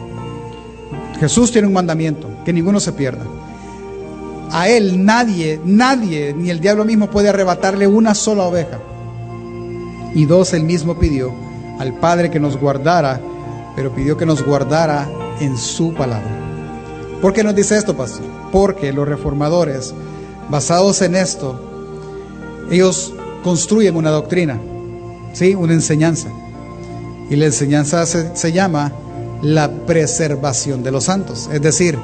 Jesús 1.20 1.52
tiene 1.52 1.68
un 1.68 1.76
mandamiento, 1.76 2.28
que 2.44 2.52
ninguno 2.52 2.80
se 2.80 2.94
pierda. 2.94 3.24
A 4.52 4.68
él 4.68 5.06
nadie, 5.06 5.62
nadie, 5.64 6.34
ni 6.34 6.50
el 6.50 6.60
diablo 6.60 6.86
mismo 6.86 7.12
puede 7.12 7.30
arrebatarle 7.30 7.86
una 7.86 8.16
sola 8.16 8.46
oveja. 8.46 8.80
Y 10.16 10.26
dos, 10.26 10.54
él 10.54 10.64
mismo 10.64 10.98
pidió 10.98 11.32
al 11.78 11.94
Padre 11.94 12.32
que 12.32 12.40
nos 12.40 12.58
guardara, 12.58 13.22
pero 13.76 13.94
pidió 13.94 14.18
que 14.18 14.26
nos 14.26 14.44
guardara 14.44 15.08
en 15.40 15.56
su 15.56 15.94
palabra. 15.94 16.45
¿Por 17.22 17.34
qué 17.34 17.44
nos 17.44 17.56
dice 17.56 17.78
esto, 17.78 17.96
pastor? 17.96 18.26
Porque 18.52 18.94
los 18.94 19.08
reformadores, 19.08 19.94
basados 20.50 21.02
en 21.02 21.16
esto, 21.16 21.60
ellos 22.70 23.14
construyen 23.44 23.96
una 23.96 24.12
doctrina, 24.12 24.60
¿sí? 25.34 25.56
Una 25.56 25.74
enseñanza. 25.74 26.30
Y 27.30 27.36
la 27.36 27.46
enseñanza 27.46 28.06
se, 28.06 28.36
se 28.36 28.52
llama 28.52 28.92
la 29.42 29.72
preservación 29.72 30.84
de 30.84 30.92
los 30.92 31.06
santos. 31.06 31.50
Es 31.52 31.62
decir, 31.62 31.98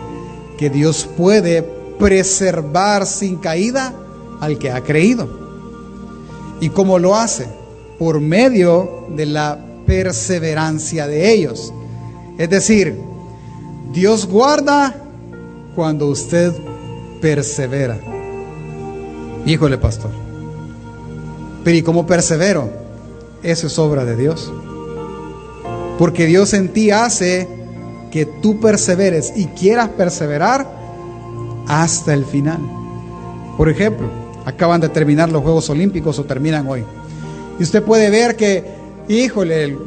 que 0.57 0.69
Dios 0.69 1.07
puede 1.17 1.63
preservar 1.99 3.05
sin 3.05 3.37
caída 3.37 3.93
al 4.39 4.57
que 4.57 4.71
ha 4.71 4.81
creído. 4.81 5.29
¿Y 6.59 6.69
cómo 6.69 6.99
lo 6.99 7.15
hace? 7.15 7.47
Por 7.99 8.19
medio 8.19 9.07
de 9.15 9.25
la 9.25 9.59
perseverancia 9.85 11.07
de 11.07 11.31
ellos. 11.31 11.73
Es 12.37 12.49
decir, 12.49 12.99
Dios 13.91 14.27
guarda 14.27 15.00
cuando 15.75 16.07
usted 16.07 16.53
persevera. 17.21 17.99
Híjole, 19.45 19.77
pastor. 19.77 20.11
Pero 21.63 21.77
¿y 21.77 21.81
cómo 21.81 22.05
persevero? 22.05 22.69
Eso 23.43 23.67
es 23.67 23.79
obra 23.79 24.05
de 24.05 24.15
Dios. 24.15 24.51
Porque 25.97 26.25
Dios 26.25 26.53
en 26.53 26.69
ti 26.69 26.91
hace 26.91 27.47
que 28.11 28.25
tú 28.25 28.59
perseveres 28.59 29.33
y 29.35 29.45
quieras 29.47 29.89
perseverar 29.89 30.67
hasta 31.67 32.13
el 32.13 32.25
final. 32.25 32.59
Por 33.57 33.69
ejemplo, 33.69 34.07
acaban 34.45 34.81
de 34.81 34.89
terminar 34.89 35.29
los 35.29 35.43
Juegos 35.43 35.69
Olímpicos 35.69 36.17
o 36.19 36.25
terminan 36.25 36.67
hoy. 36.67 36.83
Y 37.59 37.63
usted 37.63 37.83
puede 37.83 38.09
ver 38.09 38.35
que, 38.35 38.63
híjole, 39.07 39.77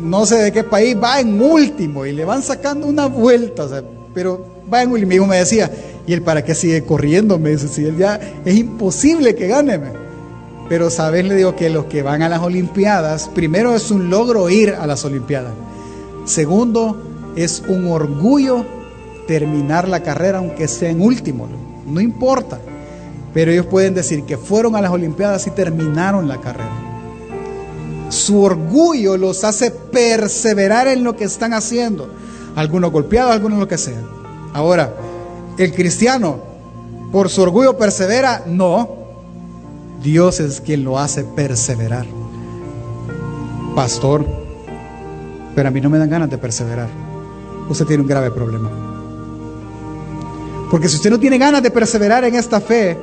no 0.00 0.26
sé 0.26 0.36
de 0.36 0.52
qué 0.52 0.64
país 0.64 0.96
va 1.00 1.20
en 1.20 1.40
último 1.40 2.06
y 2.06 2.12
le 2.12 2.24
van 2.24 2.42
sacando 2.42 2.86
una 2.86 3.06
vuelta, 3.06 3.66
pero 4.14 4.57
va 4.72 4.82
en 4.82 5.08
mi 5.08 5.14
hijo 5.14 5.26
me 5.26 5.36
decía, 5.36 5.70
¿y 6.06 6.12
él 6.12 6.22
para 6.22 6.44
qué 6.44 6.54
sigue 6.54 6.84
corriendo? 6.84 7.38
Me 7.38 7.50
dice, 7.50 7.68
si 7.68 7.84
él 7.84 7.96
ya 7.96 8.20
es 8.44 8.54
imposible 8.56 9.34
que 9.34 9.46
gane. 9.46 9.80
Pero 10.68 10.90
sabes, 10.90 11.24
le 11.24 11.34
digo 11.34 11.56
que 11.56 11.70
los 11.70 11.86
que 11.86 12.02
van 12.02 12.22
a 12.22 12.28
las 12.28 12.40
Olimpiadas, 12.40 13.28
primero 13.34 13.74
es 13.74 13.90
un 13.90 14.10
logro 14.10 14.50
ir 14.50 14.70
a 14.70 14.86
las 14.86 15.04
Olimpiadas. 15.04 15.52
Segundo, 16.26 16.96
es 17.36 17.62
un 17.68 17.86
orgullo 17.86 18.64
terminar 19.26 19.88
la 19.88 20.02
carrera 20.02 20.38
aunque 20.38 20.68
sea 20.68 20.90
en 20.90 21.00
último. 21.00 21.48
No 21.86 22.00
importa. 22.00 22.58
Pero 23.32 23.50
ellos 23.50 23.66
pueden 23.66 23.94
decir 23.94 24.24
que 24.24 24.36
fueron 24.36 24.76
a 24.76 24.80
las 24.80 24.90
Olimpiadas 24.90 25.46
y 25.46 25.50
terminaron 25.50 26.28
la 26.28 26.38
carrera. 26.38 26.88
Su 28.10 28.42
orgullo 28.42 29.16
los 29.16 29.44
hace 29.44 29.70
perseverar 29.70 30.88
en 30.88 31.04
lo 31.04 31.16
que 31.16 31.24
están 31.24 31.52
haciendo. 31.52 32.08
Algunos 32.56 32.90
golpeados, 32.90 33.32
algunos 33.32 33.58
lo 33.58 33.68
que 33.68 33.78
sea. 33.78 34.00
Ahora, 34.52 34.94
el 35.58 35.72
cristiano, 35.72 36.38
por 37.12 37.28
su 37.28 37.42
orgullo 37.42 37.76
persevera, 37.76 38.42
no. 38.46 38.96
Dios 40.02 40.40
es 40.40 40.60
quien 40.60 40.84
lo 40.84 40.98
hace 40.98 41.24
perseverar. 41.24 42.06
Pastor, 43.74 44.24
pero 45.54 45.68
a 45.68 45.70
mí 45.72 45.80
no 45.80 45.90
me 45.90 45.98
dan 45.98 46.10
ganas 46.10 46.30
de 46.30 46.38
perseverar. 46.38 46.88
Usted 47.68 47.86
tiene 47.86 48.02
un 48.02 48.08
grave 48.08 48.30
problema. 48.30 48.70
Porque 50.70 50.88
si 50.88 50.96
usted 50.96 51.10
no 51.10 51.18
tiene 51.18 51.38
ganas 51.38 51.62
de 51.62 51.70
perseverar 51.70 52.24
en 52.24 52.34
esta 52.34 52.60
fe, 52.60 52.96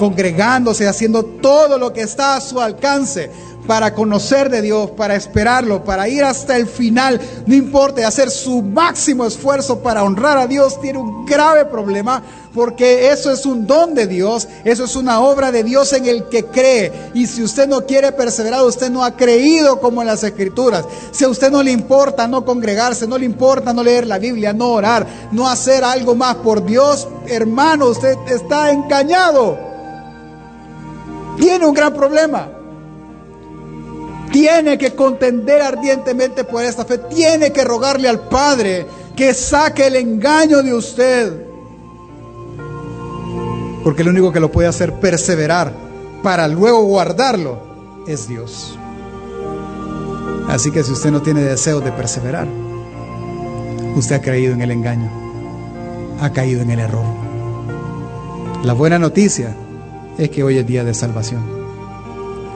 congregándose, 0.00 0.88
haciendo 0.88 1.22
todo 1.22 1.76
lo 1.76 1.92
que 1.92 2.00
está 2.00 2.34
a 2.34 2.40
su 2.40 2.58
alcance, 2.58 3.30
para 3.66 3.94
conocer 3.94 4.50
de 4.50 4.62
Dios, 4.62 4.90
para 4.92 5.14
esperarlo, 5.14 5.84
para 5.84 6.08
ir 6.08 6.24
hasta 6.24 6.56
el 6.56 6.66
final, 6.66 7.20
no 7.46 7.54
importa, 7.54 8.08
hacer 8.08 8.30
su 8.30 8.62
máximo 8.62 9.26
esfuerzo 9.26 9.80
para 9.80 10.02
honrar 10.02 10.38
a 10.38 10.46
Dios, 10.46 10.80
tiene 10.80 10.98
un 10.98 11.26
grave 11.26 11.66
problema 11.66 12.22
porque 12.54 13.12
eso 13.12 13.30
es 13.30 13.46
un 13.46 13.66
don 13.66 13.94
de 13.94 14.08
Dios, 14.08 14.48
eso 14.64 14.84
es 14.84 14.96
una 14.96 15.20
obra 15.20 15.52
de 15.52 15.62
Dios 15.62 15.92
en 15.92 16.06
el 16.06 16.28
que 16.28 16.46
cree. 16.46 16.90
Y 17.14 17.28
si 17.28 17.44
usted 17.44 17.68
no 17.68 17.86
quiere 17.86 18.10
perseverar, 18.10 18.64
usted 18.64 18.90
no 18.90 19.04
ha 19.04 19.16
creído 19.16 19.78
como 19.78 20.00
en 20.00 20.08
las 20.08 20.24
escrituras. 20.24 20.84
Si 21.12 21.22
a 21.22 21.28
usted 21.28 21.52
no 21.52 21.62
le 21.62 21.70
importa 21.70 22.26
no 22.26 22.44
congregarse, 22.44 23.06
no 23.06 23.18
le 23.18 23.26
importa 23.26 23.72
no 23.72 23.84
leer 23.84 24.06
la 24.06 24.18
Biblia, 24.18 24.52
no 24.52 24.70
orar, 24.70 25.06
no 25.30 25.48
hacer 25.48 25.84
algo 25.84 26.16
más 26.16 26.36
por 26.36 26.64
Dios, 26.64 27.06
hermano, 27.28 27.86
usted 27.86 28.16
está 28.26 28.72
engañado. 28.72 29.69
Tiene 31.40 31.66
un 31.66 31.74
gran 31.74 31.92
problema 31.92 32.60
tiene 34.30 34.78
que 34.78 34.94
contender 34.94 35.60
ardientemente 35.60 36.44
por 36.44 36.62
esta 36.62 36.84
fe, 36.84 36.98
tiene 36.98 37.52
que 37.52 37.64
rogarle 37.64 38.08
al 38.08 38.28
Padre 38.28 38.86
que 39.16 39.34
saque 39.34 39.86
el 39.86 39.96
engaño 39.96 40.62
de 40.62 40.74
usted. 40.74 41.46
Porque 43.82 44.02
el 44.02 44.08
único 44.08 44.32
que 44.32 44.40
lo 44.40 44.50
puede 44.50 44.68
hacer 44.68 45.00
perseverar 45.00 45.72
para 46.22 46.46
luego 46.48 46.84
guardarlo 46.84 47.58
es 48.06 48.28
Dios. 48.28 48.78
Así 50.48 50.70
que 50.70 50.82
si 50.82 50.92
usted 50.92 51.10
no 51.10 51.22
tiene 51.22 51.42
deseo 51.42 51.80
de 51.80 51.92
perseverar, 51.92 52.46
usted 53.96 54.16
ha 54.16 54.20
caído 54.20 54.52
en 54.52 54.60
el 54.60 54.70
engaño, 54.70 55.10
ha 56.20 56.30
caído 56.30 56.62
en 56.62 56.70
el 56.70 56.80
error. 56.80 57.04
La 58.62 58.74
buena 58.74 58.98
noticia 58.98 59.54
es 60.20 60.30
que 60.30 60.44
hoy 60.44 60.58
es 60.58 60.66
día 60.66 60.84
de 60.84 60.92
salvación. 60.92 61.42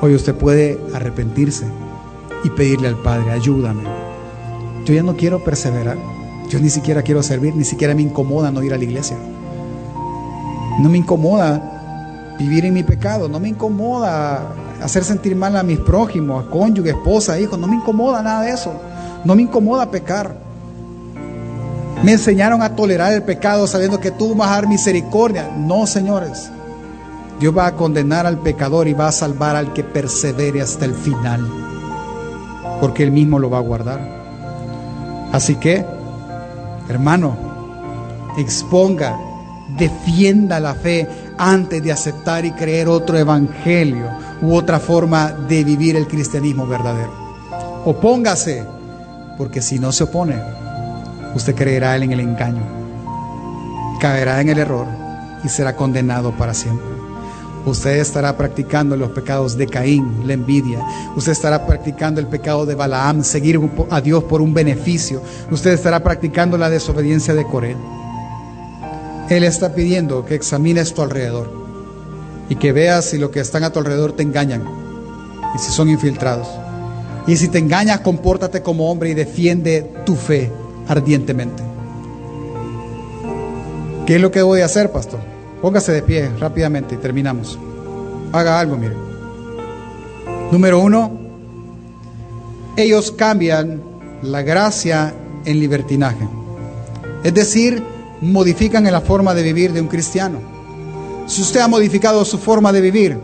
Hoy 0.03 0.15
usted 0.15 0.35
puede 0.35 0.79
arrepentirse 0.95 1.65
y 2.45 2.51
pedirle 2.51 2.89
al 2.89 2.97
Padre, 2.97 3.31
ayúdame. 3.31 3.85
Yo 4.85 4.93
ya 4.93 5.03
no 5.03 5.17
quiero 5.17 5.43
perseverar, 5.43 5.97
yo 6.51 6.61
ni 6.61 6.69
siquiera 6.69 7.03
quiero 7.03 7.23
servir, 7.23 7.57
ni 7.57 7.65
siquiera 7.65 7.95
me 7.95 8.03
incomoda 8.03 8.51
no 8.51 8.62
ir 8.62 8.75
a 8.75 8.77
la 8.77 8.85
iglesia. 8.85 9.17
No 10.79 10.91
me 10.91 10.99
incomoda 10.99 12.35
vivir 12.39 12.67
en 12.67 12.75
mi 12.75 12.83
pecado, 12.83 13.31
no 13.31 13.41
me 13.41 13.49
incomoda 13.49 14.55
hacer 14.83 15.03
sentir 15.03 15.35
mal 15.35 15.57
a 15.57 15.62
mis 15.62 15.79
prójimos, 15.79 16.45
a 16.45 16.51
cónyuge, 16.51 16.91
esposa, 16.91 17.41
hijos, 17.41 17.59
no 17.59 17.67
me 17.67 17.77
incomoda 17.77 18.21
nada 18.23 18.43
de 18.43 18.51
eso. 18.51 18.75
No 19.25 19.35
me 19.35 19.41
incomoda 19.41 19.91
pecar. 19.91 20.37
Me 22.03 22.12
enseñaron 22.12 22.61
a 22.61 22.77
tolerar 22.77 23.15
el 23.15 23.23
pecado 23.23 23.67
sabiendo 23.67 23.99
que 24.01 24.11
tú 24.11 24.35
vas 24.35 24.51
a 24.51 24.57
dar 24.57 24.69
misericordia. 24.69 25.51
No, 25.57 25.87
señores. 25.87 26.51
Dios 27.41 27.57
va 27.57 27.66
a 27.66 27.74
condenar 27.74 28.26
al 28.26 28.39
pecador 28.39 28.89
y 28.89 28.93
va 28.93 29.09
a 29.09 29.12
salvar 29.12 29.57
al 29.57 29.72
que 29.72 29.85
persevere 29.85 30.61
hasta 30.61 30.85
el 30.85 30.95
final. 30.95 31.47
Porque 32.80 33.03
Él 33.03 33.12
mismo 33.12 33.39
lo 33.39 33.51
va 33.51 33.59
a 33.59 33.62
guardar. 33.62 34.01
Así 35.32 35.57
que, 35.57 35.85
hermano, 36.89 37.37
exponga, 38.39 39.18
defienda 39.76 40.61
la 40.61 40.74
fe 40.74 41.09
antes 41.39 41.82
de 41.82 41.93
aceptar 41.93 42.45
y 42.45 42.53
creer 42.53 42.89
otro 42.89 43.18
evangelio 43.18 44.07
u 44.43 44.55
otra 44.55 44.78
forma 44.78 45.32
de 45.32 45.64
vivir 45.64 45.97
el 45.97 46.07
cristianismo 46.07 46.66
verdadero. 46.66 47.12
Opóngase, 47.85 48.64
porque 49.37 49.61
si 49.61 49.78
no 49.78 49.91
se 49.91 50.05
opone, 50.05 50.37
usted 51.35 51.55
creerá 51.55 51.97
en 51.97 52.12
el 52.12 52.20
engaño, 52.20 52.62
caerá 54.01 54.41
en 54.41 54.51
el 54.51 54.59
error 54.59 54.87
y 55.43 55.49
será 55.49 55.74
condenado 55.74 56.32
para 56.32 56.55
siempre. 56.55 56.94
Usted 57.67 57.99
estará 57.99 58.37
practicando 58.37 58.97
los 58.97 59.11
pecados 59.11 59.57
de 59.57 59.67
Caín, 59.67 60.27
la 60.27 60.35
envidia. 60.35 60.85
Usted 61.17 61.33
estará 61.33 61.67
practicando 61.67 62.21
el 62.21 62.27
pecado 62.27 62.67
de 62.67 62.75
Balaam, 62.75 63.25
seguir 63.25 63.59
a 63.91 64.01
Dios 64.03 64.25
por 64.25 64.43
un 64.43 64.53
beneficio. 64.53 65.23
Usted 65.51 65.73
estará 65.73 66.03
practicando 66.03 66.59
la 66.59 66.69
desobediencia 66.69 67.35
de 67.35 67.47
Corel. 67.47 67.77
Él 69.31 69.45
está 69.45 69.75
pidiendo 69.75 70.27
que 70.27 70.35
examines 70.35 70.93
tu 70.93 71.01
alrededor 71.01 71.51
y 72.51 72.57
que 72.57 72.73
veas 72.73 73.07
si 73.07 73.19
lo 73.19 73.31
que 73.31 73.41
están 73.41 73.65
a 73.65 73.71
tu 73.71 73.79
alrededor 73.79 74.12
te 74.12 74.23
engañan 74.23 74.62
y 75.55 75.59
si 75.59 75.73
son 75.73 75.89
infiltrados. 75.89 76.49
Y 77.27 77.37
si 77.37 77.49
te 77.49 77.59
engañas, 77.59 78.01
compórtate 78.01 78.61
como 78.61 78.91
hombre 78.91 79.09
y 79.09 79.15
defiende 79.15 79.91
tu 80.05 80.15
fe 80.15 80.53
ardientemente. 80.87 81.62
¿Qué 84.05 84.17
es 84.17 84.21
lo 84.21 84.31
que 84.31 84.43
voy 84.43 84.61
a 84.61 84.67
hacer, 84.67 84.93
pastor? 84.93 85.34
Póngase 85.65 85.93
de 85.93 86.03
pie 86.03 86.29
rápidamente 86.39 86.95
y 86.95 86.99
terminamos. 86.99 87.59
Haga 88.33 88.61
algo, 88.61 88.77
mire. 88.77 88.93
Número 90.53 90.79
uno, 90.79 91.11
ellos 92.77 93.11
cambian 93.11 93.83
la 94.21 94.43
gracia 94.43 95.15
en 95.47 95.59
libertinaje. 95.59 96.29
Es 97.23 97.33
decir, 97.33 97.83
modifican 98.21 98.87
en 98.87 98.93
la 98.93 99.01
forma 99.01 99.33
de 99.33 99.43
vivir 99.43 99.73
de 99.73 99.81
un 99.81 99.89
cristiano. 99.89 100.39
Si 101.27 101.41
usted 101.41 101.61
ha 101.61 101.69
modificado 101.69 102.27
su 102.27 102.37
forma 102.37 102.71
de 102.71 102.83
vivir, 102.83 103.19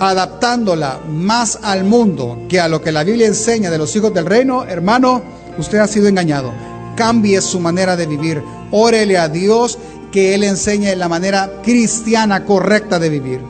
adaptándola 0.00 0.98
más 1.08 1.60
al 1.62 1.84
mundo 1.84 2.36
que 2.48 2.58
a 2.58 2.66
lo 2.66 2.82
que 2.82 2.90
la 2.90 3.04
Biblia 3.04 3.28
enseña 3.28 3.70
de 3.70 3.78
los 3.78 3.94
hijos 3.94 4.12
del 4.12 4.26
reino, 4.26 4.64
hermano, 4.64 5.22
usted 5.56 5.78
ha 5.78 5.86
sido 5.86 6.08
engañado. 6.08 6.50
Cambie 6.96 7.40
su 7.40 7.60
manera 7.60 7.94
de 7.94 8.06
vivir. 8.06 8.42
Órele 8.72 9.16
a 9.16 9.28
Dios 9.28 9.78
que 10.10 10.34
Él 10.34 10.44
enseñe 10.44 10.94
la 10.96 11.08
manera 11.08 11.60
cristiana 11.62 12.44
correcta 12.44 12.98
de 12.98 13.08
vivir. 13.08 13.40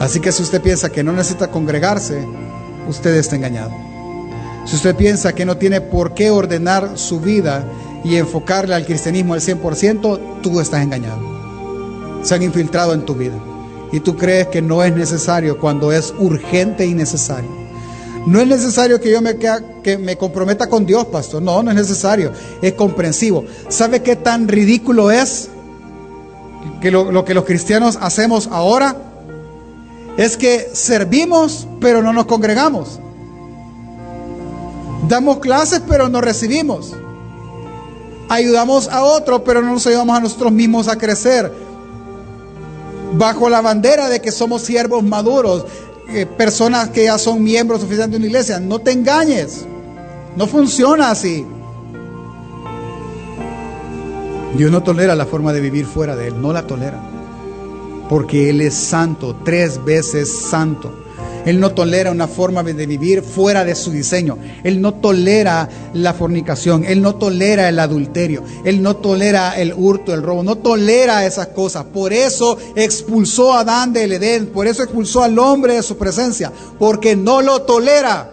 Así 0.00 0.20
que 0.20 0.32
si 0.32 0.42
usted 0.42 0.62
piensa 0.62 0.90
que 0.90 1.02
no 1.02 1.12
necesita 1.12 1.50
congregarse, 1.50 2.24
usted 2.88 3.14
está 3.16 3.36
engañado. 3.36 3.72
Si 4.64 4.76
usted 4.76 4.94
piensa 4.94 5.34
que 5.34 5.44
no 5.44 5.56
tiene 5.56 5.80
por 5.80 6.14
qué 6.14 6.30
ordenar 6.30 6.98
su 6.98 7.20
vida 7.20 7.64
y 8.04 8.16
enfocarle 8.16 8.74
al 8.74 8.86
cristianismo 8.86 9.34
al 9.34 9.40
100%, 9.40 10.40
tú 10.42 10.60
estás 10.60 10.82
engañado. 10.82 11.20
Se 12.22 12.34
han 12.34 12.42
infiltrado 12.42 12.94
en 12.94 13.04
tu 13.04 13.14
vida. 13.14 13.36
Y 13.90 14.00
tú 14.00 14.16
crees 14.16 14.48
que 14.48 14.60
no 14.60 14.84
es 14.84 14.94
necesario 14.94 15.58
cuando 15.58 15.90
es 15.90 16.12
urgente 16.18 16.86
y 16.86 16.94
necesario. 16.94 17.57
No 18.28 18.42
es 18.42 18.46
necesario 18.46 19.00
que 19.00 19.10
yo 19.10 19.22
me, 19.22 19.38
que 19.38 19.96
me 19.96 20.18
comprometa 20.18 20.68
con 20.68 20.84
Dios, 20.84 21.06
pastor. 21.06 21.40
No, 21.40 21.62
no 21.62 21.70
es 21.70 21.76
necesario. 21.76 22.30
Es 22.60 22.74
comprensivo. 22.74 23.46
¿Sabe 23.70 24.02
qué 24.02 24.16
tan 24.16 24.48
ridículo 24.48 25.10
es 25.10 25.48
que 26.82 26.90
lo, 26.90 27.10
lo 27.10 27.24
que 27.24 27.32
los 27.32 27.46
cristianos 27.46 27.98
hacemos 28.02 28.46
ahora? 28.52 28.96
Es 30.18 30.36
que 30.36 30.68
servimos, 30.74 31.66
pero 31.80 32.02
no 32.02 32.12
nos 32.12 32.26
congregamos. 32.26 33.00
Damos 35.08 35.38
clases, 35.38 35.80
pero 35.88 36.10
no 36.10 36.20
recibimos. 36.20 36.94
Ayudamos 38.28 38.88
a 38.88 39.04
otros, 39.04 39.40
pero 39.42 39.62
no 39.62 39.72
nos 39.72 39.86
ayudamos 39.86 40.18
a 40.18 40.20
nosotros 40.20 40.52
mismos 40.52 40.88
a 40.88 40.98
crecer. 40.98 41.50
Bajo 43.14 43.48
la 43.48 43.62
bandera 43.62 44.10
de 44.10 44.20
que 44.20 44.30
somos 44.32 44.60
siervos 44.60 45.02
maduros, 45.02 45.64
eh, 46.10 46.26
personas 46.26 46.88
que 46.90 47.04
ya 47.04 47.18
son 47.18 47.42
miembros 47.42 47.82
oficiales 47.82 48.10
de 48.10 48.16
una 48.16 48.26
iglesia. 48.26 48.60
No 48.60 48.78
te 48.78 48.92
engañes. 48.92 49.66
No 50.36 50.46
funciona 50.46 51.10
así. 51.10 51.46
Dios 54.56 54.70
no 54.70 54.82
tolera 54.82 55.14
la 55.14 55.26
forma 55.26 55.52
de 55.52 55.60
vivir 55.60 55.84
fuera 55.84 56.16
de 56.16 56.28
Él. 56.28 56.40
No 56.40 56.52
la 56.52 56.66
tolera. 56.66 57.00
Porque 58.08 58.48
Él 58.48 58.60
es 58.62 58.74
santo, 58.74 59.36
tres 59.44 59.84
veces 59.84 60.32
santo. 60.32 61.07
Él 61.48 61.60
no 61.60 61.70
tolera 61.72 62.10
una 62.10 62.28
forma 62.28 62.62
de 62.62 62.86
vivir 62.86 63.22
fuera 63.22 63.64
de 63.64 63.74
su 63.74 63.90
diseño. 63.90 64.36
Él 64.64 64.82
no 64.82 64.92
tolera 64.92 65.66
la 65.94 66.12
fornicación. 66.12 66.84
Él 66.84 67.00
no 67.00 67.14
tolera 67.14 67.70
el 67.70 67.78
adulterio. 67.78 68.42
Él 68.66 68.82
no 68.82 68.96
tolera 68.96 69.58
el 69.58 69.72
hurto, 69.72 70.12
el 70.12 70.22
robo. 70.22 70.42
No 70.42 70.56
tolera 70.56 71.24
esas 71.24 71.46
cosas. 71.46 71.86
Por 71.86 72.12
eso 72.12 72.58
expulsó 72.76 73.54
a 73.54 73.60
Adán 73.60 73.94
del 73.94 74.12
Edén. 74.12 74.48
Por 74.48 74.66
eso 74.66 74.82
expulsó 74.82 75.22
al 75.22 75.38
hombre 75.38 75.76
de 75.76 75.82
su 75.82 75.96
presencia. 75.96 76.52
Porque 76.78 77.16
no 77.16 77.40
lo 77.40 77.62
tolera. 77.62 78.30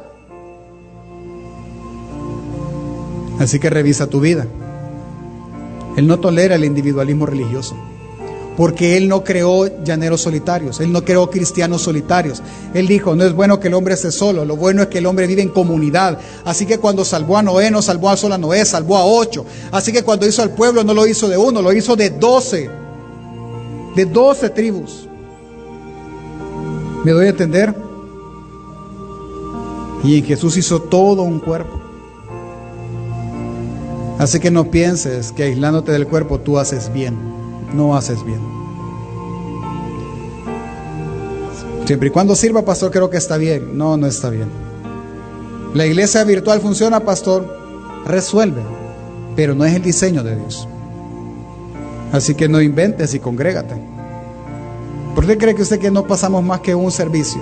Así 3.40 3.60
que 3.60 3.70
revisa 3.70 4.08
tu 4.08 4.20
vida. 4.20 4.46
Él 5.96 6.06
no 6.06 6.20
tolera 6.20 6.56
el 6.56 6.66
individualismo 6.66 7.26
religioso 7.26 7.78
porque 8.58 8.96
Él 8.98 9.08
no 9.08 9.24
creó 9.24 9.84
llaneros 9.84 10.22
solitarios, 10.22 10.80
Él 10.80 10.92
no 10.92 11.04
creó 11.04 11.30
cristianos 11.30 11.82
solitarios. 11.82 12.42
Él 12.74 12.88
dijo, 12.88 13.16
no 13.16 13.24
es 13.26 13.34
bueno 13.34 13.60
que 13.60 13.68
el 13.68 13.74
hombre 13.74 13.96
esté 13.96 14.12
solo, 14.12 14.46
lo 14.46 14.56
bueno 14.56 14.82
es 14.84 14.88
que 14.88 15.00
el 15.00 15.06
hombre 15.06 15.28
vive 15.28 15.42
en 15.42 15.50
comunidad. 15.50 16.20
Así 16.46 16.66
que 16.66 16.78
cuando 16.78 17.04
salvó 17.04 17.38
a 17.38 17.44
Noé, 17.44 17.70
no 17.70 17.82
salvó 17.82 18.10
a 18.10 18.18
sola 18.18 18.38
Noé, 18.38 18.64
salvó 18.66 18.98
a 18.98 19.06
ocho. 19.06 19.46
Así 19.72 19.92
que 19.92 20.04
cuando 20.04 20.28
hizo 20.28 20.42
al 20.42 20.52
pueblo, 20.52 20.84
no 20.84 20.94
lo 20.94 21.06
hizo 21.06 21.28
de 21.28 21.38
uno, 21.38 21.62
lo 21.62 21.74
hizo 21.74 21.96
de 21.96 22.10
doce, 22.12 22.70
de 23.96 24.06
doce 24.06 24.50
tribus. 24.50 25.08
¿Me 27.04 27.12
doy 27.12 27.28
a 27.28 27.30
entender? 27.30 27.76
Y 30.04 30.20
en 30.20 30.26
Jesús 30.26 30.56
hizo 30.58 30.82
todo 30.82 31.24
un 31.24 31.40
cuerpo. 31.40 31.82
Así 34.18 34.40
que 34.40 34.50
no 34.50 34.72
pienses 34.72 35.34
que 35.34 35.44
aislándote 35.44 35.92
del 35.92 36.08
cuerpo 36.08 36.40
tú 36.40 36.58
haces 36.58 36.94
bien 36.94 37.35
no 37.74 37.96
haces 37.96 38.24
bien. 38.24 38.40
Siempre 41.86 42.08
y 42.08 42.12
cuando 42.12 42.36
sirva, 42.36 42.64
pastor, 42.64 42.92
creo 42.92 43.10
que 43.10 43.18
está 43.18 43.38
bien. 43.38 43.78
No, 43.78 43.96
no 43.96 44.08
está 44.08 44.30
bien. 44.30 44.50
La 45.76 45.86
iglesia 45.86 46.24
virtual 46.24 46.60
funciona, 46.62 47.02
pastor, 47.02 47.46
resuelve, 48.06 48.62
pero 49.36 49.54
no 49.54 49.66
es 49.66 49.76
el 49.76 49.84
diseño 49.84 50.24
de 50.24 50.36
Dios. 50.36 50.68
Así 52.12 52.34
que 52.34 52.48
no 52.48 52.62
inventes 52.62 53.14
y 53.14 53.20
congrégate. 53.20 53.76
¿Por 55.14 55.28
qué 55.28 55.38
cree 55.38 55.54
que 55.54 55.62
usted 55.62 55.80
que 55.80 55.92
no 55.92 56.08
pasamos 56.08 56.44
más 56.44 56.62
que 56.62 56.74
un 56.74 56.92
servicio? 56.92 57.42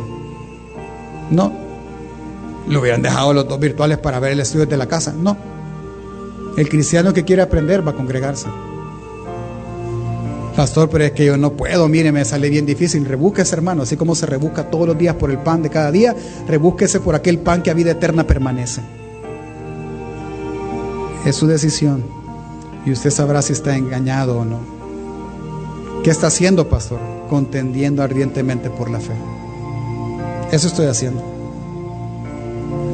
No. 1.30 1.52
Lo 2.68 2.82
hubieran 2.82 3.02
dejado 3.02 3.34
los 3.34 3.48
dos 3.48 3.60
virtuales 3.60 3.98
para 3.98 4.20
ver 4.20 4.34
el 4.34 4.40
estudio 4.40 4.66
de 4.66 4.78
la 4.78 4.88
casa. 4.88 5.14
No. 5.14 5.38
El 6.58 6.70
cristiano 6.70 7.14
que 7.14 7.24
quiere 7.24 7.42
aprender 7.42 7.86
va 7.86 7.92
a 7.92 7.96
congregarse. 7.96 8.48
Pastor, 10.56 10.88
pero 10.90 11.04
es 11.04 11.14
que 11.14 11.26
yo 11.26 11.36
no 11.36 11.54
puedo, 11.54 11.88
mire, 11.88 12.12
me 12.12 12.24
sale 12.24 12.50
bien 12.50 12.66
difícil. 12.66 13.06
Rebúsquese, 13.06 13.56
hermano, 13.56 13.84
así 13.84 13.98
como 13.98 14.14
se 14.14 14.28
rebusca 14.28 14.70
todos 14.70 14.88
los 14.88 14.98
días 14.98 15.16
por 15.16 15.32
el 15.32 15.40
pan 15.40 15.64
de 15.64 15.72
cada 15.72 15.92
día, 15.92 16.16
rebúsquese 16.48 17.00
por 17.00 17.16
aquel 17.16 17.40
pan 17.40 17.64
que 17.64 17.72
a 17.72 17.74
vida 17.74 17.92
eterna 17.92 18.28
permanece. 18.28 18.82
Es 21.26 21.36
su 21.36 21.48
decisión 21.48 22.04
y 22.86 22.92
usted 22.92 23.10
sabrá 23.10 23.42
si 23.42 23.54
está 23.54 23.76
engañado 23.76 24.40
o 24.40 24.46
no. 24.46 24.60
¿Qué 26.04 26.12
está 26.12 26.28
haciendo, 26.28 26.70
pastor? 26.70 27.00
Contendiendo 27.30 28.04
ardientemente 28.04 28.70
por 28.70 28.92
la 28.92 29.00
fe. 29.00 29.14
Eso 30.52 30.68
estoy 30.68 30.86
haciendo. 30.86 31.24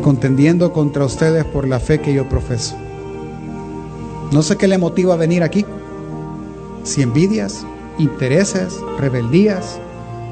Contendiendo 0.01 0.71
contra 0.71 1.03
ustedes 1.03 1.43
por 1.43 1.67
la 1.67 1.79
fe 1.81 1.99
que 1.99 2.13
yo 2.13 2.29
profeso. 2.29 2.75
No 4.31 4.43
sé 4.43 4.55
qué 4.55 4.67
le 4.67 4.77
motiva 4.77 5.15
a 5.15 5.17
venir 5.17 5.43
aquí. 5.43 5.65
Si 6.83 7.01
envidias, 7.01 7.65
intereses, 7.97 8.79
rebeldías, 8.97 9.79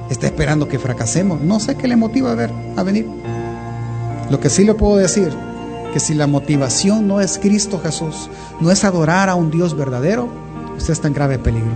está 0.09 0.27
esperando 0.27 0.67
que 0.67 0.79
fracasemos. 0.79 1.41
No 1.41 1.59
sé 1.59 1.75
qué 1.75 1.87
le 1.87 1.95
motiva 1.95 2.31
a, 2.31 2.35
ver, 2.35 2.51
a 2.75 2.83
venir. 2.83 3.07
Lo 4.29 4.39
que 4.39 4.49
sí 4.49 4.63
le 4.63 4.73
puedo 4.73 4.97
decir, 4.97 5.31
que 5.93 5.99
si 5.99 6.13
la 6.13 6.27
motivación 6.27 7.07
no 7.07 7.21
es 7.21 7.37
Cristo 7.37 7.79
Jesús, 7.79 8.29
no 8.59 8.71
es 8.71 8.83
adorar 8.83 9.29
a 9.29 9.35
un 9.35 9.51
Dios 9.51 9.75
verdadero, 9.75 10.27
usted 10.77 10.93
está 10.93 11.07
en 11.07 11.13
grave 11.13 11.39
peligro. 11.39 11.71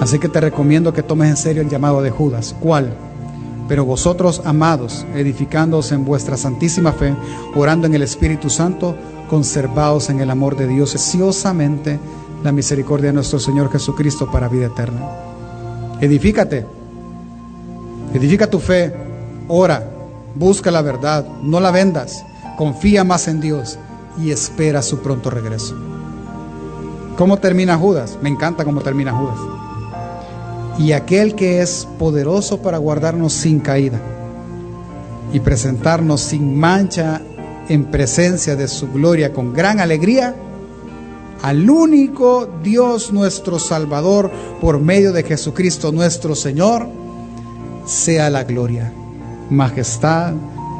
Así 0.00 0.18
que 0.18 0.28
te 0.28 0.40
recomiendo 0.40 0.92
que 0.92 1.02
tomes 1.02 1.28
en 1.28 1.36
serio 1.36 1.62
el 1.62 1.68
llamado 1.68 2.00
de 2.00 2.10
Judas. 2.10 2.54
¿Cuál? 2.58 2.94
Pero 3.68 3.84
vosotros, 3.84 4.42
amados, 4.44 5.06
edificándoos 5.14 5.92
en 5.92 6.04
vuestra 6.04 6.36
santísima 6.36 6.92
fe, 6.92 7.14
orando 7.54 7.86
en 7.86 7.94
el 7.94 8.02
Espíritu 8.02 8.50
Santo, 8.50 8.96
conservaos 9.28 10.10
en 10.10 10.20
el 10.20 10.30
amor 10.30 10.56
de 10.56 10.66
Dios, 10.66 10.92
preciosamente 10.92 12.00
la 12.42 12.52
misericordia 12.52 13.08
de 13.08 13.14
nuestro 13.14 13.38
Señor 13.38 13.70
Jesucristo 13.70 14.30
para 14.30 14.48
vida 14.48 14.66
eterna. 14.66 15.00
Edifícate, 16.00 16.66
edifica 18.14 18.48
tu 18.48 18.58
fe, 18.58 18.94
ora, 19.48 19.88
busca 20.34 20.70
la 20.70 20.82
verdad, 20.82 21.26
no 21.42 21.60
la 21.60 21.70
vendas, 21.70 22.24
confía 22.56 23.04
más 23.04 23.28
en 23.28 23.40
Dios 23.40 23.78
y 24.18 24.30
espera 24.30 24.82
su 24.82 25.00
pronto 25.00 25.30
regreso. 25.30 25.76
¿Cómo 27.16 27.36
termina 27.36 27.76
Judas? 27.76 28.18
Me 28.22 28.30
encanta 28.30 28.64
cómo 28.64 28.80
termina 28.80 29.12
Judas. 29.12 29.38
Y 30.78 30.92
aquel 30.92 31.34
que 31.34 31.60
es 31.60 31.86
poderoso 31.98 32.62
para 32.62 32.78
guardarnos 32.78 33.34
sin 33.34 33.60
caída 33.60 34.00
y 35.32 35.40
presentarnos 35.40 36.22
sin 36.22 36.58
mancha 36.58 37.20
en 37.68 37.84
presencia 37.84 38.56
de 38.56 38.66
su 38.66 38.90
gloria 38.90 39.32
con 39.32 39.52
gran 39.52 39.80
alegría 39.80 40.34
al 41.42 41.68
único 41.68 42.48
Dios 42.62 43.12
nuestro 43.12 43.58
Salvador 43.58 44.30
por 44.60 44.80
medio 44.80 45.12
de 45.12 45.22
Jesucristo 45.22 45.92
nuestro 45.92 46.34
Señor, 46.34 46.88
sea 47.86 48.30
la 48.30 48.44
gloria, 48.44 48.92
majestad, 49.48 50.34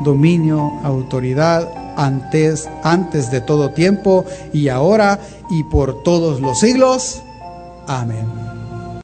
dominio, 0.05 0.71
autoridad 0.85 1.69
antes, 1.97 2.69
antes 2.83 3.31
de 3.31 3.41
todo 3.41 3.71
tiempo 3.71 4.25
y 4.53 4.69
ahora 4.69 5.21
y 5.51 5.65
por 5.65 6.03
todos 6.03 6.41
los 6.41 6.59
siglos. 6.61 7.23
Amén. 7.87 8.60